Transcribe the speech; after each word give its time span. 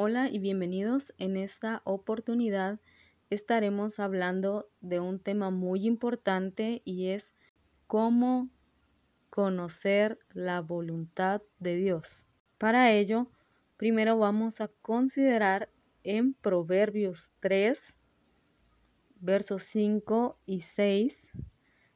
Hola 0.00 0.28
y 0.30 0.38
bienvenidos. 0.38 1.12
En 1.18 1.36
esta 1.36 1.82
oportunidad 1.82 2.78
estaremos 3.30 3.98
hablando 3.98 4.70
de 4.80 5.00
un 5.00 5.18
tema 5.18 5.50
muy 5.50 5.88
importante 5.88 6.82
y 6.84 7.08
es 7.08 7.34
cómo 7.88 8.48
conocer 9.28 10.20
la 10.32 10.60
voluntad 10.60 11.42
de 11.58 11.74
Dios. 11.74 12.28
Para 12.58 12.92
ello, 12.92 13.26
primero 13.76 14.16
vamos 14.16 14.60
a 14.60 14.68
considerar 14.68 15.68
en 16.04 16.32
Proverbios 16.32 17.32
3, 17.40 17.96
versos 19.18 19.64
5 19.64 20.38
y 20.46 20.60
6. 20.60 21.26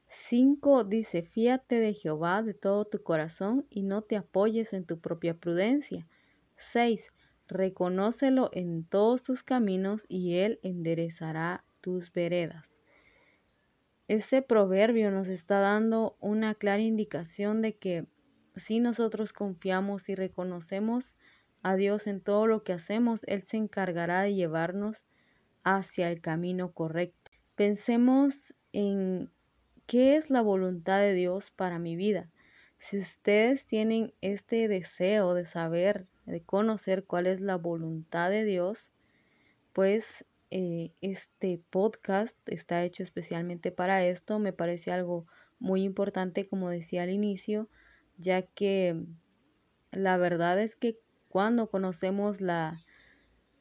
5 0.09 0.83
dice, 0.83 1.23
fíate 1.23 1.77
de 1.77 1.95
Jehová 1.95 2.43
de 2.43 2.55
todo 2.55 2.85
tu 2.85 3.01
corazón 3.01 3.65
y 3.71 3.83
no 3.83 4.03
te 4.03 4.17
apoyes 4.17 4.73
en 4.73 4.87
tu 4.87 4.99
propia 4.99 5.35
prudencia. 5.35 6.09
6. 6.57 7.13
Reconócelo 7.53 8.49
en 8.55 8.83
todos 8.85 9.23
tus 9.23 9.43
caminos 9.43 10.07
y 10.09 10.37
Él 10.39 10.59
enderezará 10.63 11.65
tus 11.83 12.11
veredas. 12.11 12.73
Este 14.09 14.41
proverbio 14.41 15.11
nos 15.11 15.29
está 15.29 15.61
dando 15.61 16.17
una 16.19 16.55
clara 16.55 16.83
indicación 16.83 17.61
de 17.61 17.77
que 17.77 18.07
si 18.57 18.81
nosotros 18.81 19.35
confiamos 19.35 20.09
y 20.09 20.15
reconocemos 20.15 21.15
a 21.63 21.77
Dios 21.77 22.07
en 22.07 22.23
todo 22.23 22.47
lo 22.47 22.65
que 22.65 22.73
hacemos, 22.73 23.21
Él 23.27 23.43
se 23.43 23.59
encargará 23.59 24.23
de 24.23 24.35
llevarnos 24.35 25.05
hacia 25.63 26.11
el 26.11 26.23
camino 26.23 26.73
correcto. 26.73 27.31
Pensemos 27.55 28.55
en 28.73 29.31
qué 29.87 30.17
es 30.17 30.31
la 30.31 30.41
voluntad 30.41 31.01
de 31.01 31.13
Dios 31.13 31.51
para 31.51 31.79
mi 31.79 31.97
vida. 31.97 32.31
Si 32.79 32.99
ustedes 32.99 33.67
tienen 33.67 34.15
este 34.23 34.69
deseo 34.69 35.35
de 35.35 35.45
saber, 35.45 36.07
de 36.27 36.43
conocer 36.43 37.05
cuál 37.05 37.27
es 37.27 37.41
la 37.41 37.57
voluntad 37.57 38.31
de 38.31 38.45
Dios, 38.45 38.93
pues 39.73 40.25
eh, 40.51 40.93
este 41.01 41.61
podcast 41.71 42.37
está 42.47 42.85
hecho 42.85 43.03
especialmente 43.03 43.73
para 43.73 44.05
esto. 44.05 44.39
Me 44.39 44.53
parece 44.53 44.93
algo 44.93 45.27
muy 45.59 45.83
importante, 45.83 46.49
como 46.49 46.71
decía 46.71 47.05
al 47.05 47.11
inicio, 47.11 47.69
ya 48.19 48.43
que 48.43 49.05
la 49.91 50.17
verdad 50.17 50.61
es 50.61 50.77
que 50.77 50.99
cuando 51.29 51.71
conocemos 51.71 52.41
la, 52.41 52.85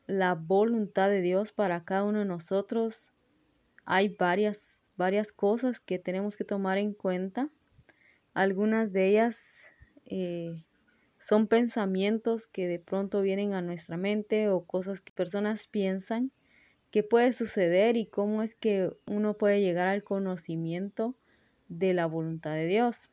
la 0.07 0.35
voluntad 0.35 1.09
de 1.09 1.22
Dios 1.22 1.53
para 1.53 1.85
cada 1.85 2.03
uno 2.03 2.19
de 2.19 2.25
nosotros, 2.25 3.13
hay 3.85 4.09
varias, 4.09 4.81
varias 4.97 5.31
cosas 5.31 5.80
que 5.80 6.00
tenemos 6.00 6.35
que 6.35 6.44
tomar 6.44 6.78
en 6.78 6.94
cuenta. 6.94 7.50
Algunas 8.33 8.91
de 8.91 9.07
ellas 9.07 9.39
eh, 10.05 10.66
son 11.22 11.47
pensamientos 11.47 12.47
que 12.47 12.67
de 12.67 12.80
pronto 12.80 13.22
vienen 13.22 13.53
a 13.53 13.61
nuestra 13.61 13.95
mente 13.95 14.50
o 14.50 14.66
cosas 14.66 15.02
que 15.02 15.11
personas 15.11 15.67
piensan 15.67 16.31
que 16.89 17.03
puede 17.03 17.31
suceder 17.31 17.95
y 17.95 18.08
cómo 18.08 18.44
es 18.44 18.55
que 18.55 18.91
uno 19.05 19.38
puede 19.38 19.61
llegar 19.61 19.88
al 19.88 20.03
conocimiento 20.03 21.16
de 21.69 21.94
la 21.94 22.05
voluntad 22.05 22.53
de 22.53 22.66
Dios. 22.66 23.09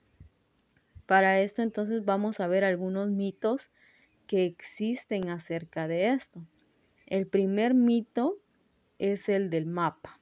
Para 1.06 1.40
esto 1.40 1.62
entonces 1.62 2.04
vamos 2.04 2.40
a 2.40 2.48
ver 2.48 2.64
algunos 2.64 3.10
mitos 3.10 3.70
que 4.26 4.44
existen 4.44 5.28
acerca 5.28 5.86
de 5.86 6.08
esto. 6.08 6.42
El 7.06 7.26
primer 7.26 7.74
mito 7.74 8.38
es 8.98 9.28
el 9.28 9.48
del 9.48 9.66
mapa. 9.66 10.18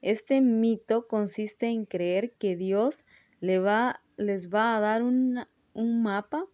Este 0.00 0.40
mito 0.42 1.08
consiste 1.08 1.66
en 1.68 1.86
creer 1.86 2.32
que 2.32 2.56
Dios 2.56 3.04
le 3.40 3.58
va, 3.58 4.02
les 4.16 4.48
va 4.48 4.76
a 4.76 4.80
dar 4.80 5.02
un 5.02 5.46
mapa 5.74 6.46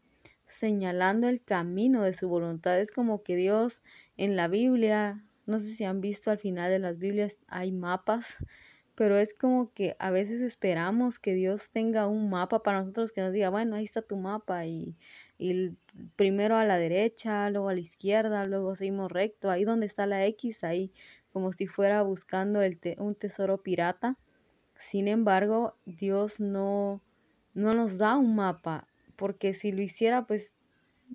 señalando 0.47 1.29
el 1.29 1.43
camino 1.43 2.03
de 2.03 2.13
su 2.13 2.29
voluntad. 2.29 2.81
Es 2.81 2.91
como 2.91 3.23
que 3.23 3.37
Dios 3.37 3.83
en 4.17 4.37
la 4.37 4.49
Biblia, 4.49 5.25
no 5.47 5.61
sé 5.61 5.73
si 5.75 5.85
han 5.85 6.01
visto 6.01 6.31
al 6.31 6.39
final 6.39 6.71
de 6.71 6.79
las 6.79 6.99
Biblias, 6.99 7.39
hay 7.49 7.73
mapas, 7.73 8.37
pero 8.95 9.19
es 9.19 9.35
como 9.35 9.73
que 9.75 9.97
a 9.99 10.11
veces 10.11 10.41
esperamos 10.41 11.19
que 11.19 11.35
Dios 11.35 11.71
tenga 11.71 12.07
un 12.07 12.31
mapa 12.31 12.63
para 12.63 12.81
nosotros 12.81 13.13
que 13.13 13.21
nos 13.21 13.33
diga, 13.33 13.51
bueno, 13.51 13.77
ahí 13.77 13.85
está 13.85 14.03
tu 14.03 14.17
mapa 14.17 14.67
y 14.67 14.97
y 15.39 15.77
primero 16.17 16.57
a 16.57 16.65
la 16.65 16.79
derecha, 16.79 17.49
luego 17.51 17.69
a 17.69 17.75
la 17.75 17.81
izquierda, 17.81 18.45
luego 18.47 18.75
seguimos 18.75 19.13
recto, 19.13 19.51
ahí 19.51 19.65
donde 19.65 19.87
está 19.87 20.07
la 20.07 20.25
X, 20.27 20.65
ahí 20.65 20.93
como 21.33 21.53
si 21.53 21.67
fuera 21.67 22.03
buscando 22.03 22.63
el 22.63 22.79
un 22.99 23.15
tesoro 23.15 23.63
pirata. 23.63 24.17
Sin 24.75 25.09
embargo, 25.09 25.77
Dios 25.85 26.41
no, 26.41 27.03
no 27.55 27.73
nos 27.73 27.99
da 27.99 28.17
un 28.17 28.35
mapa, 28.37 28.89
porque 29.17 29.55
si 29.55 29.73
lo 29.73 29.83
hiciera, 29.83 30.27
pues 30.27 30.55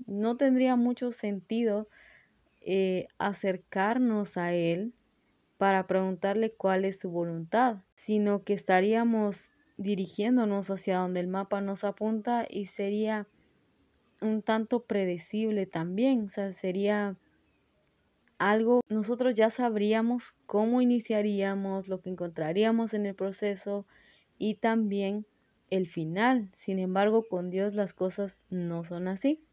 no 0.06 0.38
tendría 0.38 0.76
mucho 0.76 1.12
sentido 1.12 1.88
eh, 2.62 3.08
acercarnos 3.18 4.38
a 4.38 4.54
Él 4.54 4.94
para 5.58 5.88
preguntarle 5.88 6.54
cuál 6.54 6.86
es 6.86 7.00
su 7.00 7.12
voluntad, 7.12 7.84
sino 7.94 8.44
que 8.44 8.54
estaríamos 8.54 9.52
dirigiéndonos 9.78 10.70
hacia 10.70 10.98
donde 10.98 11.20
el 11.20 11.28
mapa 11.28 11.62
nos 11.62 11.84
apunta 11.84 12.46
y 12.50 12.66
sería 12.66 13.28
un 14.22 14.42
tanto 14.44 14.86
predecible 14.86 15.66
también, 15.66 16.26
o 16.26 16.30
sea, 16.30 16.52
sería 16.52 17.18
algo, 18.38 18.82
nosotros 18.90 19.36
ya 19.36 19.50
sabríamos 19.50 20.36
cómo 20.46 20.82
iniciaríamos, 20.82 21.88
lo 21.88 22.02
que 22.02 22.10
encontraríamos 22.10 22.94
en 22.94 23.06
el 23.06 23.16
proceso 23.16 23.86
y 24.38 24.56
también 24.56 25.26
el 25.72 25.88
final. 25.88 26.52
Sin 26.54 26.78
embargo, 26.78 27.28
con 27.28 27.50
Dios 27.50 27.74
las 27.74 27.94
cosas 27.94 28.38
no 28.50 28.84
son 28.84 29.08
así. 29.08 29.44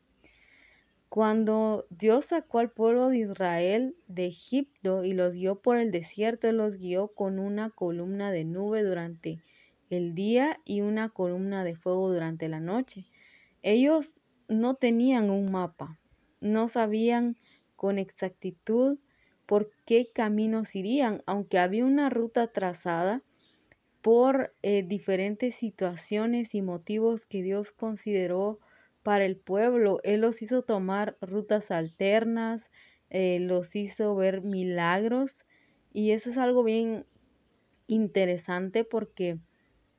Cuando 1.09 1.87
Dios 1.89 2.27
sacó 2.27 2.59
al 2.59 2.71
pueblo 2.71 3.09
de 3.09 3.19
Israel 3.19 3.97
de 4.09 4.27
Egipto 4.27 5.05
y 5.05 5.15
los 5.15 5.33
guió 5.35 5.63
por 5.63 5.79
el 5.79 5.91
desierto, 5.91 6.53
los 6.53 6.77
guió 6.77 7.09
con 7.09 7.39
una 7.39 7.71
columna 7.71 8.31
de 8.31 8.45
nube 8.45 8.83
durante 8.83 9.43
el 9.89 10.15
día 10.15 10.61
y 10.67 10.83
una 10.83 11.09
columna 11.09 11.65
de 11.65 11.77
fuego 11.77 12.13
durante 12.13 12.49
la 12.49 12.61
noche. 12.61 13.07
Ellos 13.63 14.21
no 14.49 14.75
tenían 14.75 15.31
un 15.31 15.51
mapa, 15.51 15.99
no 16.41 16.69
sabían 16.69 17.39
con 17.75 17.99
exactitud 17.99 18.99
por 19.47 19.71
qué 19.87 20.11
caminos 20.13 20.77
irían, 20.77 21.23
aunque 21.25 21.59
había 21.59 21.87
una 21.87 22.11
ruta 22.11 22.53
trazada 22.53 23.23
por 24.03 24.55
eh, 24.63 24.83
diferentes 24.83 25.55
situaciones 25.55 26.55
y 26.55 26.63
motivos 26.63 27.27
que 27.27 27.43
Dios 27.43 27.73
consideró 27.73 28.61
para 29.03 29.25
el 29.25 29.37
pueblo. 29.37 30.01
Él 30.05 30.21
los 30.21 30.43
hizo 30.43 30.63
tomar 30.63 31.17
rutas 31.21 31.71
alternas, 31.71 32.71
eh, 33.11 33.41
los 33.41 33.75
hizo 33.75 34.15
ver 34.15 34.43
milagros 34.43 35.47
y 35.93 36.13
eso 36.13 36.31
es 36.31 36.39
algo 36.39 36.63
bien 36.63 37.07
interesante 37.87 38.85
porque 38.85 39.39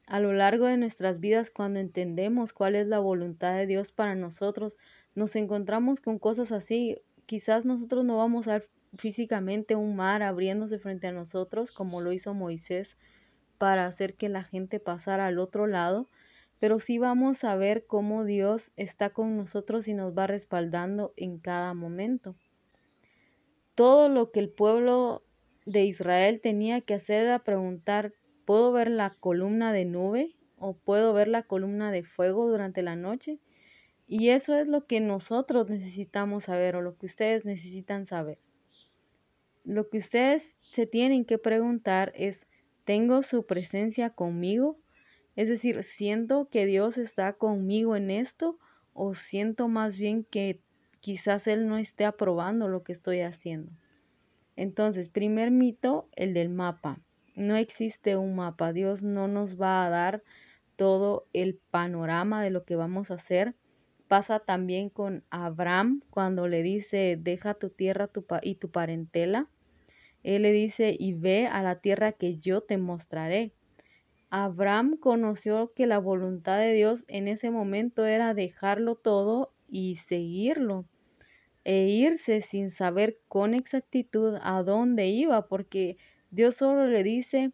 a 0.09 0.20
lo 0.20 0.34
largo 0.34 0.66
de 0.66 0.78
nuestras 0.78 1.20
vidas, 1.20 1.52
cuando 1.52 1.80
entendemos 1.80 2.52
cuál 2.52 2.76
es 2.76 2.88
la 2.88 2.98
voluntad 2.98 3.56
de 3.56 3.68
Dios 3.68 3.92
para 3.92 4.16
nosotros, 4.16 4.78
nos 5.14 5.36
encontramos 5.36 6.02
con 6.02 6.18
cosas 6.18 6.52
así. 6.52 6.98
Quizás 7.28 7.64
nosotros 7.64 8.06
no 8.06 8.18
vamos 8.18 8.48
a 8.48 8.54
ver 8.54 8.70
físicamente 8.98 9.76
un 9.76 9.96
mar 9.96 10.24
abriéndose 10.24 10.80
frente 10.80 11.06
a 11.06 11.12
nosotros, 11.12 11.72
como 11.72 12.02
lo 12.02 12.12
hizo 12.12 12.34
Moisés, 12.34 12.98
para 13.59 13.86
hacer 13.86 14.16
que 14.16 14.28
la 14.28 14.44
gente 14.44 14.80
pasara 14.80 15.28
al 15.28 15.38
otro 15.38 15.68
lado, 15.68 16.08
pero 16.59 16.80
sí 16.80 16.97
vamos 16.97 17.44
a 17.44 17.56
ver 17.56 17.86
cómo 17.86 18.25
Dios 18.25 18.72
está 18.75 19.12
con 19.12 19.38
nosotros 19.38 19.88
y 19.88 19.94
nos 19.94 20.18
va 20.18 20.25
respaldando 20.25 21.14
en 21.16 21.38
cada 21.38 21.75
momento. 21.75 22.36
Todo 23.75 24.09
lo 24.09 24.31
que 24.31 24.40
el 24.40 24.50
pueblo 24.50 25.24
de 25.68 25.86
Israel 25.86 26.42
tenía 26.42 26.81
que 26.81 26.96
hacer 26.96 27.28
era 27.28 27.44
preguntar 27.44 28.14
¿Puedo 28.50 28.72
ver 28.72 28.90
la 28.90 29.12
columna 29.12 29.72
de 29.72 29.86
nube 29.86 30.36
o 30.58 30.74
puedo 30.74 31.14
ver 31.14 31.28
la 31.28 31.44
columna 31.44 31.91
de 31.91 32.02
fuego 32.02 32.50
durante 32.50 32.81
la 32.81 32.96
noche? 32.96 33.38
Y 34.08 34.30
eso 34.30 34.58
es 34.58 34.68
lo 34.68 34.88
que 34.88 35.02
nosotros 35.02 35.70
necesitamos 35.70 36.46
saber 36.46 36.76
o 36.76 36.81
lo 36.81 36.97
que 36.97 37.06
ustedes 37.06 37.46
necesitan 37.46 38.08
saber. 38.08 38.40
Lo 39.64 39.88
que 39.88 40.00
ustedes 40.00 40.56
se 40.61 40.88
tienen 40.88 41.26
que 41.26 41.38
preguntar 41.38 42.11
es, 42.16 42.47
¿tengo 42.90 43.22
su 43.22 43.46
presencia 43.46 44.09
conmigo? 44.09 44.80
Es 45.36 45.47
decir, 45.47 45.84
¿siento 45.84 46.50
que 46.50 46.66
Dios 46.66 46.97
está 46.97 47.34
conmigo 47.34 47.96
en 47.96 48.09
esto 48.09 48.58
o 48.94 49.14
siento 49.14 49.68
más 49.68 49.96
bien 49.96 50.24
que 50.24 50.64
quizás 51.00 51.46
Él 51.46 51.68
no 51.68 51.78
esté 51.78 52.06
aprobando 52.06 52.68
lo 52.68 52.82
que 52.82 52.91
estoy 52.91 53.20
haciendo? 53.20 53.72
Entonces, 54.56 55.08
primer 55.08 55.52
mito, 55.52 56.09
el 56.16 56.34
del 56.34 56.50
mapa. 56.50 57.00
No 57.36 57.56
existe 57.58 58.18
un 58.18 58.34
mapa. 58.36 58.74
Dios 58.74 59.03
no 59.03 59.28
nos 59.28 59.62
va 59.62 59.85
a 59.85 59.90
dar 59.92 60.24
todo 60.76 61.28
el 61.32 61.59
panorama 61.70 62.42
de 62.42 62.50
lo 62.50 62.66
que 62.66 62.76
vamos 62.76 63.12
a 63.12 63.16
hacer. 63.16 63.53
Pasa 64.08 64.40
también 64.40 64.90
con 64.90 65.24
Abraham 65.30 66.02
cuando 66.09 66.47
le 66.47 66.64
dice, 66.64 67.20
deja 67.22 67.53
tu 67.53 67.70
tierra 67.70 68.09
y 68.42 68.56
tu 68.56 68.72
parentela. 68.72 69.47
Él 70.24 70.44
le 70.44 70.52
dice, 70.52 70.96
y 70.98 71.14
ve 71.14 71.48
a 71.48 71.62
la 71.64 71.80
tierra 71.82 72.12
que 72.14 72.38
yo 72.38 72.62
te 72.62 72.78
mostraré. 72.78 73.54
Abraham 74.32 74.98
conoció 74.98 75.74
que 75.76 75.88
la 75.88 76.00
voluntad 76.00 76.60
de 76.60 76.74
Dios 76.74 77.06
en 77.08 77.28
ese 77.28 77.52
momento 77.52 78.06
era 78.06 78.34
dejarlo 78.34 78.96
todo 78.96 79.54
y 79.68 79.98
seguirlo. 79.98 80.88
e 81.66 81.88
irse 81.90 82.42
sin 82.42 82.70
saber 82.70 83.20
con 83.28 83.54
exactitud 83.54 84.38
a 84.42 84.64
dónde 84.64 85.08
iba, 85.08 85.48
porque 85.48 85.98
Dios 86.32 86.56
solo 86.56 86.88
le 86.88 87.04
dice, 87.04 87.54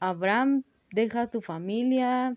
Abraham, 0.00 0.64
deja 0.92 1.30
tu 1.30 1.40
familia, 1.42 2.36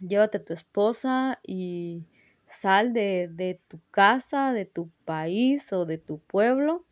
llévate 0.00 0.38
a 0.38 0.44
tu 0.44 0.52
esposa 0.54 1.40
y 1.46 2.06
sal 2.46 2.92
de, 2.92 3.28
de 3.32 3.60
tu 3.68 3.80
casa, 3.90 4.52
de 4.52 4.66
tu 4.66 4.90
país 5.04 5.72
o 5.72 5.86
de 5.86 5.98
tu 5.98 6.20
pueblo 6.20 6.86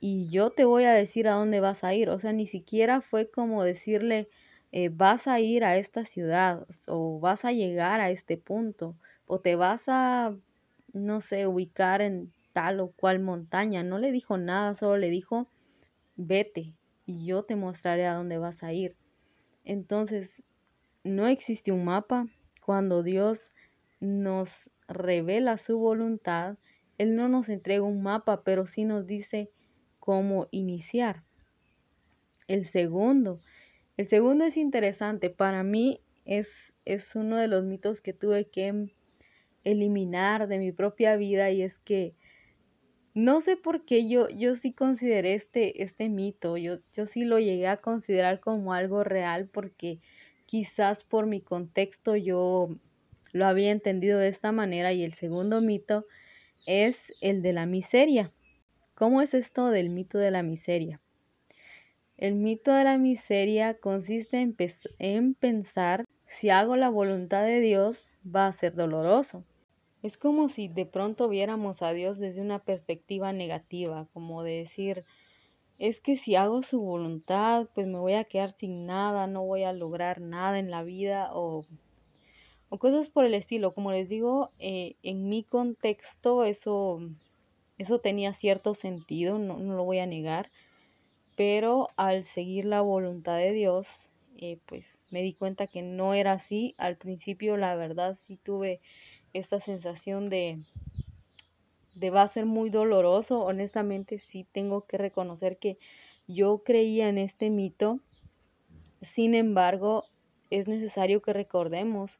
y 0.00 0.30
yo 0.30 0.50
te 0.50 0.64
voy 0.64 0.84
a 0.84 0.92
decir 0.92 1.28
a 1.28 1.32
dónde 1.32 1.60
vas 1.60 1.84
a 1.84 1.94
ir. 1.94 2.10
O 2.10 2.20
sea, 2.20 2.32
ni 2.32 2.46
siquiera 2.46 3.00
fue 3.00 3.30
como 3.30 3.64
decirle, 3.64 4.28
eh, 4.72 4.90
vas 4.90 5.26
a 5.26 5.40
ir 5.40 5.64
a 5.64 5.76
esta 5.76 6.04
ciudad 6.04 6.66
o 6.86 7.18
vas 7.20 7.44
a 7.44 7.52
llegar 7.52 8.00
a 8.00 8.10
este 8.10 8.36
punto 8.36 8.96
o 9.26 9.40
te 9.40 9.56
vas 9.56 9.84
a, 9.88 10.36
no 10.92 11.20
sé, 11.20 11.46
ubicar 11.46 12.00
en 12.02 12.32
tal 12.52 12.80
o 12.80 12.92
cual 12.92 13.20
montaña. 13.20 13.82
No 13.82 13.98
le 13.98 14.12
dijo 14.12 14.38
nada, 14.38 14.74
solo 14.74 14.96
le 14.98 15.10
dijo, 15.10 15.48
vete 16.16 16.74
y 17.06 17.24
yo 17.26 17.44
te 17.44 17.56
mostraré 17.56 18.06
a 18.06 18.14
dónde 18.14 18.38
vas 18.38 18.62
a 18.62 18.72
ir. 18.72 18.96
Entonces, 19.64 20.42
no 21.04 21.26
existe 21.26 21.72
un 21.72 21.84
mapa. 21.84 22.26
Cuando 22.64 23.02
Dios 23.02 23.50
nos 24.00 24.70
revela 24.88 25.56
su 25.56 25.78
voluntad, 25.78 26.58
Él 26.98 27.16
no 27.16 27.28
nos 27.28 27.48
entrega 27.48 27.82
un 27.82 28.02
mapa, 28.02 28.42
pero 28.44 28.66
sí 28.66 28.84
nos 28.84 29.06
dice 29.06 29.50
cómo 30.08 30.48
iniciar. 30.52 31.22
El 32.46 32.64
segundo, 32.64 33.42
el 33.98 34.08
segundo 34.08 34.46
es 34.46 34.56
interesante. 34.56 35.28
Para 35.28 35.62
mí 35.64 36.00
es, 36.24 36.48
es 36.86 37.14
uno 37.14 37.36
de 37.36 37.46
los 37.46 37.62
mitos 37.64 38.00
que 38.00 38.14
tuve 38.14 38.48
que 38.48 38.90
eliminar 39.64 40.48
de 40.48 40.58
mi 40.58 40.72
propia 40.72 41.16
vida 41.16 41.50
y 41.50 41.60
es 41.60 41.76
que 41.76 42.14
no 43.12 43.42
sé 43.42 43.58
por 43.58 43.84
qué 43.84 44.08
yo, 44.08 44.30
yo 44.30 44.56
sí 44.56 44.72
consideré 44.72 45.34
este, 45.34 45.82
este 45.82 46.08
mito, 46.08 46.56
yo, 46.56 46.78
yo 46.90 47.04
sí 47.04 47.26
lo 47.26 47.38
llegué 47.38 47.66
a 47.66 47.76
considerar 47.76 48.40
como 48.40 48.72
algo 48.72 49.04
real 49.04 49.46
porque 49.46 50.00
quizás 50.46 51.04
por 51.04 51.26
mi 51.26 51.42
contexto 51.42 52.16
yo 52.16 52.70
lo 53.32 53.44
había 53.44 53.72
entendido 53.72 54.18
de 54.18 54.28
esta 54.28 54.52
manera 54.52 54.94
y 54.94 55.04
el 55.04 55.12
segundo 55.12 55.60
mito 55.60 56.06
es 56.64 57.12
el 57.20 57.42
de 57.42 57.52
la 57.52 57.66
miseria. 57.66 58.32
¿Cómo 58.98 59.22
es 59.22 59.32
esto 59.32 59.70
del 59.70 59.90
mito 59.90 60.18
de 60.18 60.32
la 60.32 60.42
miseria? 60.42 61.00
El 62.16 62.34
mito 62.34 62.72
de 62.72 62.82
la 62.82 62.98
miseria 62.98 63.78
consiste 63.78 64.40
en, 64.40 64.56
en, 64.98 65.34
pensar 65.34 66.04
si 66.26 66.50
hago 66.50 66.74
la 66.74 66.88
voluntad 66.88 67.44
de 67.44 67.60
Dios 67.60 68.08
va 68.26 68.48
a 68.48 68.52
ser 68.52 68.74
doloroso. 68.74 69.44
Es 70.02 70.18
como 70.18 70.48
si 70.48 70.66
de 70.66 70.84
pronto 70.84 71.28
viéramos 71.28 71.80
a 71.80 71.92
Dios 71.92 72.18
desde 72.18 72.40
una 72.40 72.58
perspectiva 72.58 73.32
negativa, 73.32 74.08
como 74.12 74.42
de 74.42 74.54
decir, 74.54 75.04
es 75.78 76.00
que 76.00 76.16
si 76.16 76.34
hago 76.34 76.64
su 76.64 76.80
voluntad, 76.80 77.68
pues 77.76 77.86
me 77.86 78.00
voy 78.00 78.14
a 78.14 78.24
quedar 78.24 78.50
sin 78.50 78.84
nada, 78.84 79.28
no 79.28 79.44
voy 79.44 79.62
a 79.62 79.72
lograr 79.72 80.20
nada 80.20 80.58
en 80.58 80.72
la 80.72 80.82
vida 80.82 81.30
o, 81.34 81.64
o 82.68 82.78
cosas 82.80 83.08
por 83.08 83.24
el 83.24 83.34
estilo. 83.34 83.74
Como 83.74 83.92
les 83.92 84.08
digo, 84.08 84.50
eh, 84.58 84.96
en 85.04 85.28
mi 85.28 85.44
contexto 85.44 86.42
eso 86.42 87.00
eso 87.78 88.00
tenía 88.00 88.32
cierto 88.32 88.74
sentido, 88.74 89.38
no, 89.38 89.58
lo 89.58 89.84
voy 89.84 90.00
a 90.00 90.06
negar, 90.06 90.50
pero 91.36 91.88
al 91.96 92.24
seguir 92.24 92.64
la 92.64 92.80
voluntad 92.80 93.36
de 93.38 93.52
Dios, 93.52 94.10
eh, 94.36 94.58
pues 94.66 94.98
me 95.10 95.22
di 95.22 95.32
cuenta 95.32 95.68
que 95.68 95.82
no 95.82 96.14
era 96.14 96.32
así. 96.32 96.74
Al 96.76 96.96
principio, 96.96 97.56
la 97.56 97.76
verdad, 97.76 98.16
sí 98.16 98.36
tuve 98.36 98.80
esta 99.32 99.60
sensación 99.60 100.28
de, 100.28 100.58
de 101.94 102.10
va 102.10 102.22
a 102.22 102.28
ser 102.28 102.46
muy 102.46 102.70
doloroso. 102.70 103.40
Honestamente, 103.40 104.18
sí 104.18 104.46
tengo 104.50 104.86
que 104.86 104.98
reconocer 104.98 105.58
que 105.58 105.78
yo 106.26 106.62
creía 106.64 107.08
en 107.08 107.18
este 107.18 107.50
mito. 107.50 108.00
Sin 109.00 109.34
embargo, 109.34 110.06
es 110.50 110.66
necesario 110.66 111.22
que 111.22 111.32
recordemos 111.32 112.18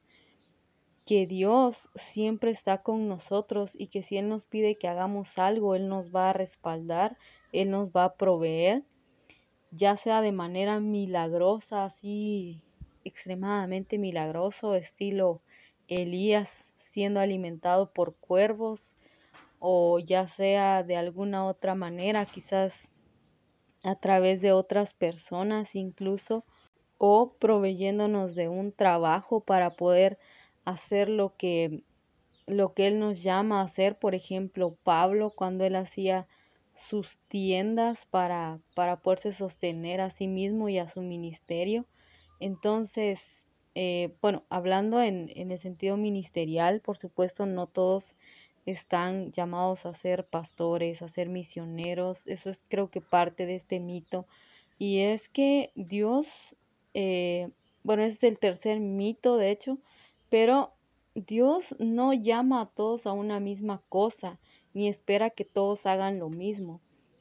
que 1.09 1.27
Dios 1.27 1.89
siempre 1.95 2.51
está 2.51 2.83
con 2.83 3.09
nosotros 3.09 3.75
y 3.79 3.87
que 3.87 4.03
si 4.03 4.19
Él 4.19 4.29
nos 4.29 4.45
pide 4.45 4.77
que 4.77 4.89
hagamos 4.89 5.39
algo, 5.39 5.75
Él 5.75 5.89
nos 5.89 6.15
va 6.15 6.29
a 6.29 6.33
respaldar, 6.35 7.17
Él 7.51 7.71
nos 7.71 7.89
va 7.89 8.05
a 8.05 8.15
proveer, 8.17 8.85
ya 9.71 9.97
sea 9.97 10.21
de 10.21 10.33
manera 10.33 10.81
milagrosa, 10.81 11.87
así 11.87 12.61
extremadamente 13.05 13.97
milagroso, 13.97 14.75
estilo 14.75 15.41
Elías 15.87 16.69
siendo 16.79 17.21
alimentado 17.21 17.91
por 17.91 18.15
cuervos, 18.17 18.95
o 19.61 20.01
ya 20.01 20.29
sea 20.29 20.83
de 20.83 20.97
alguna 20.97 21.47
otra 21.47 21.75
manera, 21.75 22.27
quizás 22.27 22.87
a 23.83 23.95
través 23.95 24.43
de 24.43 24.53
otras 24.53 24.93
personas 24.93 25.75
incluso, 25.75 26.45
o 26.99 27.33
proveyéndonos 27.39 28.35
de 28.35 28.51
un 28.51 28.73
trabajo 28.73 29.41
para 29.41 29.71
poder 29.71 30.19
hacer 30.71 31.09
lo 31.09 31.37
que, 31.37 31.83
lo 32.47 32.75
que 32.75 32.87
Él 32.87 32.99
nos 32.99 33.23
llama 33.23 33.61
a 33.61 33.65
hacer. 33.65 33.99
Por 33.99 34.15
ejemplo, 34.15 34.77
Pablo, 34.83 35.31
cuando 35.31 35.65
Él 35.65 35.77
hacía 35.77 36.27
sus 36.75 37.19
tiendas 37.29 38.07
para, 38.07 38.61
para 38.75 39.01
poderse 39.01 39.33
sostener 39.33 40.01
a 40.01 40.11
sí 40.11 40.29
mismo 40.29 40.69
y 40.69 40.79
a 40.79 40.87
su 40.87 41.03
ministerio. 41.03 41.87
Entonces, 42.41 43.47
eh, 43.75 44.15
bueno, 44.23 44.45
hablando 44.49 45.03
en, 45.03 45.31
en 45.35 45.51
el 45.51 45.59
sentido 45.59 45.97
ministerial, 45.97 46.81
por 46.81 46.97
supuesto, 46.97 47.47
no 47.47 47.67
todos 47.67 48.15
están 48.71 49.33
llamados 49.33 49.87
a 49.87 49.95
ser 49.95 50.27
pastores, 50.27 51.03
a 51.03 51.09
ser 51.09 51.29
misioneros. 51.29 52.27
Eso 52.27 52.51
es 52.51 52.65
creo 52.69 52.91
que 52.91 53.01
parte 53.01 53.47
de 53.47 53.57
este 53.57 53.81
mito. 53.81 54.27
Y 54.79 55.01
es 55.01 55.29
que 55.29 55.73
Dios, 55.75 56.55
eh, 56.95 57.51
bueno, 57.83 58.03
es 58.03 58.23
el 58.23 58.39
tercer 58.39 58.79
mito, 58.81 59.37
de 59.37 59.51
hecho, 59.51 59.79
pero 60.29 60.73
Dios 61.15 61.75
no 61.79 62.13
llama 62.13 62.61
a 62.61 62.67
todos 62.67 63.07
a 63.07 63.13
una 63.13 63.41
misma 63.41 63.83
cosa, 63.89 64.39
ni 64.75 64.89
espera 64.89 65.31
que 65.31 65.45
todos 65.45 65.87
hagan 65.87 66.19
lo 66.19 66.29
mismo. 66.29 66.81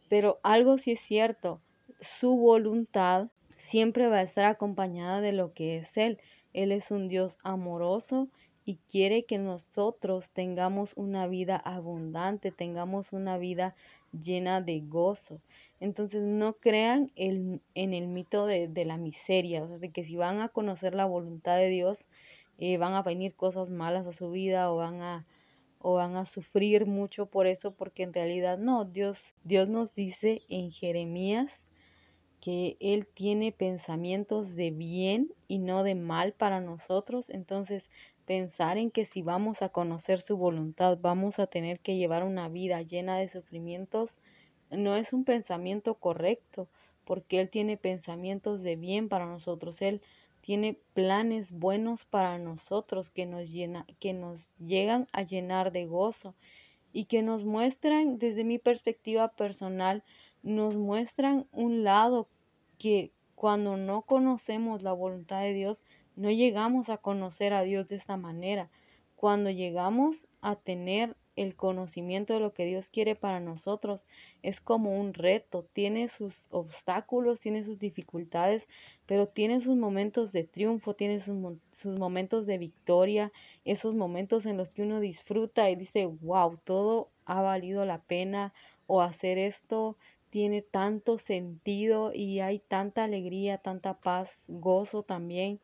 Pero 0.10 0.40
algo 0.44 0.78
sí 0.78 0.92
es 0.92 1.00
cierto, 1.00 1.62
su 2.00 2.36
voluntad 2.36 3.30
siempre 3.56 4.08
va 4.08 4.18
a 4.18 4.24
estar 4.24 4.46
acompañada 4.46 5.22
de 5.22 5.34
lo 5.34 5.54
que 5.54 5.78
es 5.78 5.98
Él. 5.98 6.20
Él 6.54 6.72
es 6.72 6.92
un 6.92 7.08
Dios 7.08 7.38
amoroso 7.44 8.30
y 8.66 8.76
quiere 8.90 9.24
que 9.24 9.38
nosotros 9.38 10.32
tengamos 10.32 10.94
una 10.96 11.28
vida 11.28 11.56
abundante, 11.56 12.52
tengamos 12.52 13.14
una 13.14 13.38
vida 13.38 13.76
llena 14.12 14.62
de 14.62 14.82
gozo. 14.82 15.42
Entonces 15.80 16.24
no 16.24 16.54
crean 16.54 17.12
en 17.16 17.62
el 17.76 18.08
mito 18.08 18.46
de, 18.46 18.68
de 18.68 18.86
la 18.86 18.98
miseria, 18.98 19.64
o 19.64 19.68
sea, 19.68 19.78
de 19.78 19.92
que 19.92 20.04
si 20.04 20.16
van 20.16 20.40
a 20.40 20.50
conocer 20.50 20.96
la 20.96 21.06
voluntad 21.06 21.58
de 21.58 21.70
Dios, 21.70 22.06
eh, 22.58 22.78
van 22.78 22.94
a 22.94 23.04
venir 23.04 23.36
cosas 23.36 23.70
malas 23.70 24.06
a 24.08 24.14
su 24.14 24.32
vida 24.32 24.72
o 24.72 24.78
van 24.78 25.02
a 25.02 25.26
o 25.80 25.94
van 25.94 26.16
a 26.16 26.26
sufrir 26.26 26.86
mucho 26.86 27.28
por 27.28 27.48
eso 27.48 27.72
porque 27.72 28.04
en 28.04 28.14
realidad 28.14 28.58
no 28.58 28.86
Dios 28.86 29.36
Dios 29.44 29.68
nos 29.68 29.94
dice 29.94 30.42
en 30.50 30.72
Jeremías 30.72 31.66
que 32.42 32.78
él 32.80 33.08
tiene 33.08 33.52
pensamientos 33.52 34.56
de 34.56 34.72
bien 34.72 35.34
y 35.48 35.60
no 35.60 35.84
de 35.84 35.96
mal 35.96 36.34
para 36.34 36.62
nosotros. 36.62 37.30
Entonces 37.30 37.90
pensar 38.26 38.78
en 38.78 38.92
que 38.92 39.06
si 39.06 39.22
vamos 39.22 39.62
a 39.62 39.70
conocer 39.70 40.22
su 40.22 40.38
voluntad 40.38 40.98
vamos 41.00 41.40
a 41.40 41.48
tener 41.48 41.80
que 41.80 41.98
llevar 41.98 42.24
una 42.24 42.50
vida 42.50 42.82
llena 42.82 43.18
de 43.18 43.28
sufrimientos 43.28 44.20
no 44.70 44.96
es 44.96 45.14
un 45.14 45.24
pensamiento 45.24 45.96
correcto 45.96 46.68
porque 47.06 47.40
él 47.40 47.50
tiene 47.50 47.78
pensamientos 47.78 48.64
de 48.64 48.76
bien 48.76 49.08
para 49.08 49.26
nosotros. 49.26 49.82
Él 49.82 50.02
tiene 50.48 50.80
planes 50.94 51.52
buenos 51.52 52.06
para 52.06 52.38
nosotros 52.38 53.10
que 53.10 53.26
nos, 53.26 53.52
llena, 53.52 53.86
que 54.00 54.14
nos 54.14 54.54
llegan 54.58 55.10
a 55.12 55.24
llenar 55.24 55.74
de 55.74 55.86
gozo 55.86 56.36
y 56.94 57.04
que 57.04 57.22
nos 57.22 57.44
muestran, 57.44 58.18
desde 58.18 58.46
mi 58.46 58.58
perspectiva 58.58 59.28
personal, 59.28 60.06
nos 60.44 60.78
muestran 60.78 61.48
un 61.52 61.84
lado 61.84 62.30
que 62.78 63.12
cuando 63.36 63.76
no 63.76 64.04
conocemos 64.04 64.84
la 64.84 64.94
voluntad 64.94 65.42
de 65.42 65.52
Dios, 65.52 65.84
no 66.16 66.32
llegamos 66.32 66.88
a 66.88 66.98
conocer 66.98 67.52
a 67.52 67.64
Dios 67.64 67.90
de 67.90 67.98
esta 67.98 68.16
manera. 68.16 68.70
Cuando 69.18 69.50
llegamos 69.50 70.30
a 70.40 70.56
tener 70.56 71.18
el 71.38 71.56
conocimiento 71.56 72.34
de 72.34 72.42
lo 72.42 72.54
que 72.54 72.66
Dios 72.66 72.90
quiere 72.90 73.16
para 73.16 73.40
nosotros 73.40 74.06
es 74.44 74.60
como 74.60 75.00
un 75.00 75.14
reto, 75.14 75.64
tiene 75.72 76.10
sus 76.10 76.48
obstáculos, 76.50 77.40
tiene 77.40 77.64
sus 77.64 77.80
dificultades, 77.80 78.68
pero 79.06 79.28
tiene 79.28 79.62
sus 79.62 79.78
momentos 79.78 80.34
de 80.34 80.44
triunfo, 80.44 80.96
tiene 80.96 81.22
sus, 81.22 81.36
momentos 81.98 82.46
de 82.46 82.58
victoria, 82.58 83.32
esos 83.64 83.94
momentos 83.94 84.46
en 84.46 84.58
los 84.58 84.74
que 84.74 84.82
uno 84.82 85.00
disfruta 85.00 85.70
y 85.70 85.76
dice, 85.76 86.08
wow, 86.08 86.58
todo 86.64 87.10
ha 87.26 87.42
valido 87.42 87.86
la 87.86 88.02
pena 88.02 88.54
o 88.88 89.02
hacer 89.02 89.38
esto 89.38 89.96
tiene 90.30 90.62
tanto 90.62 91.18
sentido 91.18 92.12
y 92.14 92.42
hay 92.42 92.60
tanta 92.60 93.06
alegría, 93.06 93.60
tanta 93.60 93.94
paz, 93.94 94.42
gozo 94.48 95.04
también 95.04 95.62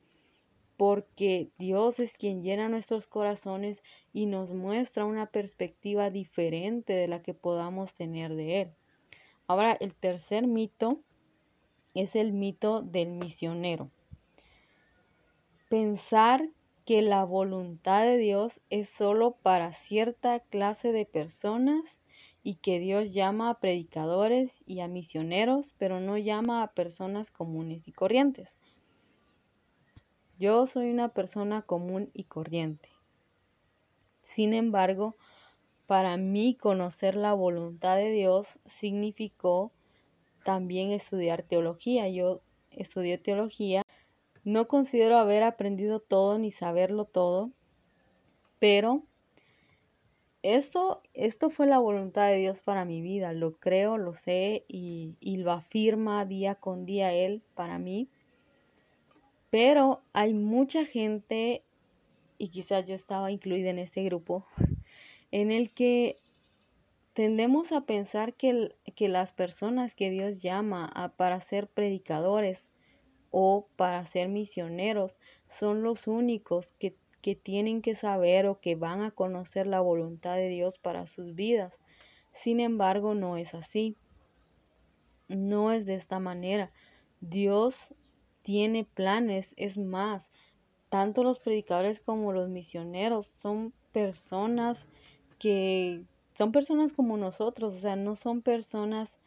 porque 0.85 1.49
Dios 1.57 2.01
es 2.01 2.17
quien 2.17 2.43
llena 2.43 2.67
nuestros 2.67 3.07
corazones 3.07 3.81
y 4.11 4.25
nos 4.25 4.51
muestra 4.51 5.05
una 5.05 5.27
perspectiva 5.27 6.09
diferente 6.09 6.91
de 6.91 7.07
la 7.07 7.21
que 7.21 7.33
podamos 7.33 7.93
tener 7.93 8.35
de 8.35 8.59
Él. 8.63 8.71
Ahora, 9.47 9.77
el 9.79 9.95
tercer 9.95 10.45
mito 10.45 10.99
es 11.93 12.17
el 12.17 12.33
mito 12.33 12.81
del 12.81 13.11
misionero. 13.11 13.91
Pensar 15.69 16.49
que 16.83 17.01
la 17.01 17.23
voluntad 17.23 18.03
de 18.03 18.17
Dios 18.17 18.59
es 18.69 18.89
solo 18.89 19.37
para 19.41 19.71
cierta 19.71 20.41
clase 20.41 20.91
de 20.91 21.05
personas 21.05 22.01
y 22.43 22.55
que 22.55 22.79
Dios 22.79 23.13
llama 23.13 23.49
a 23.49 23.59
predicadores 23.61 24.65
y 24.67 24.81
a 24.81 24.89
misioneros, 24.89 25.73
pero 25.77 26.01
no 26.01 26.17
llama 26.17 26.61
a 26.61 26.73
personas 26.73 27.31
comunes 27.31 27.87
y 27.87 27.93
corrientes. 27.93 28.57
Yo 30.43 30.67
soy 30.67 30.91
una 30.91 31.07
persona 31.07 31.61
común 31.61 32.09
y 32.13 32.25
corriente. 32.25 32.89
Sin 34.21 34.53
embargo, 34.53 35.15
para 35.87 36.17
mí 36.17 36.57
conocer 36.59 37.15
la 37.15 37.31
voluntad 37.31 37.95
de 37.95 38.11
Dios 38.11 38.59
significó 38.65 39.71
también 40.43 40.91
estudiar 40.91 41.43
teología. 41.43 42.09
Yo 42.09 42.41
estudié 42.71 43.17
teología. 43.17 43.83
No 44.43 44.67
considero 44.67 45.17
haber 45.17 45.43
aprendido 45.43 46.01
todo 46.01 46.37
ni 46.37 46.51
saberlo 46.51 47.05
todo, 47.05 47.49
pero 48.59 49.03
esto, 50.41 51.03
esto 51.13 51.51
fue 51.51 51.67
la 51.67 51.79
voluntad 51.79 52.27
de 52.27 52.35
Dios 52.39 52.59
para 52.59 52.83
mi 52.83 53.01
vida. 53.01 53.31
Lo 53.31 53.53
creo, 53.59 53.97
lo 53.97 54.13
sé 54.13 54.65
y, 54.67 55.15
y 55.21 55.37
lo 55.37 55.53
afirma 55.53 56.25
día 56.25 56.55
con 56.55 56.85
día 56.85 57.13
Él 57.13 57.43
para 57.55 57.79
mí. 57.79 58.09
Pero 59.53 60.01
hay 60.13 60.33
mucha 60.33 60.83
gente, 60.83 61.63
y 62.39 62.47
quizás 62.47 62.87
yo 62.87 62.95
estaba 62.95 63.29
incluida 63.29 63.69
en 63.69 63.77
este 63.77 64.03
grupo, 64.03 64.47
en 65.31 65.51
el 65.51 65.71
que 65.71 66.17
tendemos 67.13 67.71
a 67.71 67.81
pensar 67.81 68.33
que, 68.33 68.75
que 68.95 69.09
las 69.09 69.31
personas 69.31 69.93
que 69.93 70.09
Dios 70.09 70.41
llama 70.41 70.91
a, 70.95 71.09
para 71.09 71.39
ser 71.39 71.67
predicadores 71.67 72.67
o 73.29 73.67
para 73.75 74.03
ser 74.05 74.27
misioneros 74.27 75.19
son 75.49 75.83
los 75.83 76.07
únicos 76.07 76.71
que, 76.79 76.95
que 77.21 77.35
tienen 77.35 77.83
que 77.83 77.93
saber 77.93 78.47
o 78.47 78.59
que 78.59 78.73
van 78.75 79.03
a 79.03 79.11
conocer 79.11 79.67
la 79.67 79.81
voluntad 79.81 80.35
de 80.35 80.49
Dios 80.49 80.79
para 80.79 81.05
sus 81.05 81.35
vidas. 81.35 81.79
Sin 82.31 82.59
embargo, 82.59 83.13
no 83.13 83.37
es 83.37 83.53
así. 83.53 83.97
No 85.27 85.71
es 85.71 85.85
de 85.85 85.93
esta 85.93 86.17
manera. 86.17 86.71
Dios 87.21 87.93
tiene 88.43 88.85
planes. 88.85 89.53
Es 89.57 89.77
más, 89.77 90.29
tanto 90.89 91.23
los 91.23 91.39
predicadores 91.39 91.99
como 91.99 92.31
los 92.33 92.49
misioneros 92.49 93.25
son 93.25 93.73
personas 93.91 94.85
que 95.39 96.03
son 96.35 96.51
personas 96.51 96.93
como 96.93 97.17
nosotros, 97.17 97.75
o 97.75 97.77
sea, 97.77 97.95
no 97.95 98.15
son 98.15 98.41
personas 98.41 99.19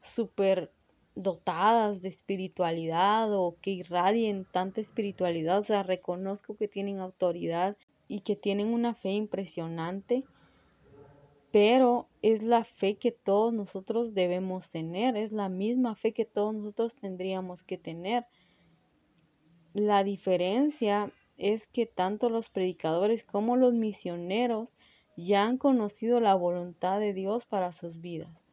súper 0.00 0.70
dotadas 1.14 2.00
de 2.00 2.08
espiritualidad 2.08 3.32
o 3.32 3.56
que 3.60 3.70
irradien 3.70 4.44
tanta 4.44 4.80
espiritualidad, 4.80 5.58
o 5.58 5.64
sea, 5.64 5.82
reconozco 5.82 6.56
que 6.56 6.68
tienen 6.68 7.00
autoridad 7.00 7.76
y 8.06 8.20
que 8.20 8.36
tienen 8.36 8.72
una 8.72 8.94
fe 8.94 9.10
impresionante, 9.10 10.24
pero 11.50 12.06
es 12.22 12.42
la 12.42 12.64
fe 12.64 12.96
que 12.96 13.10
todos 13.10 13.52
nosotros 13.52 14.14
debemos 14.14 14.70
tener, 14.70 15.16
es 15.16 15.32
la 15.32 15.48
misma 15.48 15.96
fe 15.96 16.12
que 16.12 16.24
todos 16.24 16.54
nosotros 16.54 16.94
tendríamos 16.94 17.64
que 17.64 17.78
tener. 17.78 18.26
La 19.74 20.02
diferencia 20.04 21.12
es 21.36 21.66
que 21.66 21.86
tanto 21.86 22.30
los 22.30 22.48
predicadores 22.48 23.24
como 23.24 23.56
los 23.56 23.72
misioneros 23.72 24.74
ya 25.16 25.44
han 25.44 25.58
conocido 25.58 26.20
la 26.20 26.34
voluntad 26.34 27.00
de 27.00 27.12
Dios 27.12 27.44
para 27.44 27.72
sus 27.72 28.00
vidas. 28.00 28.44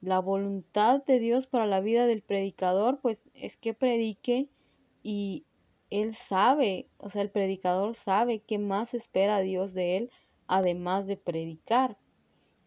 La 0.00 0.18
voluntad 0.20 1.04
de 1.04 1.18
Dios 1.18 1.46
para 1.46 1.66
la 1.66 1.80
vida 1.80 2.06
del 2.06 2.22
predicador, 2.22 3.00
pues 3.00 3.20
es 3.34 3.56
que 3.56 3.74
predique 3.74 4.48
y 5.02 5.44
él 5.90 6.14
sabe, 6.14 6.88
o 6.98 7.10
sea, 7.10 7.22
el 7.22 7.30
predicador 7.30 7.94
sabe 7.94 8.40
qué 8.40 8.58
más 8.58 8.94
espera 8.94 9.40
Dios 9.40 9.72
de 9.74 9.96
él, 9.96 10.10
además 10.46 11.06
de 11.06 11.16
predicar. 11.16 11.98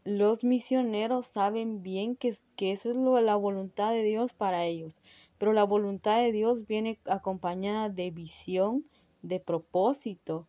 Los 0.03 0.43
misioneros 0.43 1.27
saben 1.27 1.84
bien 1.84 2.15
que, 2.15 2.36
que 2.55 2.72
eso 2.72 2.89
es 2.89 2.98
lo, 2.98 3.20
la 3.22 3.36
voluntad 3.36 3.91
de 3.91 4.03
Dios 4.03 4.34
para 4.34 4.65
ellos. 4.65 4.96
Pero 5.41 5.53
la 5.53 5.63
voluntad 5.63 6.21
de 6.21 6.31
Dios 6.31 6.67
viene 6.67 7.00
acompañada 7.05 7.89
de 7.89 8.12
visión, 8.12 8.86
de 9.24 9.39
propósito. 9.39 10.48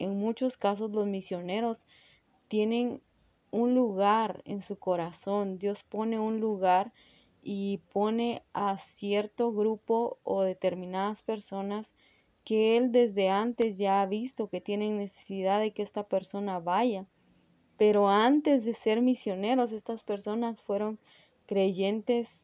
En 0.00 0.18
muchos 0.18 0.56
casos 0.56 0.90
los 0.90 1.06
misioneros 1.06 1.86
tienen 2.48 3.02
un 3.52 3.76
lugar 3.76 4.42
en 4.44 4.62
su 4.62 4.76
corazón. 4.80 5.60
Dios 5.60 5.84
pone 5.84 6.18
un 6.18 6.40
lugar 6.40 6.92
y 7.40 7.82
pone 7.92 8.42
a 8.52 8.78
cierto 8.78 9.52
grupo 9.52 10.18
o 10.24 10.42
determinadas 10.42 11.22
personas 11.22 11.94
que 12.42 12.76
Él 12.76 12.90
desde 12.90 13.28
antes 13.28 13.78
ya 13.78 14.02
ha 14.02 14.06
visto 14.06 14.48
que 14.48 14.60
tienen 14.60 14.98
necesidad 14.98 15.60
de 15.60 15.72
que 15.72 15.82
esta 15.82 16.02
persona 16.02 16.58
vaya. 16.58 17.06
Pero 17.76 18.08
antes 18.08 18.64
de 18.64 18.74
ser 18.74 19.02
misioneros, 19.02 19.70
estas 19.70 20.02
personas 20.02 20.60
fueron 20.60 20.98
creyentes 21.46 22.42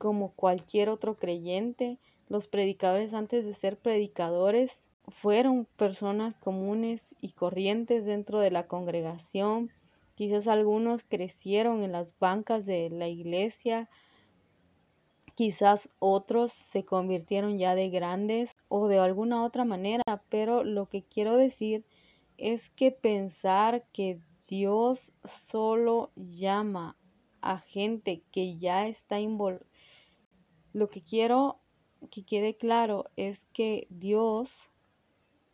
como 0.00 0.32
cualquier 0.32 0.88
otro 0.88 1.18
creyente. 1.18 1.98
Los 2.26 2.48
predicadores 2.48 3.12
antes 3.12 3.44
de 3.44 3.52
ser 3.52 3.76
predicadores 3.76 4.88
fueron 5.08 5.66
personas 5.76 6.34
comunes 6.36 7.14
y 7.20 7.32
corrientes 7.32 8.06
dentro 8.06 8.40
de 8.40 8.50
la 8.50 8.66
congregación. 8.66 9.70
Quizás 10.14 10.48
algunos 10.48 11.04
crecieron 11.04 11.82
en 11.82 11.92
las 11.92 12.08
bancas 12.18 12.64
de 12.64 12.88
la 12.88 13.08
iglesia. 13.08 13.90
Quizás 15.34 15.90
otros 15.98 16.50
se 16.50 16.86
convirtieron 16.86 17.58
ya 17.58 17.74
de 17.74 17.90
grandes 17.90 18.56
o 18.68 18.88
de 18.88 19.00
alguna 19.00 19.44
otra 19.44 19.66
manera. 19.66 20.02
Pero 20.30 20.64
lo 20.64 20.86
que 20.86 21.02
quiero 21.02 21.36
decir 21.36 21.84
es 22.38 22.70
que 22.70 22.90
pensar 22.90 23.84
que 23.92 24.18
Dios 24.48 25.12
solo 25.24 26.10
llama 26.16 26.96
a 27.42 27.58
gente 27.58 28.22
que 28.32 28.56
ya 28.56 28.88
está 28.88 29.20
involucrada 29.20 29.69
lo 30.72 30.88
que 30.88 31.02
quiero 31.02 31.58
que 32.10 32.24
quede 32.24 32.56
claro 32.56 33.06
es 33.16 33.44
que 33.52 33.86
Dios 33.90 34.70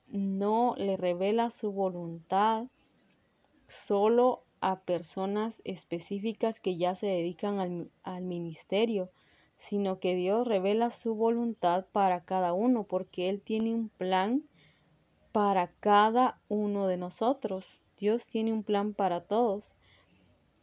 no 0.09 0.75
le 0.77 0.97
revela 0.97 1.51
su 1.51 1.73
voluntad 1.73 2.67
solo 3.69 4.45
a 4.61 4.81
personas 4.81 5.61
específicas 5.65 6.61
que 6.61 6.77
ya 6.77 6.95
se 6.95 7.07
dedican 7.07 7.91
al, 8.05 8.23
ministerio, 8.23 9.11
sino 9.59 9.99
que 9.99 10.15
Dios 10.15 10.47
revela 10.47 10.91
su 10.91 11.15
voluntad 11.15 11.87
para 11.93 12.25
cada 12.25 12.53
uno, 12.53 12.85
porque 12.85 13.29
Él 13.29 13.41
tiene 13.41 13.75
un 13.75 13.89
plan 13.89 14.45
para 15.33 15.69
cada 15.81 16.41
uno 16.49 16.87
de 16.87 16.97
nosotros. 16.97 17.81
Dios 17.99 18.27
tiene 18.27 18.53
un 18.53 18.63
plan 18.63 18.95
para 18.95 19.23
todos. 19.23 19.75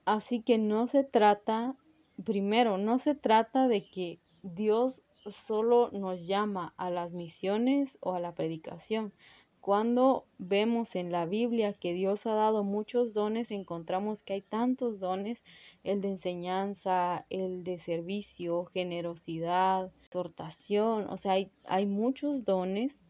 Así 0.06 0.42
que 0.42 0.58
no 0.58 0.88
se 0.88 1.04
trata, 1.04 1.76
primero, 2.24 2.78
no 2.78 3.00
se 3.00 3.16
trata 3.16 3.68
de 3.68 3.86
que 3.86 4.20
Dios 4.44 5.02
solo 5.26 5.90
nos 5.92 6.28
llama 6.28 6.74
a 6.76 6.90
las 6.90 7.14
misiones 7.14 7.98
o 8.02 8.14
a 8.14 8.20
la 8.20 8.36
predicación. 8.36 9.14
Cuando 9.62 10.26
vemos 10.38 10.96
en 10.96 11.14
la 11.14 11.26
Biblia 11.26 11.72
que 11.72 11.94
Dios 11.94 12.26
ha 12.26 12.34
dado 12.34 12.66
muchos 12.66 13.14
dones, 13.14 13.50
encontramos 13.52 14.22
que 14.22 14.34
hay 14.34 14.42
tantos 14.42 15.00
dones, 15.00 15.42
el 15.86 16.02
de 16.02 16.10
enseñanza, 16.10 17.26
el 17.30 17.64
de 17.64 17.80
servicio, 17.80 18.66
generosidad, 18.66 19.94
exhortación, 20.04 21.08
o 21.10 21.16
sea, 21.16 21.32
hay, 21.32 21.50
hay 21.64 21.86
muchos 21.86 22.44
dones 22.44 23.02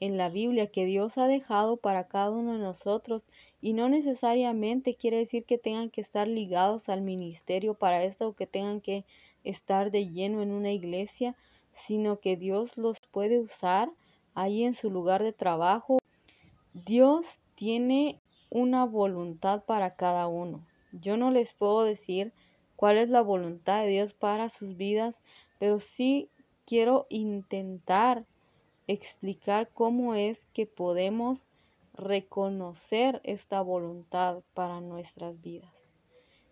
en 0.00 0.16
la 0.16 0.30
Biblia 0.30 0.66
que 0.66 0.86
Dios 0.86 1.18
ha 1.18 1.28
dejado 1.28 1.76
para 1.76 2.08
cada 2.08 2.30
uno 2.30 2.54
de 2.54 2.58
nosotros 2.58 3.28
y 3.60 3.74
no 3.74 3.88
necesariamente 3.88 4.96
quiere 4.96 5.18
decir 5.18 5.44
que 5.44 5.58
tengan 5.58 5.90
que 5.90 6.00
estar 6.00 6.26
ligados 6.26 6.88
al 6.88 7.02
ministerio 7.02 7.74
para 7.74 8.02
esto 8.02 8.28
o 8.28 8.34
que 8.34 8.46
tengan 8.48 8.80
que 8.80 9.04
estar 9.44 9.90
de 9.90 10.08
lleno 10.08 10.42
en 10.42 10.52
una 10.52 10.72
iglesia, 10.72 11.36
sino 11.72 12.20
que 12.20 12.36
Dios 12.36 12.76
los 12.76 13.00
puede 13.00 13.40
usar 13.40 13.90
ahí 14.34 14.64
en 14.64 14.74
su 14.74 14.90
lugar 14.90 15.22
de 15.22 15.32
trabajo. 15.32 15.98
Dios 16.72 17.40
tiene 17.54 18.20
una 18.50 18.84
voluntad 18.84 19.64
para 19.64 19.94
cada 19.94 20.26
uno. 20.26 20.66
Yo 20.92 21.16
no 21.16 21.30
les 21.30 21.52
puedo 21.52 21.84
decir 21.84 22.32
cuál 22.76 22.98
es 22.98 23.08
la 23.08 23.22
voluntad 23.22 23.82
de 23.82 23.90
Dios 23.90 24.12
para 24.12 24.48
sus 24.48 24.76
vidas, 24.76 25.20
pero 25.58 25.78
sí 25.78 26.28
quiero 26.66 27.06
intentar 27.08 28.24
explicar 28.86 29.70
cómo 29.72 30.14
es 30.14 30.46
que 30.52 30.66
podemos 30.66 31.46
reconocer 31.94 33.20
esta 33.24 33.60
voluntad 33.60 34.42
para 34.54 34.80
nuestras 34.80 35.40
vidas. 35.40 35.79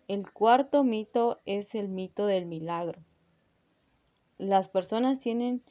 El 0.09 0.31
cuarto 0.31 0.83
mito 0.83 1.39
es 1.45 1.75
el 1.75 1.87
mito 1.87 2.25
del 2.25 2.47
milagro. 2.47 3.05
Las 4.39 4.67
personas 4.67 5.19
tienen 5.19 5.63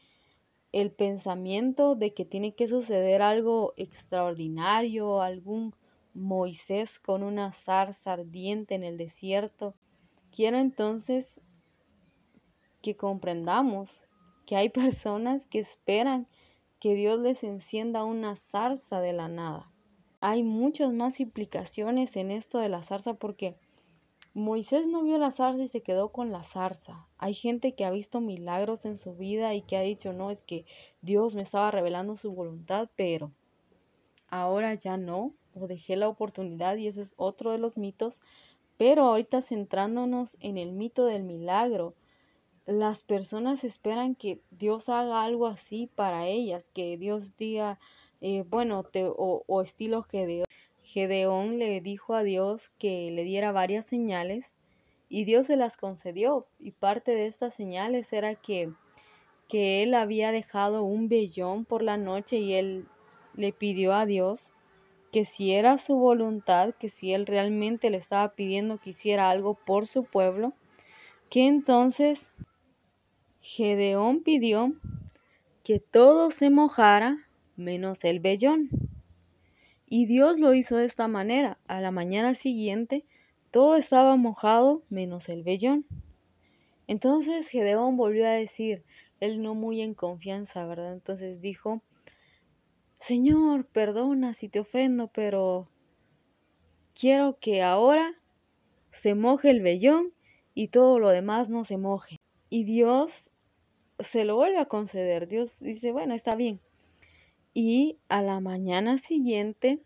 el 0.71 0.93
pensamiento 0.93 1.97
de 1.97 2.15
que 2.15 2.25
tiene 2.25 2.55
que 2.55 2.69
suceder 2.69 3.21
algo 3.21 3.75
extraordinario, 3.77 5.23
algún 5.23 5.75
Moisés 6.15 7.01
con 7.01 7.25
una 7.25 7.51
zarza 7.51 8.13
ardiente 8.13 8.77
en 8.77 8.85
el 8.85 8.97
desierto. 8.97 9.75
Quiero 10.31 10.59
entonces 10.59 11.41
que 12.81 12.97
comprendamos 12.97 13.91
que 14.47 14.55
hay 14.55 14.69
personas 14.69 15.47
que 15.47 15.59
esperan 15.59 16.29
que 16.79 16.95
Dios 16.95 17.19
les 17.19 17.43
encienda 17.43 18.05
una 18.05 18.37
zarza 18.37 19.01
de 19.01 19.15
la 19.15 19.27
nada. 19.27 19.73
Hay 20.21 20.45
muchas 20.45 20.93
más 20.93 21.19
implicaciones 21.19 22.15
en 22.15 22.31
esto 22.31 22.61
de 22.61 22.69
la 22.69 22.85
zarza 22.85 23.15
porque 23.15 23.57
Moisés 24.35 24.87
no 24.87 25.03
vio 25.03 25.19
la 25.19 25.31
zarza 25.31 25.63
y 25.63 25.69
se 25.69 25.83
quedó 25.83 26.11
con 26.11 26.31
la 26.31 26.43
zarza. 26.43 27.07
Hay 27.19 27.35
gente 27.35 27.75
que 27.75 27.85
ha 27.85 27.91
visto 27.91 28.21
milagros 28.21 28.85
en 28.85 28.99
su 28.99 29.15
vida 29.15 29.55
y 29.55 29.63
que 29.63 29.77
ha 29.77 29.83
dicho, 29.83 30.13
no, 30.13 30.31
es 30.31 30.43
que 30.43 30.65
Dios 31.01 31.35
me 31.35 31.43
estaba 31.43 31.71
revelando 31.71 32.17
su 32.17 32.33
voluntad, 32.33 32.89
pero 32.95 33.33
ahora 34.29 34.75
ya 34.75 34.97
no, 34.97 35.35
o 35.55 35.67
dejé 35.67 35.97
la 35.97 36.09
oportunidad 36.09 36.77
y 36.77 36.87
eso 36.87 37.01
es 37.01 37.15
otro 37.17 37.53
de 37.53 37.59
los 37.59 37.77
mitos. 37.77 38.21
Pero 38.77 39.05
ahorita 39.05 39.43
centrándonos 39.43 40.37
en 40.41 40.57
el 40.57 40.73
mito 40.73 41.05
del 41.05 41.25
milagro, 41.25 41.95
las 42.65 43.03
personas 43.03 43.65
esperan 43.65 44.15
que 44.15 44.43
Dios 44.51 44.89
haga 44.89 45.25
algo 45.25 45.47
así 45.47 45.91
para 45.95 46.27
ellas, 46.27 46.69
que 46.69 46.97
Dios 46.99 47.37
diga, 47.37 47.81
eh, 48.21 48.45
bueno, 48.49 48.85
te, 48.85 49.07
o, 49.07 49.43
o 49.47 49.63
estilo 49.63 50.03
Gedeón. 50.03 50.45
Gedeón 50.89 51.59
le 51.59 51.83
dijo 51.83 52.15
a 52.15 52.23
Dios 52.23 52.71
que 52.79 53.11
le 53.11 53.23
diera 53.25 53.53
varias 53.53 53.85
señales 53.85 54.55
y 55.11 55.27
Dios 55.27 55.47
se 55.47 55.57
las 55.57 55.77
concedió. 55.77 56.47
Y 56.59 56.71
parte 56.71 57.11
de 57.11 57.27
estas 57.27 57.53
señales 57.53 58.11
era 58.15 58.35
que, 58.35 58.73
que 59.49 59.83
él 59.83 59.93
había 59.93 60.33
dejado 60.33 60.85
un 60.85 61.11
vellón 61.11 61.67
por 61.67 61.83
la 61.83 61.99
noche 61.99 62.39
y 62.39 62.55
él 62.55 62.87
le 63.35 63.53
pidió 63.53 63.93
a 63.93 64.07
Dios 64.07 64.49
que 65.13 65.27
si 65.27 65.53
era 65.53 65.77
su 65.77 65.97
voluntad, 65.97 66.75
que 66.75 66.89
si 66.89 67.13
él 67.13 67.27
realmente 67.27 67.91
le 67.91 67.99
estaba 67.99 68.35
pidiendo 68.35 68.79
que 68.79 68.91
hiciera 68.91 69.29
algo 69.29 69.53
por 69.55 69.87
su 69.87 70.05
pueblo, 70.05 70.55
que 71.29 71.47
entonces 71.47 72.31
Gedeón 73.43 74.23
pidió 74.23 74.73
que 75.65 75.81
todo 75.81 76.31
se 76.31 76.49
mojara 76.49 77.29
menos 77.57 78.05
el 78.05 78.21
vellón. 78.21 78.88
Y 79.89 80.07
Dios 80.07 80.39
lo 80.39 80.53
hizo 80.55 80.77
de 80.77 80.85
esta 80.85 81.09
manera. 81.09 81.59
A 81.67 81.81
la 81.81 81.91
mañana 81.91 82.35
siguiente 82.35 83.05
todo 83.51 83.77
estaba 83.77 84.17
mojado 84.17 84.83
menos 84.91 85.29
el 85.29 85.43
vellón. 85.43 85.87
Entonces 86.87 87.49
Gedeón 87.49 87.97
volvió 87.97 88.27
a 88.27 88.31
decir, 88.31 88.85
él 89.21 89.43
no 89.43 89.55
muy 89.55 89.81
en 89.81 89.95
confianza, 89.95 90.67
¿verdad? 90.67 90.93
Entonces 90.93 91.41
dijo, 91.41 91.83
Señor, 92.99 93.67
perdona 93.67 94.35
si 94.35 94.49
te 94.49 94.61
ofendo, 94.61 95.09
pero 95.09 95.69
quiero 96.95 97.39
que 97.39 97.63
ahora 97.63 98.15
se 98.91 99.15
moje 99.15 99.51
el 99.51 99.63
vellón 99.63 100.13
y 100.55 100.69
todo 100.69 100.99
lo 100.99 101.11
demás 101.11 101.49
no 101.49 101.65
se 101.65 101.79
moje. 101.79 102.17
Y 102.51 102.65
Dios 102.65 103.31
se 103.99 104.25
lo 104.25 104.37
vuelve 104.37 104.59
a 104.59 104.67
conceder. 104.67 105.29
Dios 105.29 105.61
dice, 105.61 105.93
bueno, 105.93 106.15
está 106.15 106.35
bien. 106.35 106.61
Y 107.55 107.99
a 108.09 108.23
la 108.23 108.41
mañana 108.41 108.99
siguiente, 108.99 109.81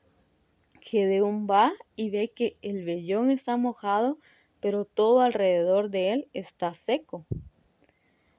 Gedeón 0.81 1.47
va 1.49 1.73
y 1.97 2.11
ve 2.11 2.33
que 2.35 2.57
el 2.63 2.85
vellón 2.85 3.31
está 3.31 3.57
mojado, 3.57 4.19
pero 4.61 4.85
todo 4.85 5.21
alrededor 5.21 5.91
de 5.91 6.13
él 6.13 6.29
está 6.33 6.75
seco. 6.75 7.25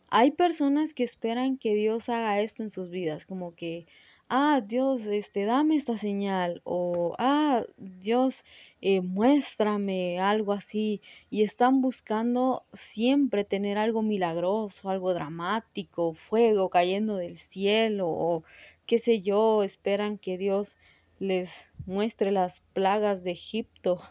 Hay 0.10 0.32
personas 0.32 0.94
que 0.94 1.04
esperan 1.04 1.58
que 1.58 1.74
Dios 1.74 2.10
haga 2.10 2.42
esto 2.42 2.64
en 2.64 2.70
sus 2.70 2.90
vidas, 2.90 3.26
como 3.26 3.56
que 3.56 3.88
ah, 4.36 4.62
Dios, 4.66 5.02
este, 5.06 5.46
dame 5.46 5.76
esta 5.76 5.98
señal, 5.98 6.62
o 6.64 7.16
ah, 7.20 7.66
Dios, 7.78 8.44
eh, 8.82 9.02
muéstrame 9.02 10.20
algo 10.20 10.54
así, 10.54 11.02
y 11.30 11.44
están 11.44 11.82
buscando 11.82 12.66
siempre 12.74 13.44
tener 13.44 13.78
algo 13.78 14.02
milagroso, 14.02 14.90
algo 14.90 15.14
dramático, 15.14 16.14
fuego 16.16 16.70
cayendo 16.70 17.16
del 17.18 17.38
cielo, 17.38 18.08
o 18.10 18.44
qué 18.86 19.00
sé 19.00 19.22
yo, 19.22 19.64
esperan 19.64 20.18
que 20.18 20.38
Dios 20.38 20.76
les 21.20 21.52
muestre 21.86 22.32
las 22.32 22.62
plagas 22.74 23.24
de 23.24 23.32
Egipto, 23.32 24.02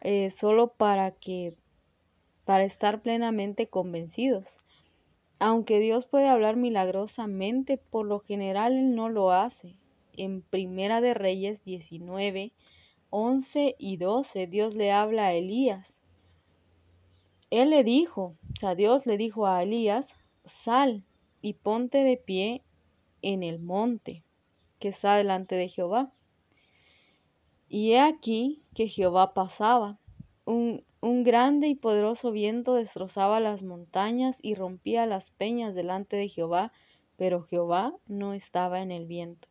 eh, 0.00 0.30
solo 0.30 0.72
para 0.72 1.12
que, 1.12 1.54
para 2.44 2.64
estar 2.64 3.02
plenamente 3.02 3.68
convencidos. 3.68 4.58
Aunque 5.38 5.78
Dios 5.78 6.06
puede 6.06 6.28
hablar 6.28 6.56
milagrosamente, 6.56 7.78
por 7.78 8.06
lo 8.06 8.20
general 8.20 8.76
Él 8.76 8.94
no 8.94 9.08
lo 9.08 9.32
hace. 9.32 9.76
En 10.16 10.42
Primera 10.42 11.00
de 11.00 11.14
Reyes 11.14 11.62
19, 11.62 12.52
11 13.10 13.76
y 13.78 13.96
12, 13.96 14.46
Dios 14.46 14.74
le 14.74 14.92
habla 14.92 15.28
a 15.28 15.32
Elías. 15.32 15.98
Él 17.50 17.70
le 17.70 17.84
dijo, 17.84 18.36
o 18.52 18.58
sea, 18.58 18.74
Dios 18.74 19.06
le 19.06 19.16
dijo 19.16 19.46
a 19.46 19.62
Elías, 19.62 20.14
sal 20.44 21.04
y 21.40 21.54
ponte 21.54 22.04
de 22.04 22.16
pie 22.16 22.62
en 23.22 23.42
el 23.42 23.58
monte 23.60 24.24
que 24.78 24.88
está 24.88 25.16
delante 25.16 25.54
de 25.54 25.68
Jehová. 25.68 26.12
Y 27.68 27.92
he 27.92 28.00
aquí 28.00 28.62
que 28.74 28.88
Jehová 28.88 29.34
pasaba. 29.34 29.98
Un, 30.44 30.84
un 31.00 31.22
grande 31.22 31.68
y 31.68 31.74
poderoso 31.74 32.32
viento 32.32 32.74
destrozaba 32.74 33.40
las 33.40 33.62
montañas 33.62 34.38
y 34.42 34.54
rompía 34.54 35.06
las 35.06 35.30
peñas 35.30 35.74
delante 35.74 36.16
de 36.16 36.28
Jehová, 36.28 36.72
pero 37.16 37.42
Jehová 37.42 37.94
no 38.06 38.34
estaba 38.34 38.82
en 38.82 38.90
el 38.90 39.06
viento. 39.06 39.48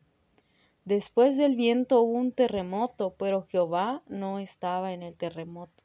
Después 0.85 1.37
del 1.37 1.55
viento 1.55 2.01
hubo 2.01 2.17
un 2.17 2.31
terremoto, 2.31 3.13
pero 3.17 3.43
Jehová 3.43 4.01
no 4.07 4.39
estaba 4.39 4.93
en 4.93 5.03
el 5.03 5.15
terremoto. 5.15 5.83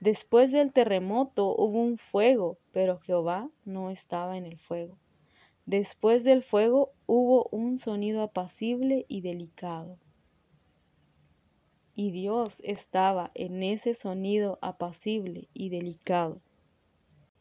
Después 0.00 0.52
del 0.52 0.72
terremoto 0.72 1.54
hubo 1.56 1.80
un 1.80 1.96
fuego, 1.96 2.58
pero 2.70 2.98
Jehová 2.98 3.48
no 3.64 3.90
estaba 3.90 4.36
en 4.36 4.44
el 4.44 4.58
fuego. 4.58 4.98
Después 5.66 6.24
del 6.24 6.42
fuego 6.42 6.92
hubo 7.06 7.48
un 7.50 7.78
sonido 7.78 8.22
apacible 8.22 9.04
y 9.08 9.20
delicado 9.20 9.98
y 11.96 12.10
Dios 12.10 12.58
estaba 12.62 13.30
en 13.34 13.62
ese 13.62 13.94
sonido 13.94 14.58
apacible 14.60 15.48
y 15.54 15.70
delicado. 15.70 16.42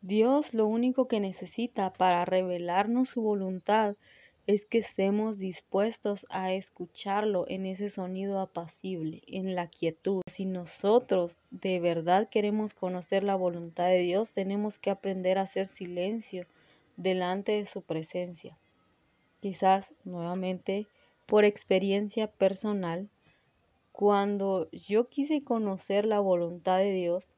Dios 0.01 0.53
lo 0.53 0.65
único 0.65 1.07
que 1.07 1.19
necesita 1.19 1.91
para 1.91 2.23
revelarnos 2.23 3.09
su 3.09 3.21
voluntad 3.21 3.97
es 4.47 4.65
que 4.65 4.77
estemos 4.77 5.39
dispuestos 5.39 6.25
a 6.29 6.53
escucharlo 6.53 7.45
en 7.49 7.65
ese 7.65 7.89
sonido 7.89 8.39
apacible, 8.39 9.23
en 9.27 9.55
la 9.55 9.67
quietud. 9.67 10.21
Si 10.27 10.45
nosotros 10.45 11.35
de 11.49 11.79
verdad 11.81 12.29
queremos 12.29 12.73
conocer 12.73 13.23
la 13.23 13.35
voluntad 13.35 13.88
de 13.88 13.99
Dios, 13.99 14.31
tenemos 14.31 14.79
que 14.79 14.91
aprender 14.91 15.38
a 15.38 15.41
hacer 15.41 15.67
silencio 15.67 16.45
delante 16.97 17.53
de 17.53 17.65
su 17.65 17.81
presencia. 17.81 18.58
Quizás 19.39 19.93
nuevamente 20.03 20.88
por 21.25 21.43
experiencia 21.43 22.27
personal, 22.27 23.10
cuando 23.91 24.69
yo 24.71 25.08
quise 25.08 25.43
conocer 25.43 26.05
la 26.05 26.19
voluntad 26.19 26.79
de 26.79 26.91
Dios, 26.91 27.36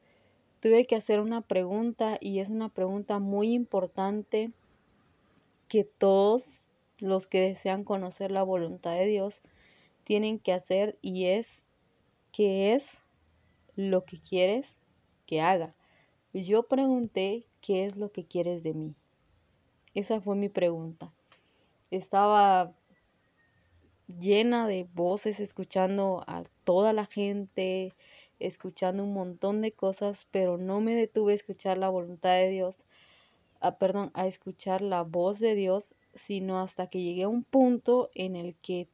tuve 0.59 0.85
que 0.85 0.95
hacer 0.95 1.19
una 1.19 1.41
pregunta 1.41 2.17
y 2.19 2.39
es 2.39 2.49
una 2.49 2.69
pregunta 2.69 3.19
muy 3.19 3.53
importante 3.53 4.51
que 5.67 5.83
todos 5.83 6.65
los 6.99 7.27
que 7.27 7.41
desean 7.41 7.83
conocer 7.83 8.31
la 8.31 8.43
voluntad 8.43 8.97
de 8.97 9.05
Dios 9.05 9.41
tienen 10.03 10.39
que 10.39 10.53
hacer 10.53 10.97
y 11.01 11.25
es 11.25 11.65
¿qué 12.31 12.73
es 12.73 12.97
lo 13.75 14.03
que 14.03 14.19
quieres 14.19 14.75
que 15.25 15.41
haga? 15.41 15.75
Yo 16.33 16.63
pregunté 16.63 17.45
¿qué 17.61 17.85
es 17.85 17.95
lo 17.95 18.11
que 18.11 18.25
quieres 18.25 18.63
de 18.63 18.73
mí? 18.73 18.95
Esa 19.97 20.21
fue 20.21 20.35
mi 20.35 20.47
pregunta. 20.47 21.11
Estaba 21.89 22.71
llena 24.05 24.67
de 24.67 24.87
voces, 24.93 25.39
escuchando 25.39 26.23
a 26.27 26.43
toda 26.63 26.93
la 26.93 27.07
gente, 27.07 27.95
escuchando 28.37 29.03
un 29.03 29.13
montón 29.13 29.63
de 29.63 29.71
cosas, 29.71 30.27
pero 30.29 30.59
no 30.59 30.81
me 30.81 30.93
detuve 30.93 31.31
a 31.31 31.35
escuchar 31.37 31.79
la 31.79 31.89
voluntad 31.89 32.35
de 32.35 32.49
Dios, 32.49 32.85
a, 33.59 33.79
perdón, 33.79 34.11
a 34.13 34.27
escuchar 34.27 34.83
la 34.83 35.01
voz 35.01 35.39
de 35.39 35.55
Dios, 35.55 35.95
sino 36.13 36.59
hasta 36.59 36.85
que 36.85 37.01
llegué 37.01 37.23
a 37.23 37.29
un 37.29 37.43
punto 37.43 38.11
en 38.13 38.35
el 38.35 38.53
que 38.53 38.87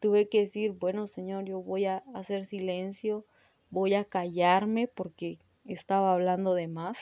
tuve 0.00 0.28
que 0.28 0.40
decir, 0.40 0.72
bueno 0.72 1.06
Señor, 1.06 1.46
yo 1.46 1.62
voy 1.62 1.86
a 1.86 2.04
hacer 2.12 2.44
silencio, 2.44 3.24
voy 3.70 3.94
a 3.94 4.04
callarme 4.04 4.86
porque 4.86 5.38
estaba 5.64 6.12
hablando 6.12 6.52
de 6.52 6.68
más, 6.68 6.98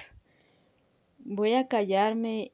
voy 1.19 1.55
a 1.55 1.67
callarme 1.67 2.53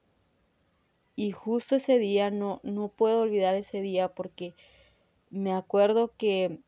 y 1.16 1.32
justo 1.32 1.76
ese 1.76 1.98
día 1.98 2.30
no, 2.30 2.60
no 2.62 2.88
puedo 2.88 3.22
olvidar 3.22 3.54
ese 3.54 3.80
día 3.80 4.08
porque 4.14 4.54
me 5.30 5.52
acuerdo 5.52 6.12
que 6.16 6.60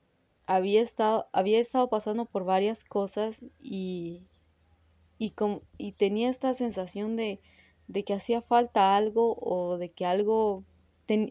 había 0.47 0.81
estado, 0.81 1.29
había 1.33 1.61
estado 1.61 1.89
pasando 1.91 2.25
por 2.25 2.45
varias 2.45 2.83
cosas 2.83 3.45
y, 3.63 4.23
y, 5.19 5.35
y 5.77 5.93
tenía 5.93 6.31
esta 6.31 6.55
sensación 6.55 7.15
de, 7.15 7.41
de 7.89 8.05
que 8.05 8.15
hacía 8.15 8.41
falta 8.41 8.97
algo 8.97 9.37
o 9.39 9.77
de 9.77 9.91
que 9.91 10.07
algo 10.07 10.65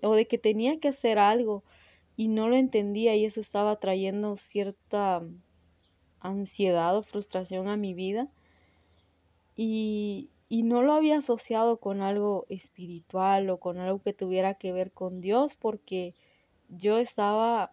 o 0.04 0.16
de 0.16 0.28
que 0.28 0.38
tenía 0.38 0.80
que 0.80 0.88
hacer 0.88 1.20
algo 1.20 1.64
y 2.16 2.30
no 2.30 2.50
lo 2.50 2.56
entendía 2.56 3.16
y 3.16 3.26
eso 3.26 3.40
estaba 3.40 3.80
trayendo 3.80 4.38
cierta 4.38 5.24
ansiedad 6.20 6.98
o 6.98 7.04
frustración 7.04 7.68
a 7.68 7.78
mi 7.78 7.94
vida. 7.94 8.28
Y, 9.56 10.30
y 10.50 10.64
no 10.64 10.82
lo 10.82 10.94
había 10.94 11.18
asociado 11.18 11.78
con 11.78 12.02
algo 12.02 12.46
espiritual 12.50 13.50
o 13.50 13.60
con 13.60 13.80
algo 13.80 14.02
que 14.02 14.14
tuviera 14.14 14.54
que 14.54 14.72
ver 14.72 14.92
con 14.92 15.20
Dios 15.20 15.56
porque 15.56 16.16
yo 16.70 16.98
estaba 16.98 17.72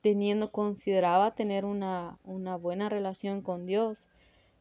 teniendo, 0.00 0.52
consideraba 0.52 1.34
tener 1.34 1.64
una, 1.64 2.18
una 2.24 2.56
buena 2.56 2.88
relación 2.88 3.42
con 3.42 3.66
Dios. 3.66 4.08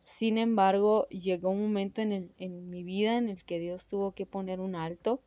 Sin 0.03 0.37
embargo, 0.37 1.07
llegó 1.09 1.49
un 1.49 1.61
momento 1.61 2.01
en, 2.01 2.11
el, 2.11 2.31
en 2.37 2.69
mi 2.69 2.83
vida 2.83 3.17
en 3.17 3.29
el 3.29 3.43
que 3.43 3.59
Dios 3.59 3.87
tuvo 3.87 4.13
que 4.13 4.25
poner 4.25 4.59
un 4.59 4.75
alto 4.75 5.21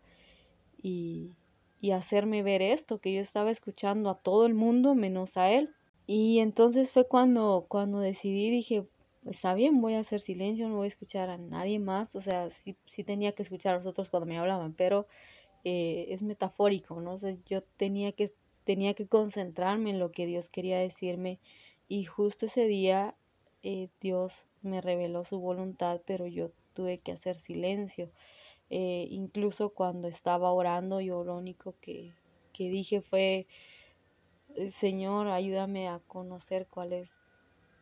y, 0.81 1.37
y 1.81 1.91
hacerme 1.93 2.43
ver 2.43 2.63
esto, 2.63 3.01
que 3.01 3.13
yo 3.13 3.21
estaba 3.21 3.51
escuchando 3.51 4.11
a 4.11 4.19
todo 4.19 4.47
el 4.47 4.55
mundo 4.55 4.95
menos 4.95 5.37
a 5.37 5.51
Él. 5.51 5.75
Y 6.07 6.39
entonces 6.39 6.93
fue 6.93 7.07
cuando, 7.07 7.67
cuando 7.69 7.99
decidí, 7.99 8.51
dije, 8.51 8.87
está 9.31 9.55
bien, 9.55 9.81
voy 9.81 9.95
a 9.95 10.01
hacer 10.01 10.21
silencio, 10.21 10.69
no 10.69 10.77
voy 10.77 10.87
a 10.87 10.89
escuchar 10.89 11.31
a 11.31 11.39
nadie 11.39 11.79
más. 11.79 12.15
O 12.15 12.21
sea, 12.21 12.51
sí, 12.51 12.77
sí 12.87 13.05
tenía 13.05 13.33
que 13.33 13.43
escuchar 13.43 13.75
a 13.75 13.79
los 13.79 13.87
otros 13.87 14.11
cuando 14.11 14.27
me 14.27 14.39
hablaban, 14.39 14.75
pero 14.75 15.07
eh, 15.65 16.07
es 16.11 16.23
metafórico, 16.23 17.01
¿no? 17.01 17.15
O 17.15 17.19
sea, 17.19 17.37
yo 17.47 17.63
tenía 17.63 18.13
que, 18.13 18.35
tenía 18.65 18.95
que 18.95 19.09
concentrarme 19.09 19.91
en 19.91 19.99
lo 19.99 20.13
que 20.13 20.27
Dios 20.27 20.49
quería 20.49 20.79
decirme. 20.79 21.41
Y 21.89 22.05
justo 22.05 22.47
ese 22.47 22.67
día 22.67 23.17
eh, 23.63 23.89
Dios 24.01 24.47
me 24.63 24.81
reveló 24.81 25.25
su 25.25 25.39
voluntad, 25.41 26.03
pero 26.07 26.27
yo 26.27 26.51
tuve 26.75 26.99
que 26.99 27.13
hacer 27.13 27.39
silencio. 27.39 28.11
Eh, 28.71 29.09
incluso 29.11 29.71
cuando 29.71 30.09
estaba 30.09 30.53
orando, 30.53 31.01
yo 31.01 31.25
lo 31.25 31.37
único 31.37 31.75
que, 31.81 32.13
que 32.53 32.69
dije 32.71 33.01
fue, 33.03 33.47
Señor, 34.71 35.29
ayúdame 35.29 35.89
a 35.89 36.01
conocer 36.01 36.67
cuál 36.69 36.93
es 36.93 37.19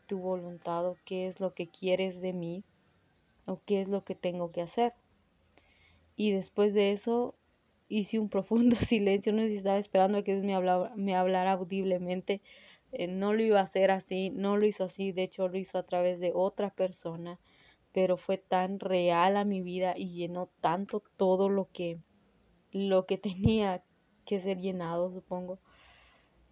tu 0.07 0.19
voluntad 0.19 0.87
o 0.87 0.97
qué 1.05 1.27
es 1.27 1.41
lo 1.41 1.55
que 1.55 1.69
quieres 1.69 2.21
de 2.21 2.33
mí 2.33 2.65
o 3.47 3.61
qué 3.65 3.81
es 3.81 3.89
lo 3.89 4.05
que 4.05 4.15
tengo 4.15 4.51
que 4.51 4.63
hacer. 4.63 4.95
Y 6.17 6.33
después 6.33 6.73
de 6.75 6.93
eso 6.93 7.35
hice 7.89 8.19
un 8.19 8.29
profundo 8.31 8.77
silencio, 8.77 9.33
no 9.33 9.43
sé 9.43 9.49
si 9.49 9.57
estaba 9.59 9.79
esperando 9.79 10.19
a 10.19 10.23
que 10.23 10.33
Dios 10.33 10.45
me 10.45 10.55
hablara, 10.55 10.93
me 10.97 11.15
hablara 11.15 11.53
audiblemente. 11.53 12.43
Eh, 12.93 13.09
no 13.09 13.33
lo 13.33 13.43
iba 13.43 13.61
a 13.61 13.65
hacer 13.65 13.91
así, 13.91 14.31
no 14.31 14.57
lo 14.57 14.67
hizo 14.67 14.85
así, 14.85 15.13
de 15.13 15.25
hecho 15.25 15.49
lo 15.49 15.59
hizo 15.59 15.79
a 15.79 15.83
través 15.83 16.21
de 16.21 16.33
otra 16.35 16.71
persona, 16.71 17.39
pero 17.93 18.17
fue 18.17 18.39
tan 18.39 18.79
real 18.81 19.37
a 19.37 19.45
mi 19.45 19.61
vida 19.61 19.95
y 19.97 20.13
llenó 20.13 20.49
tanto 20.61 21.03
todo 21.17 21.49
lo 21.49 21.69
que, 21.73 21.99
lo 22.73 23.07
que 23.07 23.19
tenía 23.19 23.83
que 24.25 24.41
ser 24.41 24.59
llenado, 24.59 25.11
supongo. 25.13 25.59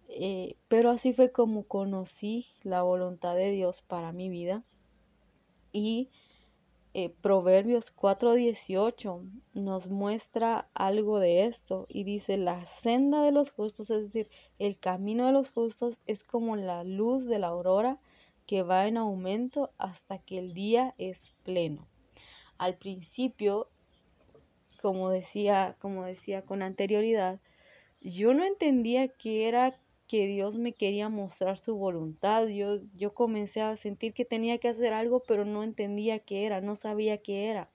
Eh, 0.07 0.55
pero 0.67 0.91
así 0.91 1.13
fue 1.13 1.31
como 1.31 1.63
conocí 1.63 2.47
la 2.63 2.83
voluntad 2.83 3.35
de 3.35 3.51
Dios 3.51 3.81
para 3.81 4.11
mi 4.11 4.29
vida. 4.29 4.63
Y 5.71 6.09
eh, 6.93 7.13
Proverbios 7.21 7.91
4:18 7.91 9.21
nos 9.53 9.87
muestra 9.87 10.69
algo 10.73 11.19
de 11.19 11.43
esto 11.43 11.85
y 11.89 12.05
dice, 12.05 12.37
la 12.37 12.65
senda 12.65 13.21
de 13.21 13.33
los 13.33 13.51
justos, 13.51 13.89
es 13.89 14.03
decir, 14.03 14.29
el 14.59 14.79
camino 14.79 15.25
de 15.25 15.33
los 15.33 15.49
justos 15.49 15.97
es 16.05 16.23
como 16.23 16.55
la 16.55 16.85
luz 16.85 17.25
de 17.25 17.39
la 17.39 17.47
aurora 17.47 17.99
que 18.45 18.63
va 18.63 18.87
en 18.87 18.95
aumento 18.95 19.71
hasta 19.77 20.19
que 20.19 20.37
el 20.37 20.53
día 20.53 20.95
es 20.97 21.33
pleno. 21.43 21.85
Al 22.57 22.77
principio, 22.77 23.67
como 24.81 25.09
decía, 25.09 25.75
como 25.81 26.05
decía 26.05 26.43
con 26.43 26.61
anterioridad, 26.61 27.41
yo 27.99 28.33
no 28.33 28.45
entendía 28.45 29.09
que 29.09 29.49
era 29.49 29.77
que 30.07 30.27
Dios 30.27 30.55
me 30.55 30.73
quería 30.73 31.09
mostrar 31.09 31.57
su 31.57 31.75
voluntad. 31.75 32.47
Yo, 32.47 32.79
yo 32.95 33.13
comencé 33.13 33.61
a 33.61 33.75
sentir 33.75 34.13
que 34.13 34.25
tenía 34.25 34.57
que 34.57 34.67
hacer 34.69 34.93
algo, 34.93 35.21
pero 35.27 35.45
no 35.45 35.63
entendía 35.63 36.19
qué 36.19 36.45
era, 36.45 36.61
no 36.61 36.75
sabía 36.75 37.17
qué 37.17 37.47
era. 37.47 37.69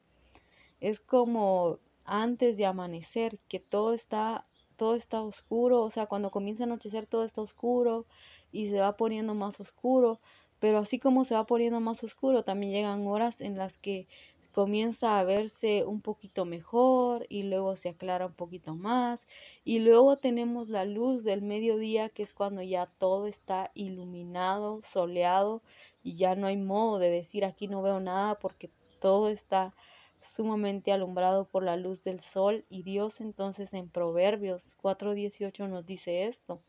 Es 0.80 1.00
como 1.00 1.78
antes 2.04 2.56
de 2.56 2.66
amanecer, 2.66 3.38
que 3.48 3.60
todo 3.60 3.92
está, 3.92 4.46
todo 4.76 4.94
está 4.94 5.22
oscuro, 5.22 5.82
o 5.82 5.90
sea, 5.90 6.06
cuando 6.06 6.30
comienza 6.30 6.64
a 6.64 6.66
anochecer 6.66 7.06
todo 7.06 7.24
está 7.24 7.40
oscuro 7.40 8.06
y 8.52 8.68
se 8.70 8.80
va 8.80 8.96
poniendo 8.96 9.34
más 9.34 9.60
oscuro, 9.60 10.20
pero 10.58 10.78
así 10.78 10.98
como 10.98 11.24
se 11.24 11.34
va 11.34 11.46
poniendo 11.46 11.80
más 11.80 12.02
oscuro, 12.02 12.44
también 12.44 12.72
llegan 12.72 13.06
horas 13.06 13.40
en 13.40 13.56
las 13.56 13.78
que 13.78 14.08
comienza 14.52 15.18
a 15.18 15.24
verse 15.24 15.84
un 15.84 16.00
poquito 16.00 16.44
mejor 16.44 17.26
y 17.28 17.44
luego 17.44 17.76
se 17.76 17.90
aclara 17.90 18.26
un 18.26 18.34
poquito 18.34 18.74
más 18.74 19.26
y 19.64 19.78
luego 19.80 20.18
tenemos 20.18 20.68
la 20.68 20.84
luz 20.84 21.24
del 21.24 21.42
mediodía 21.42 22.08
que 22.08 22.22
es 22.22 22.34
cuando 22.34 22.62
ya 22.62 22.86
todo 22.86 23.26
está 23.26 23.70
iluminado, 23.74 24.82
soleado 24.82 25.62
y 26.02 26.16
ya 26.16 26.34
no 26.34 26.46
hay 26.46 26.56
modo 26.56 26.98
de 26.98 27.10
decir 27.10 27.44
aquí 27.44 27.68
no 27.68 27.82
veo 27.82 28.00
nada 28.00 28.38
porque 28.38 28.70
todo 29.00 29.28
está 29.28 29.74
sumamente 30.20 30.92
alumbrado 30.92 31.46
por 31.46 31.62
la 31.64 31.76
luz 31.76 32.02
del 32.02 32.20
sol 32.20 32.64
y 32.68 32.82
Dios 32.82 33.20
entonces 33.20 33.72
en 33.74 33.88
Proverbios 33.88 34.76
4:18 34.82 35.68
nos 35.68 35.86
dice 35.86 36.24
esto. 36.24 36.62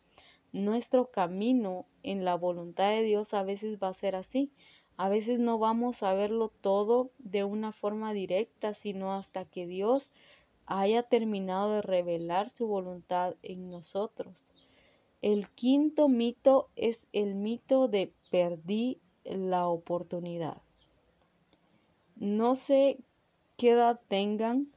Nuestro 0.53 1.11
camino 1.11 1.85
en 2.03 2.25
la 2.25 2.35
voluntad 2.35 2.89
de 2.91 3.03
Dios 3.03 3.33
a 3.33 3.43
veces 3.43 3.77
va 3.81 3.87
a 3.89 3.93
ser 3.93 4.15
así. 4.15 4.51
A 5.01 5.09
veces 5.09 5.39
no 5.39 5.57
vamos 5.57 6.03
a 6.03 6.13
verlo 6.13 6.49
todo 6.61 7.09
de 7.17 7.43
una 7.43 7.71
forma 7.71 8.13
directa, 8.13 8.75
sino 8.75 9.15
hasta 9.15 9.45
que 9.45 9.65
Dios 9.65 10.11
haya 10.67 11.01
terminado 11.01 11.73
de 11.73 11.81
revelar 11.81 12.51
su 12.51 12.67
voluntad 12.67 13.33
en 13.41 13.65
nosotros. 13.65 14.43
El 15.23 15.49
quinto 15.49 16.07
mito 16.07 16.69
es 16.75 16.99
el 17.13 17.33
mito 17.33 17.87
de 17.87 18.13
perdí 18.29 18.99
la 19.23 19.67
oportunidad. 19.67 20.61
No 22.15 22.53
sé 22.53 22.99
qué 23.57 23.71
edad 23.71 23.99
tengan, 24.07 24.71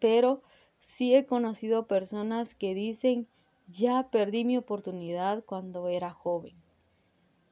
pero 0.00 0.42
sí 0.80 1.14
he 1.14 1.26
conocido 1.26 1.86
personas 1.86 2.56
que 2.56 2.74
dicen, 2.74 3.28
ya 3.68 4.10
perdí 4.10 4.44
mi 4.44 4.56
oportunidad 4.56 5.44
cuando 5.44 5.86
era 5.86 6.10
joven. 6.10 6.60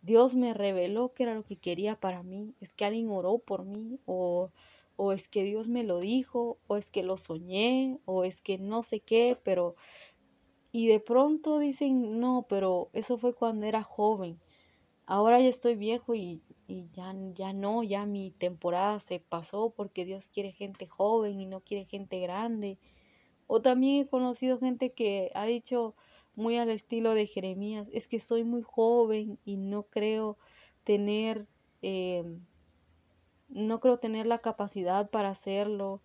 Dios 0.02 0.34
me 0.34 0.54
reveló 0.54 1.12
que 1.12 1.24
era 1.24 1.34
lo 1.34 1.44
que 1.44 1.56
quería 1.56 1.96
para 1.98 2.22
mí, 2.22 2.54
es 2.60 2.72
que 2.72 2.84
alguien 2.84 3.10
oró 3.10 3.38
por 3.38 3.64
mí 3.64 3.98
o, 4.06 4.50
o 4.96 5.12
es 5.12 5.28
que 5.28 5.44
Dios 5.44 5.68
me 5.68 5.84
lo 5.84 6.00
dijo 6.00 6.58
o 6.66 6.76
es 6.76 6.90
que 6.90 7.02
lo 7.02 7.18
soñé 7.18 7.98
o 8.04 8.24
es 8.24 8.40
que 8.40 8.58
no 8.58 8.82
sé 8.82 9.00
qué, 9.00 9.38
pero 9.42 9.74
y 10.70 10.86
de 10.86 11.00
pronto 11.00 11.58
dicen, 11.58 12.20
no, 12.20 12.46
pero 12.48 12.90
eso 12.92 13.18
fue 13.18 13.34
cuando 13.34 13.66
era 13.66 13.82
joven. 13.82 14.38
Ahora 15.06 15.40
ya 15.40 15.48
estoy 15.48 15.76
viejo 15.76 16.14
y, 16.14 16.42
y 16.66 16.88
ya, 16.92 17.14
ya 17.34 17.52
no, 17.52 17.82
ya 17.82 18.04
mi 18.04 18.30
temporada 18.30 19.00
se 19.00 19.20
pasó 19.20 19.70
porque 19.70 20.04
Dios 20.04 20.28
quiere 20.28 20.52
gente 20.52 20.86
joven 20.86 21.40
y 21.40 21.46
no 21.46 21.60
quiere 21.60 21.86
gente 21.86 22.20
grande. 22.20 22.78
O 23.46 23.62
también 23.62 24.04
he 24.04 24.08
conocido 24.08 24.58
gente 24.58 24.92
que 24.92 25.30
ha 25.34 25.46
dicho, 25.46 25.94
muy 26.38 26.56
al 26.56 26.70
estilo 26.70 27.14
de 27.14 27.26
Jeremías, 27.26 27.88
es 27.92 28.06
que 28.06 28.20
soy 28.20 28.44
muy 28.44 28.62
joven 28.62 29.40
y 29.44 29.56
no 29.56 29.82
creo 29.82 30.38
tener, 30.84 31.48
eh, 31.82 32.22
no 33.48 33.80
creo 33.80 33.98
tener 33.98 34.26
la 34.26 34.38
capacidad 34.38 35.10
para 35.10 35.30
hacerlo. 35.30 36.00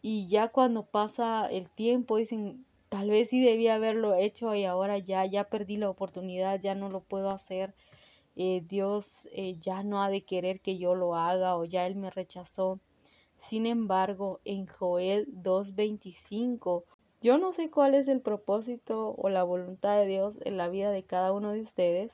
Y 0.00 0.28
ya 0.28 0.48
cuando 0.48 0.86
pasa 0.86 1.48
el 1.50 1.68
tiempo 1.68 2.16
dicen, 2.16 2.64
tal 2.90 3.10
vez 3.10 3.30
sí 3.30 3.42
debía 3.42 3.74
haberlo 3.74 4.14
hecho 4.14 4.54
y 4.54 4.64
ahora 4.64 4.98
ya, 4.98 5.26
ya 5.26 5.48
perdí 5.48 5.76
la 5.78 5.90
oportunidad, 5.90 6.60
ya 6.60 6.76
no 6.76 6.88
lo 6.88 7.00
puedo 7.00 7.30
hacer. 7.30 7.74
Eh, 8.36 8.62
Dios 8.64 9.28
eh, 9.32 9.56
ya 9.58 9.82
no 9.82 10.00
ha 10.00 10.10
de 10.10 10.22
querer 10.24 10.60
que 10.60 10.78
yo 10.78 10.94
lo 10.94 11.16
haga 11.16 11.56
o 11.56 11.64
ya 11.64 11.86
Él 11.88 11.96
me 11.96 12.10
rechazó. 12.10 12.78
Sin 13.36 13.66
embargo, 13.66 14.40
en 14.44 14.68
Joel 14.68 15.26
2.25 15.42 16.84
yo 17.22 17.38
no 17.38 17.52
sé 17.52 17.70
cuál 17.70 17.94
es 17.94 18.08
el 18.08 18.20
propósito 18.20 19.14
o 19.16 19.28
la 19.28 19.44
voluntad 19.44 19.96
de 19.96 20.06
Dios 20.06 20.38
en 20.44 20.56
la 20.56 20.68
vida 20.68 20.90
de 20.90 21.04
cada 21.04 21.32
uno 21.32 21.52
de 21.52 21.60
ustedes, 21.60 22.12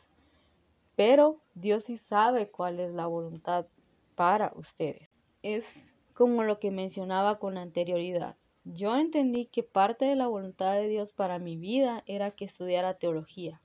pero 0.97 1.41
Dios 1.55 1.85
sí 1.85 1.97
sabe 1.97 2.51
cuál 2.51 2.79
es 2.79 2.93
la 2.93 3.07
voluntad 3.07 3.67
para 4.15 4.53
ustedes. 4.55 5.09
Es 5.43 5.83
como 6.13 6.45
lo 6.45 6.59
que 6.59 6.71
mencionaba 6.71 7.39
con 7.39 7.57
anterioridad. 7.57 8.37
Yo 8.65 8.97
entendí 8.97 9.47
que 9.47 9.63
parte 9.63 10.05
de 10.05 10.15
la 10.15 10.27
voluntad 10.27 10.75
de 10.75 10.89
Dios 10.89 11.13
para 11.13 11.39
mi 11.39 11.57
vida 11.57 12.03
era 12.05 12.33
que 12.33 12.45
estudiara 12.45 12.99
teología. 12.99 13.63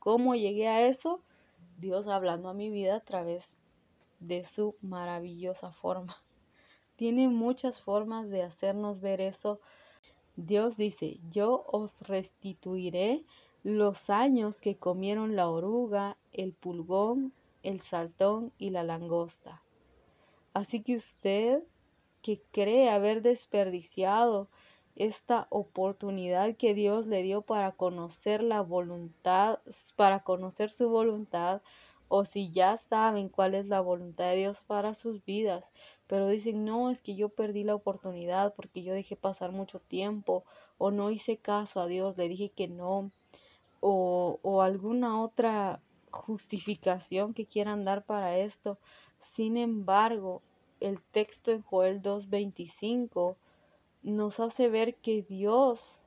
¿Cómo 0.00 0.34
llegué 0.34 0.68
a 0.68 0.86
eso? 0.86 1.22
Dios 1.78 2.08
hablando 2.08 2.50
a 2.50 2.54
mi 2.54 2.68
vida 2.68 2.96
a 2.96 3.00
través 3.00 3.56
de 4.20 4.44
su 4.44 4.76
maravillosa 4.82 5.72
forma. 5.72 6.14
Tiene 6.96 7.28
muchas 7.28 7.80
formas 7.80 8.28
de 8.28 8.42
hacernos 8.42 9.00
ver 9.00 9.22
eso 9.22 9.60
Dios 10.46 10.76
dice, 10.76 11.20
yo 11.30 11.64
os 11.68 12.00
restituiré 12.02 13.24
los 13.62 14.10
años 14.10 14.60
que 14.60 14.76
comieron 14.76 15.36
la 15.36 15.48
oruga, 15.48 16.16
el 16.32 16.52
pulgón, 16.52 17.32
el 17.62 17.80
saltón 17.80 18.52
y 18.58 18.70
la 18.70 18.82
langosta. 18.82 19.62
Así 20.52 20.82
que 20.82 20.96
usted 20.96 21.62
que 22.22 22.42
cree 22.50 22.90
haber 22.90 23.22
desperdiciado 23.22 24.48
esta 24.96 25.46
oportunidad 25.50 26.56
que 26.56 26.74
Dios 26.74 27.06
le 27.06 27.22
dio 27.22 27.42
para 27.42 27.72
conocer 27.72 28.42
la 28.42 28.60
voluntad, 28.60 29.60
para 29.96 30.24
conocer 30.24 30.70
su 30.70 30.88
voluntad, 30.88 31.62
o 32.14 32.26
si 32.26 32.50
ya 32.50 32.76
saben 32.76 33.30
cuál 33.30 33.54
es 33.54 33.64
la 33.68 33.80
voluntad 33.80 34.28
de 34.28 34.36
Dios 34.36 34.60
para 34.66 34.92
sus 34.92 35.24
vidas, 35.24 35.70
pero 36.06 36.28
dicen, 36.28 36.62
no, 36.62 36.90
es 36.90 37.00
que 37.00 37.14
yo 37.14 37.30
perdí 37.30 37.64
la 37.64 37.74
oportunidad 37.74 38.52
porque 38.54 38.82
yo 38.82 38.92
dejé 38.92 39.16
pasar 39.16 39.50
mucho 39.50 39.80
tiempo, 39.80 40.44
o 40.76 40.90
no 40.90 41.10
hice 41.10 41.38
caso 41.38 41.80
a 41.80 41.86
Dios, 41.86 42.18
le 42.18 42.28
dije 42.28 42.50
que 42.50 42.68
no, 42.68 43.10
o, 43.80 44.38
o 44.42 44.60
alguna 44.60 45.22
otra 45.22 45.80
justificación 46.10 47.32
que 47.32 47.46
quieran 47.46 47.82
dar 47.86 48.04
para 48.04 48.36
esto. 48.36 48.76
Sin 49.18 49.56
embargo, 49.56 50.42
el 50.80 51.00
texto 51.00 51.50
en 51.50 51.62
Joel 51.62 52.02
2.25 52.02 53.36
nos 54.02 54.38
hace 54.38 54.68
ver 54.68 54.96
que 54.96 55.22
Dios 55.22 55.98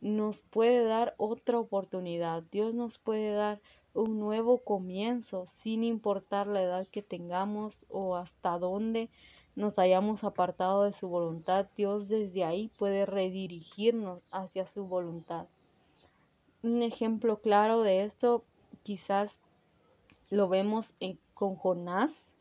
nos 0.00 0.40
puede 0.40 0.82
dar 0.82 1.14
otra 1.18 1.60
oportunidad. 1.60 2.42
Dios 2.50 2.74
nos 2.74 2.98
puede 2.98 3.30
dar 3.30 3.60
un 3.96 4.18
nuevo 4.18 4.58
comienzo 4.58 5.46
sin 5.46 5.82
importar 5.82 6.46
la 6.46 6.62
edad 6.62 6.86
que 6.86 7.02
tengamos 7.02 7.84
o 7.88 8.16
hasta 8.16 8.58
dónde 8.58 9.10
nos 9.54 9.78
hayamos 9.78 10.22
apartado 10.22 10.84
de 10.84 10.92
su 10.92 11.08
voluntad. 11.08 11.66
Dios 11.76 12.08
desde 12.08 12.44
ahí 12.44 12.68
puede 12.76 13.06
redirigirnos 13.06 14.26
hacia 14.30 14.66
su 14.66 14.86
voluntad. 14.86 15.46
Un 16.62 16.82
ejemplo 16.82 17.40
claro 17.40 17.82
de 17.82 18.04
esto 18.04 18.44
quizás 18.82 19.40
lo 20.28 20.48
vemos 20.48 20.94
con 21.34 21.56
Jonás. 21.56 22.32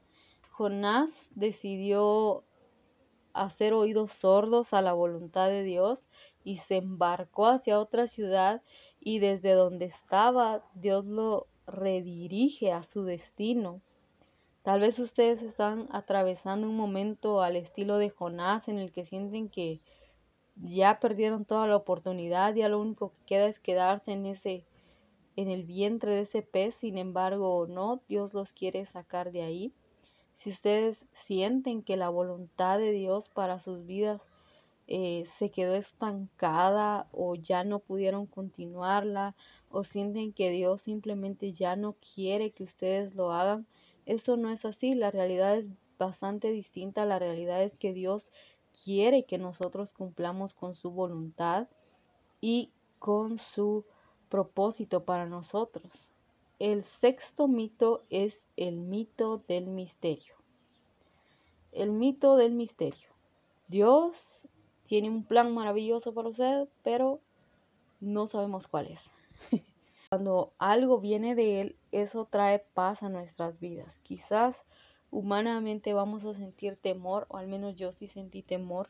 Jonás 0.51 1.29
decidió 1.35 2.43
hacer 3.33 3.73
oídos 3.73 4.11
sordos 4.11 4.73
a 4.73 4.81
la 4.81 4.93
voluntad 4.93 5.49
de 5.49 5.63
Dios 5.63 6.07
y 6.43 6.57
se 6.57 6.77
embarcó 6.77 7.47
hacia 7.47 7.79
otra 7.79 8.07
ciudad 8.07 8.61
y 9.05 9.19
desde 9.19 9.51
donde 9.51 9.85
estaba 9.85 10.65
Dios 10.73 11.05
lo 11.05 11.45
redirige 11.67 12.73
a 12.73 12.81
su 12.81 13.03
destino. 13.03 13.79
Tal 14.63 14.79
vez 14.79 14.97
ustedes 14.97 15.43
están 15.43 15.87
atravesando 15.91 16.67
un 16.67 16.75
momento 16.75 17.43
al 17.43 17.55
estilo 17.55 17.99
de 17.99 18.09
Jonás 18.09 18.67
en 18.67 18.79
el 18.79 18.91
que 18.91 19.05
sienten 19.05 19.47
que 19.47 19.79
ya 20.55 20.99
perdieron 20.99 21.45
toda 21.45 21.67
la 21.67 21.75
oportunidad, 21.75 22.55
ya 22.55 22.67
lo 22.67 22.79
único 22.81 23.11
que 23.11 23.25
queda 23.27 23.45
es 23.45 23.59
quedarse 23.59 24.11
en 24.11 24.25
ese 24.25 24.65
en 25.35 25.49
el 25.49 25.65
vientre 25.65 26.11
de 26.11 26.21
ese 26.21 26.41
pez, 26.41 26.75
sin 26.75 26.97
embargo, 26.97 27.67
no, 27.69 28.01
Dios 28.07 28.33
los 28.33 28.53
quiere 28.53 28.85
sacar 28.85 29.31
de 29.31 29.43
ahí. 29.43 29.73
Si 30.33 30.49
ustedes 30.49 31.05
sienten 31.11 31.83
que 31.83 31.97
la 31.97 32.09
voluntad 32.09 32.79
de 32.79 32.91
Dios 32.91 33.29
para 33.29 33.59
sus 33.59 33.85
vidas 33.85 34.29
eh, 34.87 35.25
se 35.25 35.49
quedó 35.49 35.75
estancada 35.75 37.07
o 37.11 37.35
ya 37.35 37.63
no 37.63 37.79
pudieron 37.79 38.25
continuarla 38.25 39.35
o 39.69 39.83
sienten 39.83 40.33
que 40.33 40.51
Dios 40.51 40.83
simplemente 40.83 41.51
ya 41.51 41.75
no 41.75 41.95
quiere 42.13 42.51
que 42.51 42.63
ustedes 42.63 43.15
lo 43.15 43.31
hagan, 43.31 43.67
esto 44.05 44.37
no 44.37 44.51
es 44.51 44.65
así. 44.65 44.95
La 44.95 45.11
realidad 45.11 45.57
es 45.57 45.67
bastante 45.97 46.51
distinta. 46.51 47.05
La 47.05 47.19
realidad 47.19 47.63
es 47.63 47.75
que 47.75 47.93
Dios 47.93 48.31
quiere 48.83 49.25
que 49.25 49.37
nosotros 49.37 49.93
cumplamos 49.93 50.53
con 50.53 50.75
su 50.75 50.91
voluntad 50.91 51.67
y 52.41 52.71
con 52.99 53.39
su 53.39 53.85
propósito 54.29 55.05
para 55.05 55.25
nosotros. 55.25 56.11
El 56.59 56.83
sexto 56.83 57.47
mito 57.47 58.03
es 58.09 58.45
el 58.55 58.79
mito 58.79 59.43
del 59.47 59.67
misterio. 59.67 60.35
El 61.71 61.91
mito 61.91 62.37
del 62.37 62.53
misterio. 62.53 63.09
Dios 63.67 64.47
tiene 64.85 65.09
un 65.09 65.23
plan 65.23 65.53
maravilloso 65.53 66.13
para 66.13 66.29
usted, 66.29 66.67
pero 66.83 67.19
no 67.99 68.27
sabemos 68.27 68.67
cuál 68.67 68.87
es. 68.87 69.09
Cuando 70.09 70.53
algo 70.59 70.99
viene 70.99 71.35
de 71.35 71.61
Él, 71.61 71.75
eso 71.91 72.25
trae 72.25 72.59
paz 72.59 73.03
a 73.03 73.09
nuestras 73.09 73.59
vidas. 73.59 73.99
Quizás 74.03 74.63
humanamente 75.09 75.93
vamos 75.93 76.23
a 76.25 76.33
sentir 76.33 76.77
temor, 76.77 77.25
o 77.29 77.37
al 77.37 77.47
menos 77.47 77.75
yo 77.75 77.91
sí 77.91 78.07
sentí 78.07 78.43
temor 78.43 78.89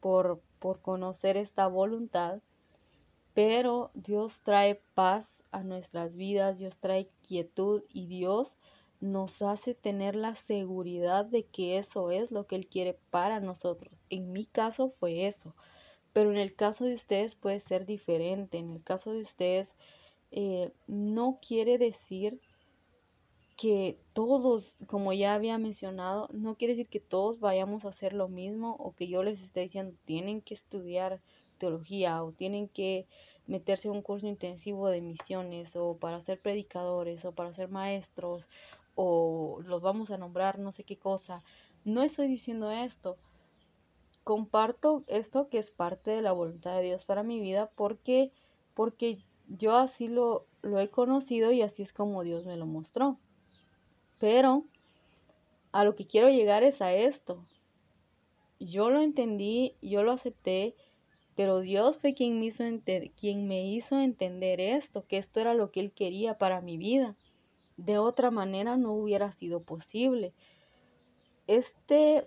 por, 0.00 0.40
por 0.60 0.80
conocer 0.80 1.36
esta 1.36 1.66
voluntad, 1.66 2.40
pero 3.34 3.90
Dios 3.94 4.40
trae 4.40 4.80
paz 4.94 5.42
a 5.50 5.64
nuestras 5.64 6.14
vidas, 6.14 6.58
Dios 6.58 6.76
trae 6.76 7.08
quietud 7.26 7.82
y 7.92 8.06
Dios 8.06 8.54
nos 9.04 9.42
hace 9.42 9.74
tener 9.74 10.16
la 10.16 10.34
seguridad 10.34 11.26
de 11.26 11.44
que 11.44 11.76
eso 11.76 12.10
es 12.10 12.30
lo 12.30 12.46
que 12.46 12.56
Él 12.56 12.66
quiere 12.66 12.98
para 13.10 13.38
nosotros. 13.38 14.00
En 14.08 14.32
mi 14.32 14.46
caso 14.46 14.94
fue 14.98 15.26
eso, 15.26 15.54
pero 16.14 16.30
en 16.30 16.38
el 16.38 16.54
caso 16.54 16.84
de 16.84 16.94
ustedes 16.94 17.34
puede 17.34 17.60
ser 17.60 17.84
diferente. 17.84 18.56
En 18.56 18.70
el 18.70 18.82
caso 18.82 19.12
de 19.12 19.20
ustedes 19.20 19.74
eh, 20.30 20.72
no 20.86 21.38
quiere 21.46 21.76
decir 21.76 22.40
que 23.56 23.98
todos, 24.14 24.74
como 24.86 25.12
ya 25.12 25.34
había 25.34 25.58
mencionado, 25.58 26.28
no 26.32 26.56
quiere 26.56 26.72
decir 26.72 26.88
que 26.88 27.00
todos 27.00 27.40
vayamos 27.40 27.84
a 27.84 27.90
hacer 27.90 28.14
lo 28.14 28.28
mismo 28.28 28.74
o 28.78 28.94
que 28.94 29.06
yo 29.06 29.22
les 29.22 29.42
esté 29.42 29.60
diciendo 29.60 29.94
tienen 30.06 30.40
que 30.40 30.54
estudiar 30.54 31.20
teología 31.58 32.24
o 32.24 32.32
tienen 32.32 32.68
que 32.68 33.06
meterse 33.46 33.88
en 33.88 33.94
un 33.94 34.02
curso 34.02 34.26
intensivo 34.26 34.88
de 34.88 35.02
misiones 35.02 35.76
o 35.76 35.98
para 35.98 36.20
ser 36.20 36.40
predicadores 36.40 37.24
o 37.26 37.32
para 37.32 37.52
ser 37.52 37.68
maestros 37.68 38.48
o 38.94 39.60
los 39.64 39.82
vamos 39.82 40.10
a 40.10 40.18
nombrar 40.18 40.58
no 40.58 40.72
sé 40.72 40.84
qué 40.84 40.96
cosa. 40.96 41.42
No 41.84 42.02
estoy 42.02 42.28
diciendo 42.28 42.70
esto. 42.70 43.16
Comparto 44.24 45.04
esto 45.06 45.48
que 45.48 45.58
es 45.58 45.70
parte 45.70 46.10
de 46.10 46.22
la 46.22 46.32
voluntad 46.32 46.76
de 46.76 46.84
Dios 46.84 47.04
para 47.04 47.22
mi 47.22 47.40
vida 47.40 47.70
porque 47.74 48.32
porque 48.74 49.18
yo 49.48 49.76
así 49.76 50.08
lo, 50.08 50.46
lo 50.62 50.80
he 50.80 50.88
conocido 50.88 51.52
y 51.52 51.62
así 51.62 51.82
es 51.82 51.92
como 51.92 52.22
Dios 52.22 52.46
me 52.46 52.56
lo 52.56 52.66
mostró. 52.66 53.18
Pero 54.18 54.64
a 55.72 55.84
lo 55.84 55.94
que 55.94 56.06
quiero 56.06 56.28
llegar 56.30 56.62
es 56.62 56.80
a 56.80 56.94
esto. 56.94 57.44
Yo 58.58 58.90
lo 58.90 59.00
entendí, 59.00 59.76
yo 59.82 60.02
lo 60.02 60.12
acepté 60.12 60.74
pero 61.34 61.60
Dios 61.60 61.96
fue 61.98 62.14
quien 62.14 62.38
me, 62.38 62.46
hizo 62.46 62.64
quien 63.16 63.48
me 63.48 63.66
hizo 63.66 63.98
entender 63.98 64.60
esto, 64.60 65.06
que 65.06 65.18
esto 65.18 65.40
era 65.40 65.54
lo 65.54 65.70
que 65.70 65.80
Él 65.80 65.92
quería 65.92 66.38
para 66.38 66.60
mi 66.60 66.76
vida. 66.76 67.16
De 67.76 67.98
otra 67.98 68.30
manera 68.30 68.76
no 68.76 68.92
hubiera 68.92 69.32
sido 69.32 69.62
posible. 69.62 70.32
Este, 71.46 72.26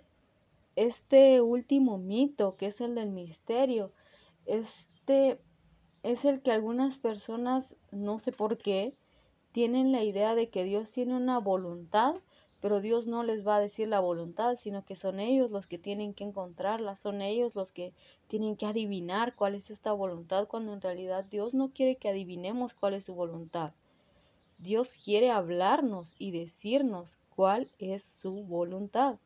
este 0.76 1.40
último 1.40 1.98
mito, 1.98 2.56
que 2.56 2.66
es 2.66 2.80
el 2.80 2.94
del 2.94 3.10
misterio, 3.10 3.92
este 4.46 5.40
es 6.02 6.24
el 6.24 6.42
que 6.42 6.52
algunas 6.52 6.98
personas, 6.98 7.76
no 7.90 8.18
sé 8.18 8.32
por 8.32 8.58
qué, 8.58 8.96
tienen 9.52 9.92
la 9.92 10.02
idea 10.04 10.34
de 10.34 10.50
que 10.50 10.64
Dios 10.64 10.90
tiene 10.90 11.16
una 11.16 11.38
voluntad 11.38 12.16
pero 12.60 12.80
Dios 12.80 13.06
no 13.06 13.22
les 13.22 13.46
va 13.46 13.56
a 13.56 13.60
decir 13.60 13.88
la 13.88 14.00
voluntad, 14.00 14.56
sino 14.56 14.84
que 14.84 14.96
son 14.96 15.20
ellos 15.20 15.52
los 15.52 15.66
que 15.66 15.78
tienen 15.78 16.12
que 16.12 16.24
encontrarla, 16.24 16.96
son 16.96 17.22
ellos 17.22 17.54
los 17.54 17.70
que 17.72 17.94
tienen 18.26 18.56
que 18.56 18.66
adivinar 18.66 19.34
cuál 19.36 19.54
es 19.54 19.70
esta 19.70 19.92
voluntad, 19.92 20.48
cuando 20.48 20.72
en 20.72 20.80
realidad 20.80 21.24
Dios 21.24 21.54
no 21.54 21.70
quiere 21.72 21.96
que 21.96 22.08
adivinemos 22.08 22.74
cuál 22.74 22.94
es 22.94 23.04
su 23.04 23.14
voluntad. 23.14 23.74
Dios 24.58 24.96
quiere 24.96 25.30
hablarnos 25.30 26.14
y 26.18 26.32
decirnos 26.32 27.16
cuál 27.34 27.70
es 27.78 28.02
su 28.02 28.44
voluntad. 28.44 29.16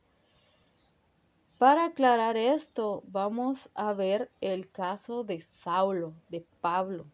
Para 1.59 1.87
aclarar 1.87 2.37
esto, 2.37 3.03
vamos 3.07 3.71
a 3.75 3.93
ver 3.93 4.31
el 4.41 4.71
caso 4.71 5.25
de 5.25 5.41
Saulo, 5.41 6.13
de 6.29 6.45
Pablo. 6.61 7.07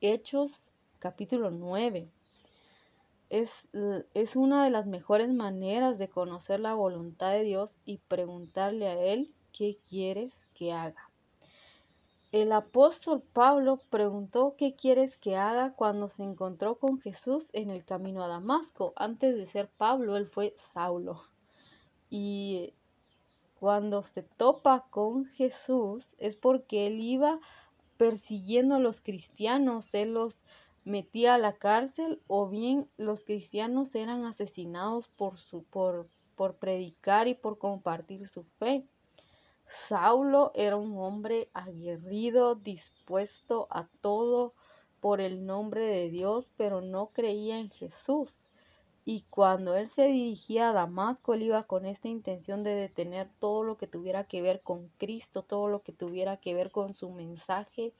Hechos 0.00 0.60
capítulo 0.98 1.50
9 1.50 2.08
es, 3.30 4.36
una 4.36 4.64
de 4.64 4.70
las 4.70 4.86
mejores 4.86 5.28
maneras 5.32 5.98
de 5.98 6.08
conocer 6.08 6.60
la 6.60 6.74
voluntad 6.74 7.32
de 7.32 7.42
Dios 7.42 7.78
y 7.84 7.98
preguntarle 7.98 8.86
a 8.86 9.02
Él 9.02 9.34
qué 9.52 9.78
quieres 9.88 10.46
que 10.54 10.72
haga. 10.72 11.10
El 12.34 12.50
apóstol 12.50 13.22
Pablo 13.22 13.80
preguntó 13.90 14.56
qué 14.58 14.74
quieres 14.74 15.16
que 15.16 15.36
haga 15.36 15.72
cuando 15.72 16.08
se 16.08 16.24
encontró 16.24 16.80
con 16.80 17.00
Jesús 17.00 17.46
en 17.52 17.70
el 17.70 17.84
camino 17.84 18.24
a 18.24 18.26
Damasco. 18.26 18.92
Antes 18.96 19.36
de 19.36 19.46
ser 19.46 19.68
Pablo, 19.68 20.16
él 20.16 20.26
fue 20.26 20.52
Saulo. 20.56 21.22
Y 22.10 22.74
cuando 23.60 24.02
se 24.02 24.24
topa 24.24 24.84
con 24.90 25.26
Jesús 25.26 26.16
es 26.18 26.34
porque 26.34 26.88
él 26.88 26.98
iba 26.98 27.38
persiguiendo 27.98 28.74
a 28.74 28.80
los 28.80 29.00
cristianos, 29.00 29.94
él 29.94 30.14
los 30.14 30.40
metía 30.82 31.34
a 31.34 31.38
la 31.38 31.52
cárcel 31.52 32.20
o 32.26 32.48
bien 32.48 32.90
los 32.96 33.22
cristianos 33.22 33.94
eran 33.94 34.24
asesinados 34.24 35.06
por, 35.06 35.38
su, 35.38 35.62
por, 35.62 36.08
por 36.34 36.56
predicar 36.56 37.28
y 37.28 37.34
por 37.34 37.58
compartir 37.58 38.26
su 38.26 38.42
fe. 38.58 38.88
Saulo 39.66 40.52
era 40.54 40.76
un 40.76 40.96
hombre 40.98 41.48
aguerrido, 41.52 42.54
dispuesto 42.54 43.66
a 43.70 43.88
todo 44.00 44.54
por 45.00 45.20
el 45.20 45.46
nombre 45.46 45.84
de 45.84 46.08
Dios, 46.10 46.50
pero 46.56 46.80
no 46.80 47.10
creía 47.12 47.58
en 47.58 47.70
Jesús. 47.70 48.48
Y 49.06 49.26
cuando 49.28 49.76
él 49.76 49.90
se 49.90 50.06
dirigía 50.06 50.70
a 50.70 50.72
Damasco, 50.72 51.34
él 51.34 51.42
iba 51.42 51.64
con 51.64 51.84
esta 51.84 52.08
intención 52.08 52.62
de 52.62 52.74
detener 52.74 53.28
todo 53.38 53.62
lo 53.62 53.76
que 53.76 53.86
tuviera 53.86 54.24
que 54.24 54.40
ver 54.40 54.62
con 54.62 54.88
Cristo, 54.96 55.42
todo 55.42 55.68
lo 55.68 55.82
que 55.82 55.92
tuviera 55.92 56.38
que 56.38 56.54
ver 56.54 56.70
con 56.70 56.94
su 56.94 57.10
mensaje, 57.10 57.92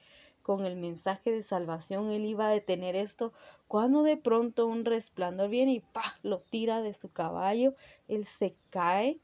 con 0.42 0.64
el 0.64 0.76
mensaje 0.76 1.30
de 1.30 1.42
salvación. 1.42 2.10
Él 2.10 2.24
iba 2.24 2.48
a 2.48 2.52
detener 2.52 2.96
esto 2.96 3.34
cuando 3.68 4.02
de 4.02 4.16
pronto 4.16 4.66
un 4.66 4.86
resplandor 4.86 5.50
viene 5.50 5.72
y 5.74 5.80
¡pah! 5.80 6.16
lo 6.22 6.40
tira 6.40 6.80
de 6.80 6.94
su 6.94 7.12
caballo. 7.12 7.74
Él 8.08 8.24
se 8.24 8.56
cae 8.70 9.20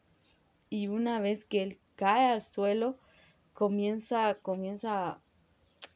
y 0.68 0.88
una 0.88 1.18
vez 1.18 1.44
que 1.44 1.62
él 1.62 1.79
cae 2.00 2.32
al 2.32 2.40
suelo, 2.40 2.96
comienza, 3.52 4.38
comienza 4.40 5.20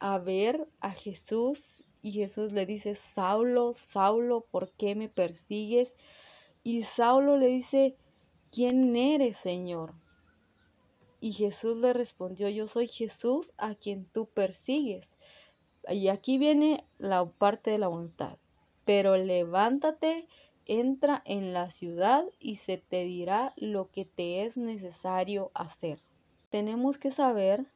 a 0.01 0.19
ver 0.19 0.69
a 0.81 0.90
Jesús 0.90 1.83
y 2.03 2.12
Jesús 2.12 2.53
le 2.53 2.67
dice, 2.67 2.95
Saulo, 2.95 3.73
Saulo, 3.73 4.45
¿por 4.51 4.71
qué 4.73 4.95
me 4.95 5.09
persigues? 5.09 5.95
Y 6.62 6.83
Saulo 6.83 7.38
le 7.38 7.47
dice, 7.47 7.97
¿quién 8.53 8.95
eres, 8.97 9.38
Señor? 9.38 9.95
Y 11.21 11.33
Jesús 11.33 11.79
le 11.79 11.95
respondió, 11.95 12.51
yo 12.51 12.69
soy 12.69 12.87
Jesús 12.87 13.51
a 13.57 13.75
quien 13.75 14.05
tú 14.05 14.27
persigues. 14.27 15.17
Y 15.88 16.09
aquí 16.09 16.37
viene 16.37 16.85
la 16.99 17.25
parte 17.25 17.71
de 17.71 17.79
la 17.79 17.88
voluntad. 17.88 18.37
Pero 18.85 19.17
levántate, 19.17 20.29
entra 20.66 21.22
en 21.24 21.53
la 21.53 21.70
ciudad 21.70 22.24
y 22.38 22.57
se 22.57 22.79
te 22.79 23.05
dirá 23.05 23.53
lo 23.57 23.90
que 23.90 24.05
te 24.05 24.44
es 24.44 24.57
necesario 24.57 25.50
hacer. 25.55 26.00
Tenemos 26.50 26.98
que 26.98 27.11
saber 27.11 27.66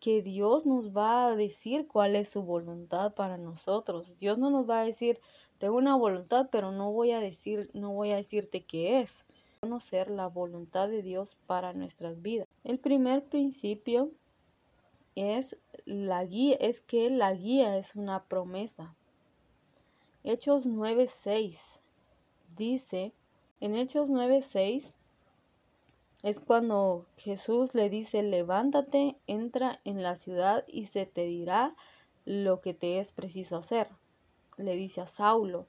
que 0.00 0.22
Dios 0.22 0.64
nos 0.64 0.96
va 0.96 1.26
a 1.26 1.36
decir 1.36 1.88
cuál 1.88 2.14
es 2.14 2.28
su 2.28 2.42
voluntad 2.42 3.14
para 3.14 3.36
nosotros. 3.36 4.16
Dios 4.18 4.38
no 4.38 4.50
nos 4.50 4.68
va 4.68 4.80
a 4.80 4.84
decir, 4.84 5.20
tengo 5.58 5.76
una 5.76 5.96
voluntad, 5.96 6.48
pero 6.52 6.70
no 6.70 6.92
voy 6.92 7.10
a 7.10 7.20
decir, 7.20 7.70
no 7.74 7.92
voy 7.92 8.12
a 8.12 8.16
decirte 8.16 8.64
qué 8.64 9.00
es. 9.00 9.24
Conocer 9.60 10.08
la 10.08 10.28
voluntad 10.28 10.88
de 10.88 11.02
Dios 11.02 11.36
para 11.46 11.72
nuestras 11.72 12.22
vidas. 12.22 12.46
El 12.62 12.78
primer 12.78 13.24
principio 13.24 14.12
es 15.16 15.56
la 15.84 16.24
guía, 16.24 16.56
es 16.60 16.80
que 16.80 17.10
la 17.10 17.34
guía 17.34 17.76
es 17.76 17.96
una 17.96 18.24
promesa. 18.24 18.94
Hechos 20.30 20.66
9:6 20.66 21.58
dice, 22.54 23.14
en 23.60 23.74
Hechos 23.74 24.10
9:6 24.10 24.92
es 26.22 26.38
cuando 26.38 27.06
Jesús 27.16 27.74
le 27.74 27.88
dice, 27.88 28.22
levántate, 28.22 29.16
entra 29.26 29.80
en 29.86 30.02
la 30.02 30.16
ciudad 30.16 30.66
y 30.68 30.84
se 30.84 31.06
te 31.06 31.24
dirá 31.24 31.74
lo 32.26 32.60
que 32.60 32.74
te 32.74 32.98
es 32.98 33.10
preciso 33.10 33.56
hacer. 33.56 33.88
Le 34.58 34.76
dice 34.76 35.00
a 35.00 35.06
Saulo. 35.06 35.66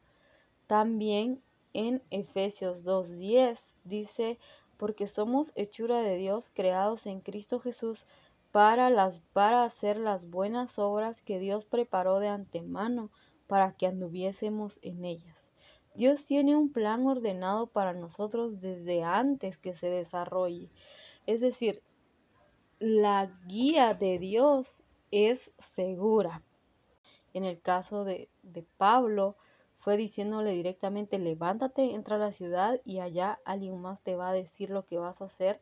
También 0.67 1.41
en 1.71 2.03
Efesios 2.09 2.83
2.10 2.83 3.71
dice, 3.85 4.39
porque 4.75 5.07
somos 5.07 5.53
hechura 5.55 6.01
de 6.01 6.17
Dios 6.17 6.51
creados 6.53 7.05
en 7.05 7.21
Cristo 7.21 7.61
Jesús 7.61 8.05
para, 8.51 8.89
las, 8.89 9.21
para 9.31 9.63
hacer 9.63 9.95
las 9.95 10.29
buenas 10.29 10.79
obras 10.79 11.21
que 11.21 11.39
Dios 11.39 11.63
preparó 11.63 12.19
de 12.19 12.27
antemano 12.27 13.09
para 13.49 13.71
que 13.73 13.87
anduviésemos 13.87 14.77
en 14.83 15.03
ellas. 15.05 15.49
Dios 15.95 16.27
tiene 16.27 16.55
un 16.55 16.71
plan 16.71 17.07
ordenado 17.07 17.65
para 17.65 17.93
nosotros 17.93 18.61
desde 18.61 19.01
antes 19.01 19.57
que 19.57 19.73
se 19.73 19.89
desarrolle. 19.89 20.69
Es 21.25 21.41
decir, 21.41 21.81
la 22.77 23.35
guía 23.47 23.95
de 23.95 24.19
Dios 24.19 24.83
es 25.09 25.51
segura. 25.57 26.43
En 27.33 27.43
el 27.43 27.59
caso 27.59 28.05
de, 28.05 28.29
de 28.43 28.63
Pablo, 28.77 29.35
fue 29.79 29.97
diciéndole 29.97 30.51
directamente, 30.51 31.17
levántate, 31.17 31.95
entra 31.95 32.17
a 32.17 32.19
la 32.19 32.31
ciudad 32.31 32.79
y 32.85 32.99
allá 32.99 33.39
alguien 33.43 33.81
más 33.81 34.03
te 34.03 34.15
va 34.15 34.29
a 34.29 34.33
decir 34.33 34.69
lo 34.69 34.85
que 34.85 34.99
vas 34.99 35.21
a 35.21 35.25
hacer. 35.25 35.59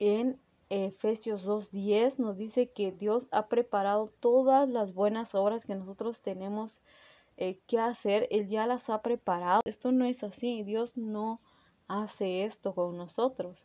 En 0.00 0.40
Efesios 0.82 1.46
2.10 1.46 2.18
nos 2.18 2.36
dice 2.36 2.68
que 2.68 2.90
Dios 2.90 3.28
ha 3.30 3.46
preparado 3.46 4.12
todas 4.18 4.68
las 4.68 4.92
buenas 4.92 5.36
obras 5.36 5.66
que 5.66 5.76
nosotros 5.76 6.20
tenemos 6.20 6.80
eh, 7.36 7.60
qué 7.68 7.78
hacer, 7.78 8.26
Él 8.32 8.48
ya 8.48 8.66
las 8.66 8.90
ha 8.90 9.00
preparado. 9.00 9.60
Esto 9.64 9.92
no 9.92 10.04
es 10.04 10.24
así, 10.24 10.64
Dios 10.64 10.96
no 10.96 11.40
hace 11.86 12.44
esto 12.44 12.74
con 12.74 12.96
nosotros. 12.96 13.64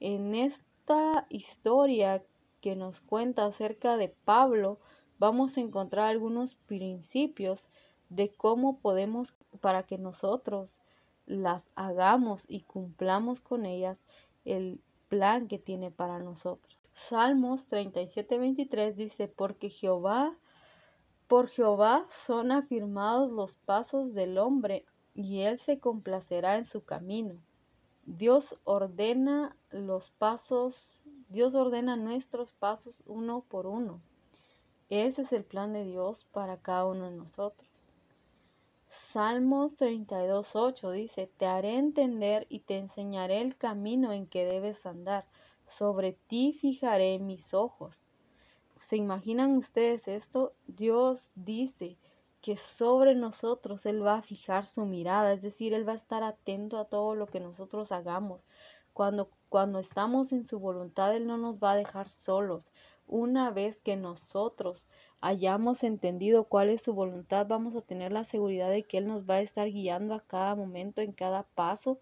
En 0.00 0.34
esta 0.34 1.26
historia 1.28 2.24
que 2.62 2.74
nos 2.74 3.00
cuenta 3.00 3.44
acerca 3.44 3.98
de 3.98 4.08
Pablo, 4.08 4.78
vamos 5.18 5.58
a 5.58 5.60
encontrar 5.60 6.06
algunos 6.08 6.54
principios 6.54 7.68
de 8.08 8.30
cómo 8.30 8.78
podemos, 8.78 9.34
para 9.60 9.82
que 9.82 9.98
nosotros 9.98 10.78
las 11.26 11.68
hagamos 11.74 12.46
y 12.48 12.62
cumplamos 12.62 13.40
con 13.40 13.66
ellas 13.66 14.00
el 14.46 14.80
plan 15.08 15.48
que 15.48 15.58
tiene 15.58 15.90
para 15.90 16.18
nosotros. 16.18 16.78
Salmos 16.92 17.68
37, 17.68 18.38
23 18.38 18.96
dice, 18.96 19.28
porque 19.28 19.70
Jehová 19.70 20.36
por 21.26 21.48
Jehová 21.48 22.06
son 22.08 22.52
afirmados 22.52 23.32
los 23.32 23.56
pasos 23.56 24.14
del 24.14 24.38
hombre, 24.38 24.84
y 25.12 25.40
él 25.40 25.58
se 25.58 25.80
complacerá 25.80 26.56
en 26.56 26.64
su 26.64 26.84
camino. 26.84 27.34
Dios 28.04 28.56
ordena 28.62 29.56
los 29.70 30.10
pasos, 30.10 31.00
Dios 31.28 31.56
ordena 31.56 31.96
nuestros 31.96 32.52
pasos 32.52 33.02
uno 33.06 33.44
por 33.48 33.66
uno. 33.66 34.00
Ese 34.88 35.22
es 35.22 35.32
el 35.32 35.42
plan 35.42 35.72
de 35.72 35.84
Dios 35.84 36.26
para 36.30 36.58
cada 36.58 36.86
uno 36.86 37.10
de 37.10 37.16
nosotros. 37.16 37.85
Salmos 38.88 39.76
32.8 39.76 40.90
dice, 40.92 41.26
Te 41.36 41.46
haré 41.46 41.76
entender 41.76 42.46
y 42.48 42.60
te 42.60 42.78
enseñaré 42.78 43.40
el 43.40 43.56
camino 43.56 44.12
en 44.12 44.26
que 44.26 44.44
debes 44.44 44.86
andar. 44.86 45.26
Sobre 45.64 46.12
ti 46.12 46.52
fijaré 46.52 47.18
mis 47.18 47.52
ojos. 47.52 48.06
¿Se 48.78 48.96
imaginan 48.96 49.56
ustedes 49.56 50.06
esto? 50.06 50.54
Dios 50.66 51.30
dice 51.34 51.98
que 52.40 52.56
sobre 52.56 53.16
nosotros 53.16 53.84
Él 53.86 54.06
va 54.06 54.18
a 54.18 54.22
fijar 54.22 54.66
su 54.66 54.84
mirada, 54.84 55.32
es 55.32 55.42
decir, 55.42 55.74
Él 55.74 55.88
va 55.88 55.92
a 55.92 55.96
estar 55.96 56.22
atento 56.22 56.78
a 56.78 56.84
todo 56.84 57.16
lo 57.16 57.26
que 57.26 57.40
nosotros 57.40 57.90
hagamos. 57.90 58.46
Cuando, 58.92 59.30
cuando 59.48 59.80
estamos 59.80 60.30
en 60.30 60.44
su 60.44 60.60
voluntad, 60.60 61.16
Él 61.16 61.26
no 61.26 61.38
nos 61.38 61.56
va 61.56 61.72
a 61.72 61.76
dejar 61.76 62.08
solos. 62.08 62.70
Una 63.08 63.50
vez 63.50 63.78
que 63.78 63.96
nosotros 63.96 64.86
hayamos 65.20 65.82
entendido 65.84 66.44
cuál 66.44 66.70
es 66.70 66.82
su 66.82 66.92
voluntad, 66.94 67.46
vamos 67.46 67.76
a 67.76 67.82
tener 67.82 68.12
la 68.12 68.24
seguridad 68.24 68.70
de 68.70 68.84
que 68.84 68.98
Él 68.98 69.06
nos 69.06 69.28
va 69.28 69.36
a 69.36 69.40
estar 69.40 69.70
guiando 69.70 70.14
a 70.14 70.20
cada 70.20 70.54
momento, 70.54 71.00
en 71.00 71.12
cada 71.12 71.42
paso. 71.42 71.98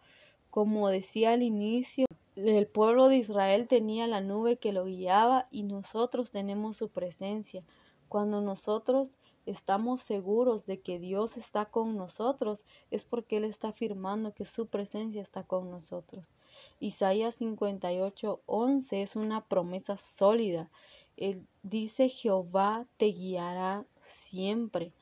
Como 0.51 0.89
decía 0.89 1.33
al 1.33 1.43
inicio, 1.43 2.07
el 2.37 2.67
pueblo 2.67 3.09
de 3.09 3.17
Israel 3.17 3.69
tenía 3.69 4.07
la 4.07 4.21
nube 4.21 4.57
que 4.57 4.73
lo 4.73 4.85
guiaba 4.85 5.49
y 5.51 5.63
nosotros 5.63 6.31
tenemos 6.31 6.77
su 6.77 6.89
presencia. 6.89 7.65
Cuando 8.09 8.41
nosotros 8.41 9.19
estamos 9.47 10.01
seguros 10.01 10.67
de 10.67 10.81
que 10.81 10.99
Dios 10.99 11.37
está 11.37 11.67
con 11.67 11.97
nosotros, 11.97 12.65
es 12.91 13.05
porque 13.05 13.37
Él 13.37 13.45
está 13.45 13.69
afirmando 13.69 14.33
que 14.33 14.45
su 14.45 14.67
presencia 14.67 15.23
está 15.23 15.43
con 15.45 15.71
nosotros. 15.71 16.33
Isaías 16.81 17.37
58, 17.37 18.43
11 18.47 19.03
es 19.03 19.17
una 19.17 19.45
promesa 19.45 19.97
sólida. 19.97 20.71
Él 21.17 21.47
dice, 21.63 22.09
Jehová 22.09 22.87
te 22.97 23.07
guiará 23.07 23.85
siempre. 24.03 24.93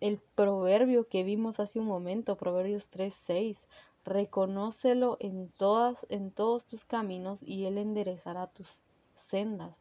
El 0.00 0.18
proverbio 0.34 1.08
que 1.08 1.24
vimos 1.24 1.60
hace 1.60 1.78
un 1.78 1.86
momento, 1.86 2.36
Proverbios 2.36 2.88
3, 2.88 3.12
6, 3.12 3.68
Reconócelo 4.04 5.18
en 5.20 5.50
todas 5.50 6.06
en 6.08 6.30
todos 6.30 6.64
tus 6.64 6.86
caminos 6.86 7.42
y 7.42 7.66
él 7.66 7.76
enderezará 7.76 8.46
tus 8.46 8.80
sendas. 9.14 9.78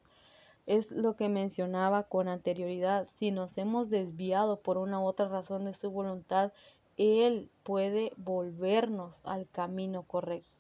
Es 0.66 0.92
lo 0.92 1.16
que 1.16 1.30
mencionaba 1.30 2.04
con 2.04 2.28
anterioridad. 2.28 3.08
Si 3.16 3.32
nos 3.32 3.58
hemos 3.58 3.90
desviado 3.90 4.60
por 4.60 4.78
una 4.78 5.00
u 5.00 5.06
otra 5.06 5.30
razón 5.30 5.64
de 5.64 5.74
su 5.74 5.90
voluntad, 5.90 6.52
él 6.98 7.50
puede 7.64 8.12
volvernos 8.18 9.22
al 9.24 9.48
camino 9.48 10.04
correcto. 10.04 10.59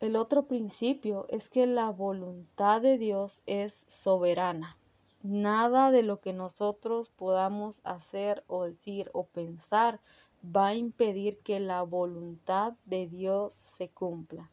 El 0.00 0.14
otro 0.14 0.46
principio 0.46 1.26
es 1.28 1.48
que 1.48 1.66
la 1.66 1.90
voluntad 1.90 2.80
de 2.80 2.98
Dios 2.98 3.40
es 3.46 3.84
soberana. 3.88 4.78
Nada 5.24 5.90
de 5.90 6.04
lo 6.04 6.20
que 6.20 6.32
nosotros 6.32 7.10
podamos 7.10 7.80
hacer 7.82 8.44
o 8.46 8.62
decir 8.62 9.10
o 9.12 9.24
pensar 9.24 10.00
va 10.44 10.68
a 10.68 10.74
impedir 10.76 11.38
que 11.40 11.58
la 11.58 11.82
voluntad 11.82 12.74
de 12.84 13.08
Dios 13.08 13.54
se 13.54 13.88
cumpla. 13.88 14.52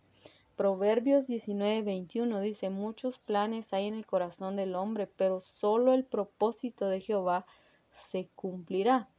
Proverbios 0.56 1.28
19:21 1.28 2.40
dice, 2.42 2.72
muchos 2.72 3.20
planes 3.20 3.72
hay 3.72 3.86
en 3.86 3.94
el 3.94 4.08
corazón 4.08 4.56
del 4.56 4.74
hombre, 4.74 5.06
pero 5.06 5.42
solo 5.42 5.94
el 5.94 6.06
propósito 6.06 6.88
de 6.88 7.02
Jehová 7.02 7.46
se 7.92 8.30
cumplirá. 8.36 9.10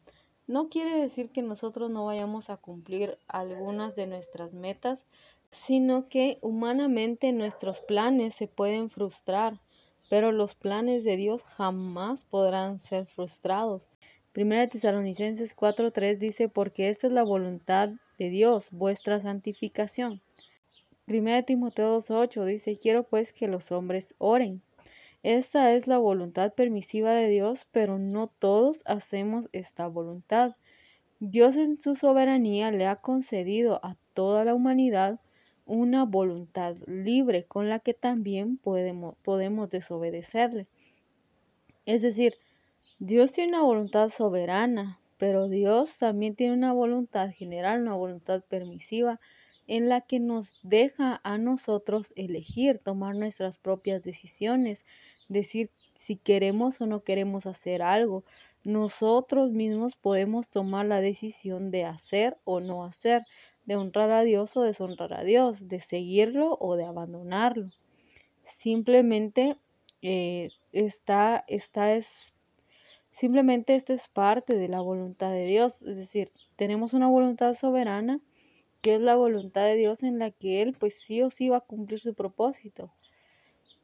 No 0.49 0.69
quiere 0.69 0.97
decir 0.97 1.31
que 1.31 1.43
nosotros 1.43 1.91
no 1.91 2.07
vayamos 2.07 2.51
a 2.51 2.57
cumplir 2.57 3.19
algunas 3.29 3.97
de 3.97 4.07
nuestras 4.07 4.53
metas, 4.53 5.07
sino 5.57 6.07
que 6.09 6.39
humanamente 6.43 7.33
nuestros 7.33 7.81
planes 7.81 8.35
se 8.35 8.47
pueden 8.47 8.91
frustrar, 8.91 9.59
pero 10.11 10.31
los 10.31 10.55
planes 10.55 11.03
de 11.03 11.17
Dios 11.17 11.43
jamás 11.43 12.25
podrán 12.25 12.79
ser 12.79 13.07
frustrados. 13.07 13.89
Primera 14.33 14.67
Tesalonicenses 14.69 15.57
4:3 15.57 16.19
dice, 16.19 16.49
porque 16.51 16.91
esta 16.91 17.07
es 17.07 17.13
la 17.15 17.25
voluntad 17.25 17.89
de 18.19 18.29
Dios, 18.29 18.69
vuestra 18.71 19.19
santificación. 19.19 20.21
Primera 21.07 21.43
Timoteo 21.43 22.01
2:8 22.01 22.45
dice, 22.45 22.77
quiero 22.77 23.05
pues 23.05 23.33
que 23.33 23.49
los 23.49 23.73
hombres 23.73 24.15
oren. 24.19 24.63
Esta 25.23 25.73
es 25.73 25.87
la 25.87 25.97
voluntad 25.97 26.53
permisiva 26.53 27.13
de 27.13 27.29
Dios, 27.29 27.67
pero 27.73 27.99
no 27.99 28.29
todos 28.29 28.83
hacemos 28.85 29.49
esta 29.53 29.87
voluntad. 29.87 30.55
Dios 31.19 31.57
en 31.57 31.79
su 31.79 31.97
soberanía 31.97 32.71
le 32.71 32.87
ha 32.87 32.97
concedido 32.97 33.81
a 33.83 33.97
toda 34.13 34.45
la 34.45 34.55
humanidad 34.55 35.19
una 35.67 36.05
voluntad 36.05 36.77
libre 36.87 37.45
con 37.45 37.69
la 37.69 37.81
que 37.81 37.93
también 37.93 38.57
podemos, 38.57 39.17
podemos 39.23 39.69
desobedecerle. 39.69 40.69
Es 41.85 42.03
decir, 42.03 42.39
Dios 42.99 43.33
tiene 43.33 43.51
una 43.51 43.63
voluntad 43.63 44.09
soberana, 44.09 45.01
pero 45.19 45.49
Dios 45.49 45.99
también 45.99 46.35
tiene 46.35 46.55
una 46.55 46.73
voluntad 46.73 47.31
general, 47.31 47.83
una 47.83 47.95
voluntad 47.95 48.43
permisiva, 48.49 49.21
en 49.67 49.89
la 49.89 50.01
que 50.01 50.21
nos 50.21 50.61
deja 50.63 51.21
a 51.25 51.39
nosotros 51.39 52.13
elegir, 52.17 52.79
tomar 52.79 53.17
nuestras 53.17 53.59
propias 53.59 54.03
decisiones, 54.03 54.85
decir 55.29 55.71
si 55.95 56.17
queremos 56.17 56.81
o 56.81 56.87
no 56.87 57.03
queremos 57.03 57.47
hacer 57.47 57.83
algo. 57.83 58.25
Nosotros 58.65 59.53
mismos 59.53 59.97
podemos 59.97 60.49
tomar 60.49 60.87
la 60.87 61.01
decisión 61.01 61.71
de 61.71 61.85
hacer 61.85 62.39
o 62.45 62.61
no 62.61 62.85
hacer, 62.85 63.23
de 63.67 63.77
honrar 63.77 64.11
a 64.13 64.23
Dios 64.23 64.57
o 64.57 64.63
deshonrar 64.63 65.13
a 65.13 65.25
Dios, 65.25 65.69
de 65.69 65.81
seguirlo 65.81 66.57
o 66.61 66.77
de 66.77 66.85
abandonarlo. 66.85 67.69
Simplemente 68.45 69.57
eh, 70.03 70.51
esta, 70.73 71.45
es 71.49 72.33
simplemente 73.11 73.75
esta 73.75 73.93
es 73.93 74.09
parte 74.09 74.57
de 74.57 74.69
la 74.69 74.81
voluntad 74.81 75.33
de 75.33 75.47
Dios, 75.47 75.83
es 75.83 75.97
decir, 75.97 76.33
tenemos 76.55 76.93
una 76.93 77.09
voluntad 77.09 77.55
soberana 77.55 78.21
que 78.83 78.95
es 78.95 79.01
la 79.01 79.17
voluntad 79.17 79.65
de 79.65 79.75
Dios 79.75 80.05
en 80.05 80.21
la 80.21 80.31
que 80.31 80.63
Él 80.63 80.77
pues 80.79 81.01
sí 81.01 81.23
o 81.23 81.31
sí 81.31 81.49
va 81.49 81.59
a 81.59 81.61
cumplir 81.61 81.99
su 81.99 82.15
propósito. 82.15 82.93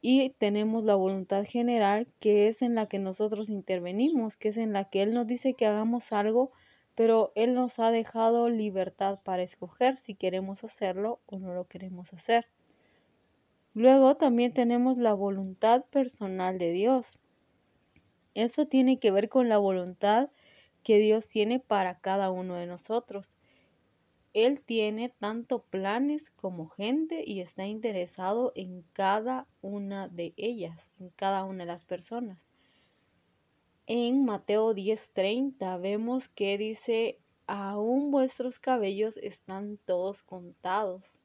Y 0.00 0.30
tenemos 0.30 0.84
la 0.84 0.94
voluntad 0.94 1.44
general 1.44 2.06
que 2.20 2.48
es 2.48 2.62
en 2.62 2.74
la 2.74 2.86
que 2.86 2.98
nosotros 2.98 3.48
intervenimos, 3.48 4.36
que 4.36 4.50
es 4.50 4.56
en 4.56 4.72
la 4.72 4.84
que 4.90 5.02
Él 5.02 5.14
nos 5.14 5.26
dice 5.26 5.54
que 5.54 5.66
hagamos 5.66 6.12
algo, 6.12 6.52
pero 6.95 7.32
Él 7.34 7.55
nos 7.55 7.78
ha 7.78 7.90
dejado 7.90 8.49
libertad 8.49 9.20
para 9.22 9.43
escoger 9.43 9.97
si 9.97 10.14
queremos 10.14 10.64
hacerlo 10.64 11.20
o 11.26 11.38
no 11.38 11.55
lo 11.55 11.66
queremos 11.66 12.12
hacer. 12.12 12.47
Luego 13.74 14.16
también 14.16 14.53
tenemos 14.53 14.99
la 14.99 15.14
voluntad 15.14 15.84
personal 15.86 16.59
de 16.59 16.72
Dios. 16.72 17.18
Eso 18.34 18.66
tiene 18.66 18.99
que 18.99 19.11
ver 19.11 19.28
con 19.28 19.49
la 19.49 19.59
voluntad 19.59 20.30
que 20.82 20.99
Dios 20.99 21.26
tiene 21.26 21.61
para 21.61 21.99
cada 21.99 22.30
uno 22.30 22.57
de 22.57 22.66
nosotros. 22.66 23.36
Él 24.34 24.61
tiene 24.61 25.11
tanto 25.11 25.62
planes 25.62 26.30
como 26.30 26.68
gente 26.68 27.22
y 27.26 27.40
está 27.40 27.66
interesado 27.66 28.53
en 28.55 28.82
cada 28.93 29.47
una 29.61 30.09
de 30.09 30.32
ellas, 30.36 30.90
en 30.99 31.11
cada 31.11 31.45
una 31.45 31.64
de 31.64 31.72
las 31.72 31.84
personas. 31.84 32.51
En 33.95 34.24
Mateo 34.24 34.72
10:30 34.72 35.76
vemos 35.76 36.26
que 36.26 36.57
dice, 36.57 37.20
aún 37.47 38.11
vuestros 38.11 38.59
cabellos 38.59 39.18
están 39.18 39.76
todos 39.84 40.22
contados. 40.22 41.20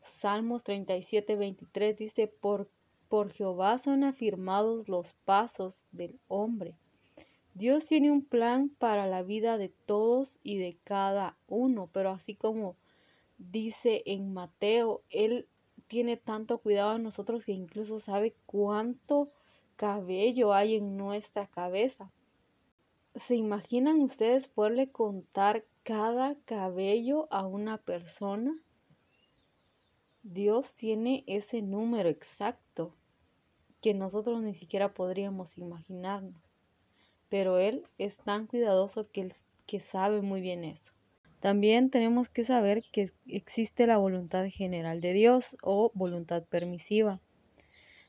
Salmos 0.00 0.62
37, 0.62 1.36
23 1.36 1.98
dice, 1.98 2.26
por, 2.26 2.70
por 3.10 3.32
Jehová 3.32 3.76
son 3.76 4.02
afirmados 4.02 4.88
los 4.88 5.12
pasos 5.26 5.84
del 5.92 6.18
hombre. 6.26 6.78
Dios 7.52 7.84
tiene 7.84 8.10
un 8.10 8.24
plan 8.24 8.70
para 8.70 9.06
la 9.06 9.22
vida 9.22 9.58
de 9.58 9.68
todos 9.68 10.38
y 10.42 10.56
de 10.56 10.78
cada 10.84 11.36
uno, 11.48 11.90
pero 11.92 12.12
así 12.12 12.34
como 12.34 12.78
dice 13.36 14.02
en 14.06 14.32
Mateo, 14.32 15.02
Él 15.10 15.50
tiene 15.86 16.16
tanto 16.16 16.62
cuidado 16.62 16.94
de 16.94 17.00
nosotros 17.00 17.44
que 17.44 17.52
incluso 17.52 18.00
sabe 18.00 18.34
cuánto 18.46 19.30
cabello 19.76 20.52
hay 20.52 20.76
en 20.76 20.96
nuestra 20.96 21.46
cabeza. 21.46 22.10
¿Se 23.14 23.34
imaginan 23.34 24.00
ustedes 24.00 24.48
poderle 24.48 24.90
contar 24.90 25.64
cada 25.82 26.36
cabello 26.44 27.28
a 27.30 27.46
una 27.46 27.78
persona? 27.78 28.58
Dios 30.22 30.74
tiene 30.74 31.22
ese 31.26 31.62
número 31.62 32.08
exacto 32.08 32.94
que 33.80 33.92
nosotros 33.92 34.42
ni 34.42 34.54
siquiera 34.54 34.94
podríamos 34.94 35.58
imaginarnos. 35.58 36.42
Pero 37.28 37.58
Él 37.58 37.86
es 37.98 38.16
tan 38.16 38.46
cuidadoso 38.46 39.10
que, 39.10 39.28
que 39.66 39.80
sabe 39.80 40.22
muy 40.22 40.40
bien 40.40 40.64
eso. 40.64 40.94
También 41.40 41.90
tenemos 41.90 42.30
que 42.30 42.44
saber 42.44 42.82
que 42.90 43.12
existe 43.26 43.86
la 43.86 43.98
voluntad 43.98 44.46
general 44.48 45.02
de 45.02 45.12
Dios 45.12 45.58
o 45.62 45.92
voluntad 45.94 46.42
permisiva. 46.44 47.20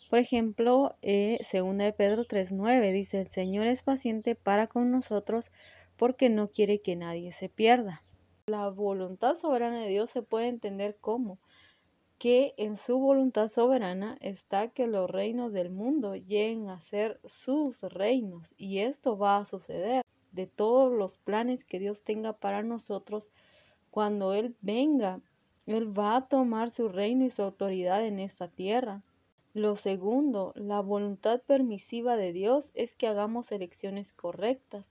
Por 0.10 0.20
ejemplo, 0.20 0.96
eh, 1.02 1.40
2 1.52 1.78
de 1.78 1.94
Pedro 1.94 2.24
3.9 2.24 2.92
dice, 2.92 3.22
el 3.22 3.28
Señor 3.28 3.68
es 3.68 3.82
paciente 3.82 4.36
para 4.36 4.68
con 4.68 4.92
nosotros 4.92 5.52
porque 5.98 6.30
no 6.30 6.48
quiere 6.48 6.82
que 6.82 6.96
nadie 6.96 7.32
se 7.32 7.50
pierda. 7.50 8.04
La 8.48 8.70
voluntad 8.70 9.36
soberana 9.36 9.82
de 9.82 9.90
Dios 9.90 10.12
se 10.12 10.22
puede 10.22 10.48
entender 10.48 10.98
como 11.02 11.40
que 12.20 12.54
en 12.58 12.78
su 12.78 13.00
voluntad 13.00 13.50
soberana 13.50 14.18
está 14.22 14.70
que 14.70 14.88
los 14.88 15.10
reinos 15.10 15.52
del 15.52 15.70
mundo 15.70 16.16
lleguen 16.16 16.70
a 16.70 16.80
ser 16.80 17.20
sus 17.26 17.82
reinos 17.82 18.54
y 18.58 18.80
esto 18.80 19.18
va 19.18 19.38
a 19.38 19.46
suceder 19.46 20.04
de 20.32 20.48
todos 20.48 20.94
los 20.94 21.18
planes 21.18 21.64
que 21.64 21.80
Dios 21.80 22.04
tenga 22.04 22.34
para 22.34 22.62
nosotros 22.62 23.32
cuando 23.90 24.34
Él 24.34 24.56
venga. 24.62 25.22
Él 25.66 25.98
va 25.98 26.18
a 26.18 26.28
tomar 26.28 26.70
su 26.70 26.90
reino 26.90 27.26
y 27.26 27.32
su 27.32 27.42
autoridad 27.42 28.06
en 28.06 28.20
esta 28.20 28.48
tierra. 28.48 29.02
Lo 29.56 29.78
segundo, 29.78 30.52
la 30.58 30.82
voluntad 30.82 31.42
permisiva 31.42 32.18
de 32.18 32.34
Dios 32.34 32.68
es 32.74 32.98
que 32.98 33.08
hagamos 33.08 33.54
elecciones 33.54 34.12
correctas 34.12 34.86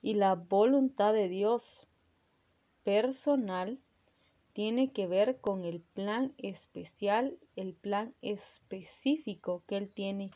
y 0.00 0.14
la 0.14 0.34
voluntad 0.36 1.12
de 1.12 1.28
Dios 1.28 1.86
personal 2.82 3.78
tiene 4.54 4.90
que 4.90 5.06
ver 5.06 5.38
con 5.42 5.66
el 5.66 5.82
plan 5.82 6.32
especial, 6.38 7.38
el 7.56 7.74
plan 7.74 8.14
específico 8.22 9.62
que 9.66 9.76
Él 9.76 9.90
tiene 9.90 10.30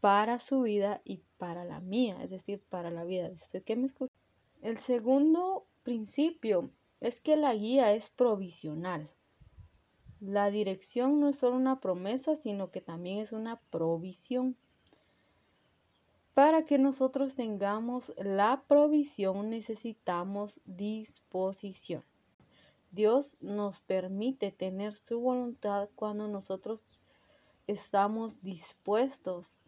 para 0.00 0.40
su 0.40 0.62
vida 0.62 1.00
y 1.04 1.20
para 1.38 1.64
la 1.64 1.78
mía, 1.78 2.18
es 2.20 2.30
decir, 2.30 2.64
para 2.68 2.90
la 2.90 3.04
vida 3.04 3.28
de 3.28 3.36
usted 3.36 3.62
que 3.62 3.76
me 3.76 3.86
escucha. 3.86 4.12
El 4.60 4.78
segundo 4.78 5.68
principio 5.84 6.68
es 6.98 7.20
que 7.20 7.36
la 7.36 7.54
guía 7.54 7.94
es 7.94 8.10
provisional. 8.10 9.08
La 10.20 10.50
dirección 10.50 11.20
no 11.20 11.28
es 11.28 11.36
solo 11.36 11.56
una 11.56 11.80
promesa, 11.80 12.36
sino 12.36 12.70
que 12.70 12.80
también 12.80 13.18
es 13.18 13.32
una 13.32 13.60
provisión. 13.70 14.56
Para 16.34 16.64
que 16.64 16.78
nosotros 16.78 17.34
tengamos 17.34 18.12
la 18.16 18.64
provisión 18.66 19.50
necesitamos 19.50 20.60
disposición. 20.64 22.02
Dios 22.90 23.36
nos 23.40 23.80
permite 23.80 24.52
tener 24.52 24.96
su 24.96 25.20
voluntad 25.20 25.88
cuando 25.94 26.28
nosotros 26.28 26.80
estamos 27.66 28.42
dispuestos 28.42 29.66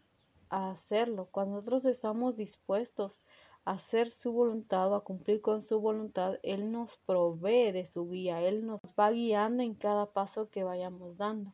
a 0.49 0.71
hacerlo, 0.71 1.27
cuando 1.31 1.55
nosotros 1.55 1.85
estamos 1.85 2.37
dispuestos 2.37 3.19
hacer 3.67 4.09
su 4.09 4.31
voluntad 4.31 4.89
o 4.89 4.95
a 4.95 5.03
cumplir 5.03 5.41
con 5.41 5.61
su 5.61 5.81
voluntad, 5.81 6.39
Él 6.41 6.71
nos 6.71 6.95
provee 7.05 7.73
de 7.73 7.85
su 7.85 8.09
guía, 8.09 8.41
Él 8.41 8.65
nos 8.65 8.79
va 8.97 9.11
guiando 9.11 9.61
en 9.61 9.75
cada 9.75 10.13
paso 10.13 10.49
que 10.49 10.63
vayamos 10.63 11.17
dando. 11.17 11.53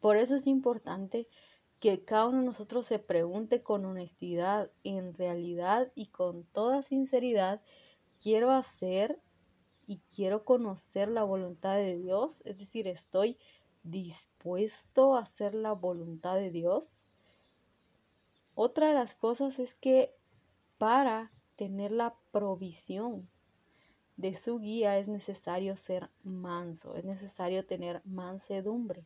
Por 0.00 0.16
eso 0.16 0.36
es 0.36 0.46
importante 0.46 1.26
que 1.80 2.04
cada 2.04 2.28
uno 2.28 2.38
de 2.38 2.44
nosotros 2.44 2.86
se 2.86 3.00
pregunte 3.00 3.64
con 3.64 3.84
honestidad, 3.84 4.70
en 4.84 5.12
realidad 5.14 5.90
y 5.96 6.06
con 6.06 6.44
toda 6.44 6.82
sinceridad, 6.82 7.60
quiero 8.22 8.52
hacer 8.52 9.20
y 9.88 9.98
quiero 10.14 10.44
conocer 10.44 11.08
la 11.08 11.24
voluntad 11.24 11.74
de 11.74 11.98
Dios, 11.98 12.42
es 12.44 12.58
decir, 12.58 12.86
estoy 12.86 13.38
dispuesto 13.82 15.16
a 15.16 15.22
hacer 15.22 15.52
la 15.52 15.72
voluntad 15.72 16.36
de 16.36 16.52
Dios. 16.52 17.00
Otra 18.54 18.88
de 18.88 18.94
las 18.94 19.16
cosas 19.16 19.58
es 19.58 19.74
que 19.74 20.14
para 20.80 21.30
tener 21.56 21.92
la 21.92 22.14
provisión 22.30 23.28
de 24.16 24.34
su 24.34 24.60
guía 24.60 24.96
es 24.96 25.08
necesario 25.08 25.76
ser 25.76 26.08
manso, 26.24 26.96
es 26.96 27.04
necesario 27.04 27.66
tener 27.66 28.00
mansedumbre. 28.06 29.04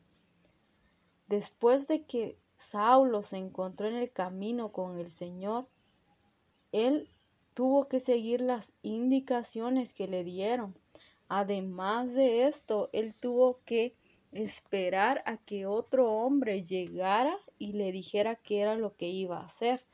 Después 1.26 1.88
de 1.88 2.04
que 2.04 2.38
Saulo 2.56 3.24
se 3.24 3.38
encontró 3.38 3.88
en 3.88 3.96
el 3.96 4.12
camino 4.12 4.70
con 4.70 5.00
el 5.00 5.10
Señor, 5.10 5.66
él 6.70 7.10
tuvo 7.54 7.88
que 7.88 7.98
seguir 7.98 8.40
las 8.40 8.72
indicaciones 8.82 9.94
que 9.94 10.06
le 10.06 10.22
dieron. 10.22 10.78
Además 11.26 12.14
de 12.14 12.46
esto, 12.46 12.88
él 12.92 13.16
tuvo 13.18 13.58
que 13.64 13.96
esperar 14.30 15.24
a 15.26 15.38
que 15.38 15.66
otro 15.66 16.12
hombre 16.12 16.62
llegara 16.62 17.36
y 17.58 17.72
le 17.72 17.90
dijera 17.90 18.36
qué 18.36 18.60
era 18.60 18.76
lo 18.76 18.94
que 18.94 19.08
iba 19.08 19.38
a 19.38 19.46
hacer. 19.46 19.84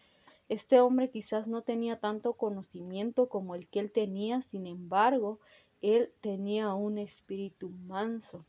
Este 0.50 0.80
hombre 0.80 1.10
quizás 1.10 1.46
no 1.46 1.62
tenía 1.62 2.00
tanto 2.00 2.32
conocimiento 2.32 3.28
como 3.28 3.54
el 3.54 3.68
que 3.68 3.78
él 3.78 3.92
tenía, 3.92 4.42
sin 4.42 4.66
embargo, 4.66 5.38
él 5.80 6.12
tenía 6.20 6.74
un 6.74 6.98
espíritu 6.98 7.68
manso. 7.68 8.44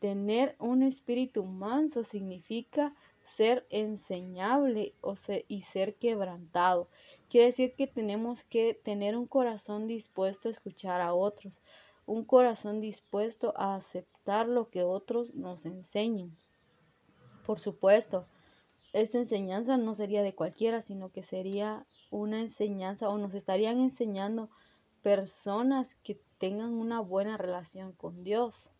Tener 0.00 0.56
un 0.58 0.82
espíritu 0.82 1.44
manso 1.44 2.02
significa 2.02 2.92
ser 3.22 3.64
enseñable 3.70 4.96
o 5.00 5.14
y 5.46 5.62
ser 5.62 5.94
quebrantado. 5.94 6.88
Quiere 7.28 7.46
decir 7.46 7.76
que 7.76 7.86
tenemos 7.86 8.42
que 8.42 8.74
tener 8.74 9.16
un 9.16 9.28
corazón 9.28 9.86
dispuesto 9.86 10.48
a 10.48 10.50
escuchar 10.50 11.00
a 11.00 11.14
otros, 11.14 11.62
un 12.04 12.24
corazón 12.24 12.80
dispuesto 12.80 13.54
a 13.56 13.76
aceptar 13.76 14.48
lo 14.48 14.70
que 14.70 14.82
otros 14.82 15.32
nos 15.36 15.66
enseñen. 15.66 16.36
Por 17.46 17.60
supuesto, 17.60 18.26
esta 19.00 19.18
enseñanza 19.18 19.76
no 19.76 19.94
sería 19.94 20.22
de 20.22 20.34
cualquiera, 20.34 20.82
sino 20.82 21.10
que 21.10 21.22
sería 21.22 21.86
una 22.10 22.40
enseñanza 22.40 23.08
o 23.08 23.18
nos 23.18 23.34
estarían 23.34 23.80
enseñando 23.80 24.50
personas 25.02 25.94
que 25.96 26.20
tengan 26.38 26.74
una 26.74 27.00
buena 27.00 27.36
relación 27.36 27.92
con 27.92 28.24
Dios. 28.24 28.70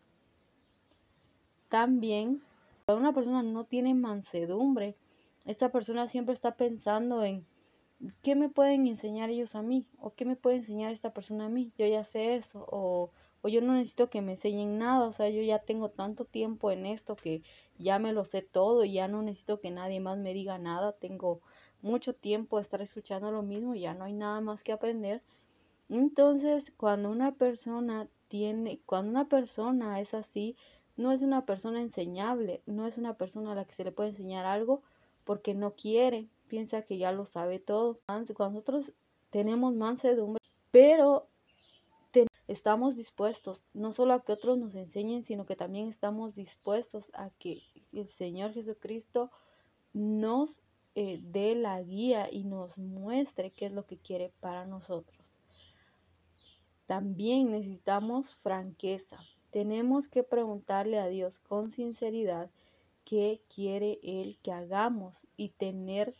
También, 1.69 2.41
cuando 2.85 3.01
una 3.01 3.13
persona 3.13 3.43
no 3.43 3.65
tiene 3.65 3.93
mansedumbre, 3.93 4.95
esta 5.45 5.71
persona 5.71 6.07
siempre 6.07 6.33
está 6.33 6.55
pensando 6.55 7.23
en 7.23 7.45
qué 8.21 8.35
me 8.35 8.49
pueden 8.49 8.87
enseñar 8.87 9.29
ellos 9.29 9.55
a 9.55 9.61
mí 9.61 9.85
o 9.99 10.13
qué 10.13 10.25
me 10.25 10.35
puede 10.35 10.57
enseñar 10.57 10.91
esta 10.91 11.13
persona 11.13 11.45
a 11.45 11.49
mí. 11.49 11.71
Yo 11.77 11.85
ya 11.85 12.03
sé 12.03 12.35
eso 12.35 12.65
o 12.71 13.11
o 13.41 13.47
yo 13.49 13.61
no 13.61 13.73
necesito 13.73 14.09
que 14.09 14.21
me 14.21 14.33
enseñen 14.33 14.77
nada, 14.77 15.07
o 15.07 15.13
sea, 15.13 15.29
yo 15.29 15.41
ya 15.41 15.59
tengo 15.59 15.89
tanto 15.89 16.25
tiempo 16.25 16.71
en 16.71 16.85
esto 16.85 17.15
que 17.15 17.41
ya 17.77 17.99
me 17.99 18.13
lo 18.13 18.25
sé 18.25 18.41
todo 18.41 18.83
y 18.83 18.93
ya 18.93 19.07
no 19.07 19.21
necesito 19.21 19.59
que 19.59 19.71
nadie 19.71 19.99
más 19.99 20.17
me 20.17 20.33
diga 20.33 20.57
nada, 20.57 20.93
tengo 20.93 21.41
mucho 21.81 22.13
tiempo 22.13 22.57
de 22.57 22.63
estar 22.63 22.81
escuchando 22.81 23.31
lo 23.31 23.41
mismo 23.41 23.75
y 23.75 23.81
ya 23.81 23.93
no 23.93 24.05
hay 24.05 24.13
nada 24.13 24.41
más 24.41 24.63
que 24.63 24.73
aprender. 24.73 25.21
Entonces, 25.89 26.71
cuando 26.77 27.09
una 27.09 27.33
persona 27.33 28.07
tiene, 28.27 28.79
cuando 28.85 29.09
una 29.09 29.27
persona 29.27 29.99
es 29.99 30.13
así, 30.13 30.55
no 30.97 31.11
es 31.11 31.21
una 31.21 31.45
persona 31.45 31.81
enseñable, 31.81 32.61
no 32.65 32.85
es 32.85 32.97
una 32.97 33.15
persona 33.15 33.53
a 33.53 33.55
la 33.55 33.65
que 33.65 33.73
se 33.73 33.85
le 33.85 33.91
puede 33.91 34.09
enseñar 34.09 34.45
algo 34.45 34.81
porque 35.23 35.53
no 35.53 35.73
quiere, 35.75 36.27
piensa 36.47 36.81
que 36.81 36.97
ya 36.97 37.11
lo 37.11 37.25
sabe 37.25 37.59
todo. 37.59 37.99
Cuando 38.05 38.33
nosotros 38.37 38.91
tenemos 39.29 39.73
mansedumbre, 39.73 40.43
pero 40.71 41.27
estamos 42.49 42.95
dispuestos 42.95 43.63
no 43.75 43.93
solo 43.93 44.13
a 44.13 44.23
que 44.23 44.31
otros 44.31 44.57
nos 44.57 44.73
enseñen, 44.73 45.23
sino 45.23 45.45
que 45.45 45.55
también 45.55 45.87
estamos 45.87 46.33
dispuestos 46.33 47.11
a 47.13 47.29
que 47.29 47.61
el 47.93 48.07
Señor 48.07 48.53
Jesucristo 48.53 49.29
nos 49.93 50.59
eh, 50.95 51.19
dé 51.21 51.53
la 51.53 51.79
guía 51.83 52.27
y 52.31 52.43
nos 52.45 52.75
muestre 52.79 53.51
qué 53.51 53.67
es 53.67 53.71
lo 53.71 53.85
que 53.85 53.97
quiere 53.97 54.33
para 54.39 54.65
nosotros. 54.65 55.15
También 56.87 57.51
necesitamos 57.51 58.33
franqueza. 58.37 59.19
Tenemos 59.51 60.07
que 60.07 60.23
preguntarle 60.23 60.97
a 60.97 61.07
Dios 61.07 61.37
con 61.37 61.69
sinceridad 61.69 62.49
qué 63.05 63.41
quiere 63.53 63.99
Él 64.01 64.39
que 64.41 64.51
hagamos 64.51 65.13
y 65.37 65.49
tener 65.49 66.15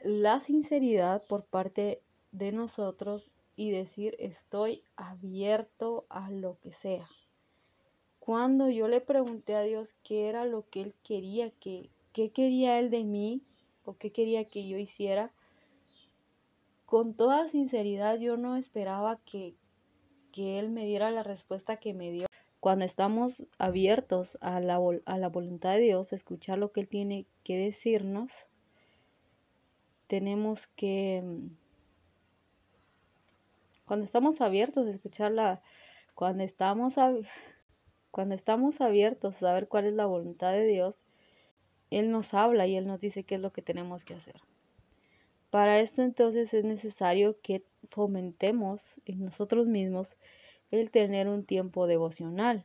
la 0.00 0.40
sinceridad 0.40 1.24
por 1.28 1.44
parte 1.44 2.02
de 2.32 2.50
nosotros 2.50 3.30
y 3.56 3.70
decir 3.70 4.16
estoy 4.18 4.82
abierto 4.96 6.06
a 6.08 6.30
lo 6.30 6.58
que 6.60 6.72
sea. 6.72 7.06
Cuando 8.18 8.68
yo 8.70 8.88
le 8.88 9.00
pregunté 9.00 9.54
a 9.54 9.62
Dios 9.62 9.94
qué 10.04 10.28
era 10.28 10.44
lo 10.44 10.68
que 10.70 10.82
Él 10.82 10.94
quería, 11.02 11.50
que, 11.50 11.90
qué 12.12 12.30
quería 12.30 12.78
Él 12.78 12.90
de 12.90 13.04
mí 13.04 13.42
o 13.84 13.96
qué 13.96 14.12
quería 14.12 14.44
que 14.44 14.68
yo 14.68 14.78
hiciera, 14.78 15.32
con 16.86 17.14
toda 17.14 17.48
sinceridad 17.48 18.18
yo 18.18 18.36
no 18.36 18.56
esperaba 18.56 19.18
que, 19.24 19.54
que 20.30 20.58
Él 20.58 20.70
me 20.70 20.86
diera 20.86 21.10
la 21.10 21.22
respuesta 21.22 21.78
que 21.78 21.94
me 21.94 22.10
dio. 22.10 22.26
Cuando 22.60 22.84
estamos 22.84 23.42
abiertos 23.58 24.38
a 24.40 24.60
la, 24.60 24.78
a 25.04 25.18
la 25.18 25.28
voluntad 25.28 25.74
de 25.74 25.80
Dios, 25.80 26.12
escuchar 26.12 26.58
lo 26.58 26.70
que 26.70 26.82
Él 26.82 26.88
tiene 26.88 27.26
que 27.42 27.56
decirnos, 27.56 28.32
tenemos 30.06 30.68
que 30.68 31.24
cuando 33.92 34.06
estamos 34.06 34.40
abiertos 34.40 34.86
a 34.86 34.90
escucharla, 34.90 35.60
cuando 36.14 36.44
estamos, 36.44 36.94
cuando 38.10 38.34
estamos 38.34 38.80
abiertos 38.80 39.36
a 39.36 39.40
saber 39.40 39.68
cuál 39.68 39.84
es 39.84 39.92
la 39.92 40.06
voluntad 40.06 40.50
de 40.52 40.64
Dios, 40.64 41.02
Él 41.90 42.10
nos 42.10 42.32
habla 42.32 42.66
y 42.66 42.74
Él 42.74 42.86
nos 42.86 43.00
dice 43.00 43.24
qué 43.24 43.34
es 43.34 43.42
lo 43.42 43.52
que 43.52 43.60
tenemos 43.60 44.06
que 44.06 44.14
hacer. 44.14 44.40
Para 45.50 45.78
esto 45.78 46.00
entonces 46.00 46.54
es 46.54 46.64
necesario 46.64 47.38
que 47.42 47.66
fomentemos 47.90 48.94
en 49.04 49.26
nosotros 49.26 49.66
mismos 49.66 50.16
el 50.70 50.90
tener 50.90 51.28
un 51.28 51.44
tiempo 51.44 51.86
devocional. 51.86 52.64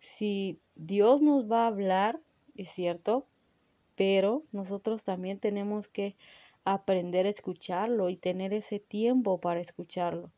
Si 0.00 0.60
Dios 0.76 1.20
nos 1.20 1.44
va 1.44 1.64
a 1.64 1.66
hablar, 1.66 2.20
es 2.56 2.70
cierto, 2.70 3.26
pero 3.96 4.44
nosotros 4.50 5.02
también 5.02 5.38
tenemos 5.40 5.88
que 5.88 6.16
aprender 6.64 7.26
a 7.26 7.30
escucharlo 7.30 8.08
y 8.08 8.16
tener 8.16 8.52
ese 8.52 8.78
tiempo 8.78 9.40
para 9.40 9.60
escucharlo. 9.60 10.30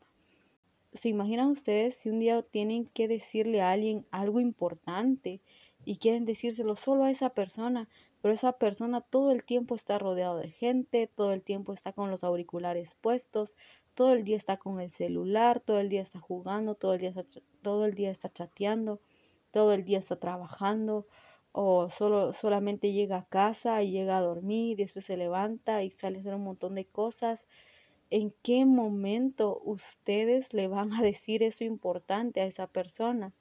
¿Se 0.92 1.08
imaginan 1.08 1.48
ustedes 1.48 1.96
si 1.96 2.08
un 2.08 2.20
día 2.20 2.42
tienen 2.42 2.86
que 2.86 3.08
decirle 3.08 3.60
a 3.60 3.72
alguien 3.72 4.06
algo 4.10 4.40
importante 4.40 5.40
y 5.84 5.96
quieren 5.96 6.24
decírselo 6.24 6.76
solo 6.76 7.04
a 7.04 7.10
esa 7.10 7.30
persona, 7.30 7.88
pero 8.22 8.32
esa 8.32 8.52
persona 8.52 9.00
todo 9.00 9.32
el 9.32 9.44
tiempo 9.44 9.74
está 9.74 9.98
rodeado 9.98 10.38
de 10.38 10.50
gente, 10.50 11.10
todo 11.14 11.32
el 11.32 11.42
tiempo 11.42 11.72
está 11.72 11.92
con 11.92 12.10
los 12.10 12.24
auriculares 12.24 12.94
puestos, 13.00 13.56
todo 13.94 14.12
el 14.12 14.24
día 14.24 14.36
está 14.36 14.56
con 14.56 14.80
el 14.80 14.90
celular, 14.90 15.60
todo 15.60 15.78
el 15.80 15.88
día 15.88 16.02
está 16.02 16.20
jugando, 16.20 16.74
todo 16.74 16.94
el 16.94 17.00
día 17.00 17.10
está, 17.10 17.24
todo 17.62 17.84
el 17.84 17.94
día 17.94 18.10
está 18.10 18.32
chateando, 18.32 19.00
todo 19.50 19.72
el 19.72 19.84
día 19.84 19.98
está 19.98 20.16
trabajando 20.16 21.06
o 21.56 21.88
solo, 21.88 22.32
solamente 22.32 22.92
llega 22.92 23.18
a 23.18 23.26
casa 23.26 23.80
y 23.84 23.92
llega 23.92 24.18
a 24.18 24.20
dormir, 24.20 24.72
y 24.72 24.82
después 24.82 25.04
se 25.04 25.16
levanta 25.16 25.84
y 25.84 25.90
sale 25.90 26.18
a 26.18 26.20
hacer 26.20 26.34
un 26.34 26.42
montón 26.42 26.74
de 26.74 26.84
cosas. 26.84 27.44
¿En 28.10 28.34
qué 28.42 28.64
momento 28.66 29.62
ustedes 29.64 30.52
le 30.52 30.66
van 30.66 30.92
a 30.92 31.00
decir 31.00 31.44
eso 31.44 31.62
importante 31.62 32.40
a 32.40 32.46
esa 32.46 32.66
persona? 32.66 33.32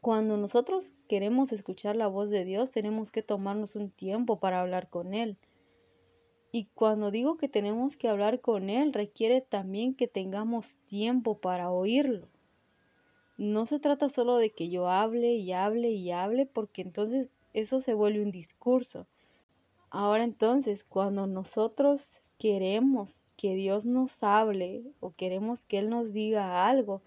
Cuando 0.00 0.38
nosotros 0.38 0.94
queremos 1.06 1.52
escuchar 1.52 1.96
la 1.96 2.06
voz 2.06 2.30
de 2.30 2.46
Dios, 2.46 2.70
tenemos 2.70 3.10
que 3.10 3.22
tomarnos 3.22 3.74
un 3.74 3.90
tiempo 3.90 4.40
para 4.40 4.62
hablar 4.62 4.88
con 4.88 5.12
Él. 5.12 5.36
Y 6.50 6.70
cuando 6.74 7.10
digo 7.10 7.36
que 7.36 7.48
tenemos 7.50 7.98
que 7.98 8.08
hablar 8.08 8.40
con 8.40 8.70
Él, 8.70 8.94
requiere 8.94 9.42
también 9.42 9.94
que 9.94 10.08
tengamos 10.08 10.76
tiempo 10.86 11.38
para 11.40 11.70
oírlo 11.70 12.30
no 13.36 13.66
se 13.66 13.80
trata 13.80 14.08
solo 14.08 14.36
de 14.36 14.50
que 14.50 14.68
yo 14.68 14.88
hable 14.88 15.34
y 15.34 15.52
hable 15.52 15.90
y 15.90 16.12
hable, 16.12 16.46
porque 16.46 16.82
entonces 16.82 17.30
eso 17.52 17.80
se 17.80 17.94
vuelve 17.94 18.22
un 18.22 18.30
discurso. 18.30 19.06
Ahora 19.90 20.24
entonces, 20.24 20.84
cuando 20.84 21.26
nosotros 21.26 22.10
queremos 22.38 23.20
que 23.36 23.54
Dios 23.54 23.84
nos 23.84 24.22
hable 24.22 24.82
o 25.00 25.12
queremos 25.12 25.64
que 25.64 25.78
Él 25.78 25.88
nos 25.88 26.12
diga 26.12 26.68
algo, 26.68 27.02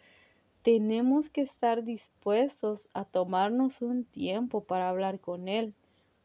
tenemos 0.63 1.29
que 1.29 1.41
estar 1.41 1.83
dispuestos 1.83 2.87
a 2.93 3.05
tomarnos 3.05 3.81
un 3.81 4.03
tiempo 4.03 4.63
para 4.63 4.89
hablar 4.89 5.19
con 5.19 5.47
Él, 5.47 5.73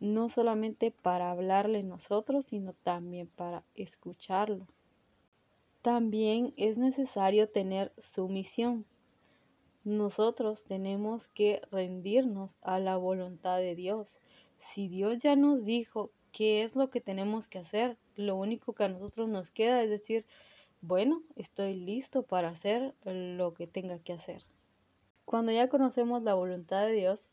no 0.00 0.28
solamente 0.28 0.90
para 0.90 1.30
hablarle 1.30 1.84
nosotros, 1.84 2.46
sino 2.46 2.72
también 2.82 3.28
para 3.28 3.62
escucharlo. 3.76 4.66
También 5.80 6.54
es 6.56 6.76
necesario 6.78 7.48
tener 7.48 7.92
sumisión 7.98 8.84
nosotros 9.84 10.62
tenemos 10.64 11.28
que 11.28 11.62
rendirnos 11.70 12.56
a 12.62 12.78
la 12.78 12.96
voluntad 12.96 13.58
de 13.58 13.74
Dios. 13.74 14.14
Si 14.58 14.88
Dios 14.88 15.18
ya 15.18 15.34
nos 15.34 15.64
dijo 15.64 16.10
qué 16.30 16.62
es 16.62 16.76
lo 16.76 16.90
que 16.90 17.00
tenemos 17.00 17.48
que 17.48 17.58
hacer, 17.58 17.98
lo 18.14 18.36
único 18.36 18.74
que 18.74 18.84
a 18.84 18.88
nosotros 18.88 19.28
nos 19.28 19.50
queda 19.50 19.82
es 19.82 19.90
decir, 19.90 20.24
bueno, 20.80 21.22
estoy 21.36 21.74
listo 21.74 22.22
para 22.22 22.48
hacer 22.48 22.94
lo 23.04 23.54
que 23.54 23.66
tenga 23.66 23.98
que 23.98 24.12
hacer. 24.12 24.44
Cuando 25.24 25.52
ya 25.52 25.68
conocemos 25.68 26.22
la 26.22 26.34
voluntad 26.34 26.86
de 26.86 26.92
Dios, 26.92 27.26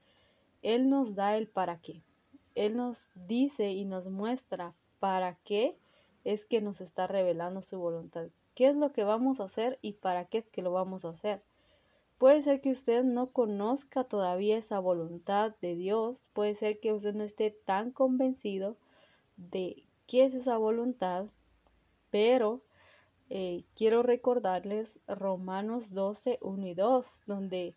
Él 0.62 0.89
nos 0.89 1.16
da 1.16 1.38
el 1.38 1.47
para 1.47 1.80
qué. 1.80 2.02
Él 2.56 2.76
nos 2.76 3.06
dice 3.16 3.72
y 3.72 3.86
nos 3.86 4.08
muestra 4.08 4.76
para 5.00 5.36
qué 5.43 5.78
es 6.24 6.45
que 6.45 6.62
nos 6.62 6.82
está 6.82 7.08
revelando 7.08 7.62
su 7.62 7.80
voluntad. 7.80 8.28
¿Qué 8.54 8.68
es 8.68 8.76
lo 8.76 8.91
que 8.91 9.04
vamos 9.04 9.39
a 9.39 9.45
hacer 9.45 9.80
y 9.82 9.93
para 9.93 10.26
qué 10.26 10.39
es 10.39 10.50
que 10.50 10.62
lo 10.62 10.72
vamos 10.72 11.06
a 11.06 11.10
hacer? 11.10 11.41
Puede 12.20 12.41
ser 12.41 12.59
que 12.59 12.72
usted 12.72 13.05
no 13.05 13.32
conozca 13.32 14.03
todavía 14.03 14.57
esa 14.57 14.78
voluntad 14.80 15.55
de 15.61 15.78
Dios, 15.78 16.22
puede 16.34 16.53
ser 16.53 16.82
que 16.82 16.91
usted 16.91 17.15
no 17.15 17.24
esté 17.24 17.49
tan 17.49 17.91
convencido 17.91 18.76
de 19.38 19.86
qué 20.05 20.26
es 20.26 20.34
esa 20.34 20.57
voluntad, 20.57 21.28
pero 22.09 22.61
eh, 23.30 23.63
quiero 23.74 24.03
recordarles 24.03 24.99
Romanos 25.07 25.93
12, 25.93 26.39
1 26.41 26.67
y 26.67 26.74
2, 26.74 27.22
donde 27.26 27.74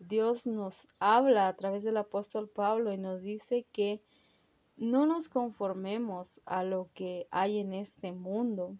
Dios 0.00 0.44
nos 0.44 0.88
habla 0.98 1.46
a 1.46 1.54
través 1.54 1.84
del 1.84 1.96
apóstol 1.96 2.48
Pablo 2.48 2.92
y 2.92 2.98
nos 2.98 3.22
dice 3.22 3.64
que 3.70 4.02
no 4.76 5.06
nos 5.06 5.28
conformemos 5.28 6.40
a 6.46 6.64
lo 6.64 6.88
que 6.94 7.28
hay 7.30 7.58
en 7.60 7.72
este 7.72 8.10
mundo, 8.10 8.76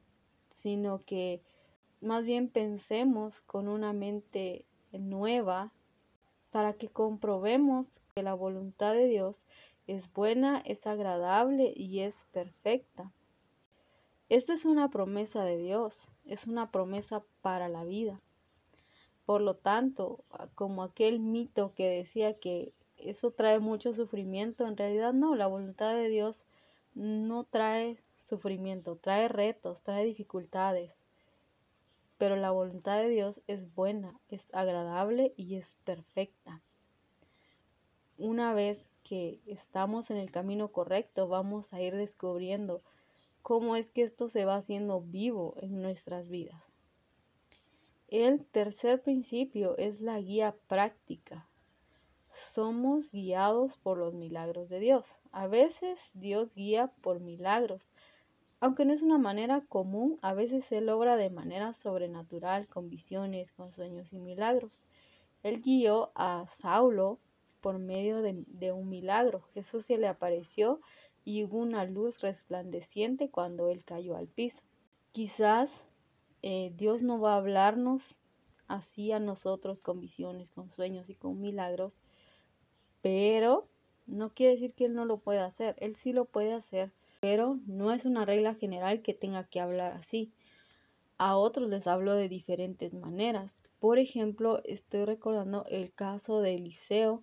sino 0.48 1.04
que 1.04 1.40
más 2.00 2.24
bien 2.24 2.48
pensemos 2.48 3.40
con 3.42 3.68
una 3.68 3.92
mente 3.92 4.66
nueva 4.98 5.72
para 6.50 6.74
que 6.74 6.88
comprobemos 6.88 7.86
que 8.14 8.22
la 8.22 8.34
voluntad 8.34 8.94
de 8.94 9.06
Dios 9.06 9.42
es 9.86 10.12
buena, 10.12 10.62
es 10.64 10.86
agradable 10.86 11.72
y 11.76 12.00
es 12.00 12.14
perfecta. 12.32 13.12
Esta 14.28 14.54
es 14.54 14.64
una 14.64 14.90
promesa 14.90 15.44
de 15.44 15.58
Dios, 15.58 16.08
es 16.24 16.46
una 16.46 16.70
promesa 16.70 17.22
para 17.42 17.68
la 17.68 17.84
vida. 17.84 18.20
Por 19.26 19.40
lo 19.40 19.56
tanto, 19.56 20.24
como 20.54 20.82
aquel 20.82 21.20
mito 21.20 21.72
que 21.74 21.88
decía 21.88 22.38
que 22.38 22.72
eso 22.96 23.30
trae 23.30 23.58
mucho 23.58 23.92
sufrimiento, 23.92 24.66
en 24.66 24.76
realidad 24.76 25.12
no, 25.12 25.34
la 25.34 25.46
voluntad 25.46 25.94
de 25.94 26.08
Dios 26.08 26.44
no 26.94 27.44
trae 27.44 27.98
sufrimiento, 28.16 28.96
trae 28.96 29.28
retos, 29.28 29.82
trae 29.82 30.04
dificultades. 30.04 31.03
Pero 32.18 32.36
la 32.36 32.50
voluntad 32.50 32.98
de 32.98 33.08
Dios 33.08 33.40
es 33.46 33.74
buena, 33.74 34.18
es 34.28 34.42
agradable 34.52 35.34
y 35.36 35.56
es 35.56 35.76
perfecta. 35.84 36.62
Una 38.16 38.54
vez 38.54 38.84
que 39.02 39.40
estamos 39.46 40.10
en 40.10 40.16
el 40.16 40.30
camino 40.30 40.68
correcto, 40.68 41.28
vamos 41.28 41.72
a 41.72 41.80
ir 41.80 41.96
descubriendo 41.96 42.82
cómo 43.42 43.76
es 43.76 43.90
que 43.90 44.02
esto 44.02 44.28
se 44.28 44.44
va 44.44 44.56
haciendo 44.56 45.00
vivo 45.00 45.54
en 45.58 45.82
nuestras 45.82 46.28
vidas. 46.28 46.62
El 48.08 48.44
tercer 48.44 49.02
principio 49.02 49.76
es 49.76 50.00
la 50.00 50.20
guía 50.20 50.54
práctica 50.68 51.48
somos 52.34 53.12
guiados 53.12 53.76
por 53.78 53.96
los 53.96 54.12
milagros 54.12 54.68
de 54.68 54.80
Dios. 54.80 55.06
A 55.30 55.46
veces 55.46 56.00
Dios 56.14 56.54
guía 56.54 56.88
por 57.00 57.20
milagros. 57.20 57.88
Aunque 58.64 58.86
no 58.86 58.94
es 58.94 59.02
una 59.02 59.18
manera 59.18 59.60
común, 59.68 60.18
a 60.22 60.32
veces 60.32 60.72
Él 60.72 60.88
obra 60.88 61.18
de 61.18 61.28
manera 61.28 61.74
sobrenatural, 61.74 62.66
con 62.66 62.88
visiones, 62.88 63.52
con 63.52 63.70
sueños 63.74 64.14
y 64.14 64.18
milagros. 64.18 64.78
Él 65.42 65.60
guió 65.60 66.12
a 66.14 66.46
Saulo 66.48 67.18
por 67.60 67.78
medio 67.78 68.22
de, 68.22 68.72
un 68.72 68.88
milagro. 68.88 69.42
Jesús 69.52 69.84
se 69.84 69.98
le 69.98 70.08
apareció 70.08 70.80
y 71.26 71.44
hubo 71.44 71.58
una 71.58 71.84
luz 71.84 72.22
resplandeciente 72.22 73.28
cuando 73.28 73.68
Él 73.68 73.84
cayó 73.84 74.16
al 74.16 74.28
piso. 74.28 74.62
Quizás 75.12 75.84
eh, 76.40 76.72
Dios 76.74 77.02
no 77.02 77.20
va 77.20 77.34
a 77.34 77.36
hablarnos 77.36 78.16
así 78.66 79.12
a 79.12 79.20
nosotros 79.20 79.78
con 79.78 80.00
visiones, 80.00 80.50
con 80.50 80.70
sueños 80.70 81.10
y 81.10 81.14
con 81.14 81.38
milagros, 81.38 82.00
pero 83.02 83.68
no 84.06 84.30
quiere 84.30 84.54
decir 84.54 84.72
que 84.72 84.86
él 84.86 84.94
no 84.94 85.04
lo 85.04 85.18
pueda 85.18 85.44
hacer, 85.44 85.76
él 85.80 85.96
sí 85.96 86.14
lo 86.14 86.24
puede 86.24 86.54
hacer, 86.54 86.92
pero 87.24 87.58
no 87.64 87.90
es 87.90 88.04
una 88.04 88.26
regla 88.26 88.54
general 88.54 89.00
que 89.00 89.14
tenga 89.14 89.44
que 89.44 89.58
hablar 89.58 89.92
así. 89.92 90.30
A 91.16 91.38
otros 91.38 91.70
les 91.70 91.86
hablo 91.86 92.12
de 92.12 92.28
diferentes 92.28 92.92
maneras. 92.92 93.56
Por 93.80 93.98
ejemplo, 93.98 94.60
estoy 94.64 95.06
recordando 95.06 95.64
el 95.70 95.90
caso 95.94 96.42
de 96.42 96.56
Eliseo, 96.56 97.22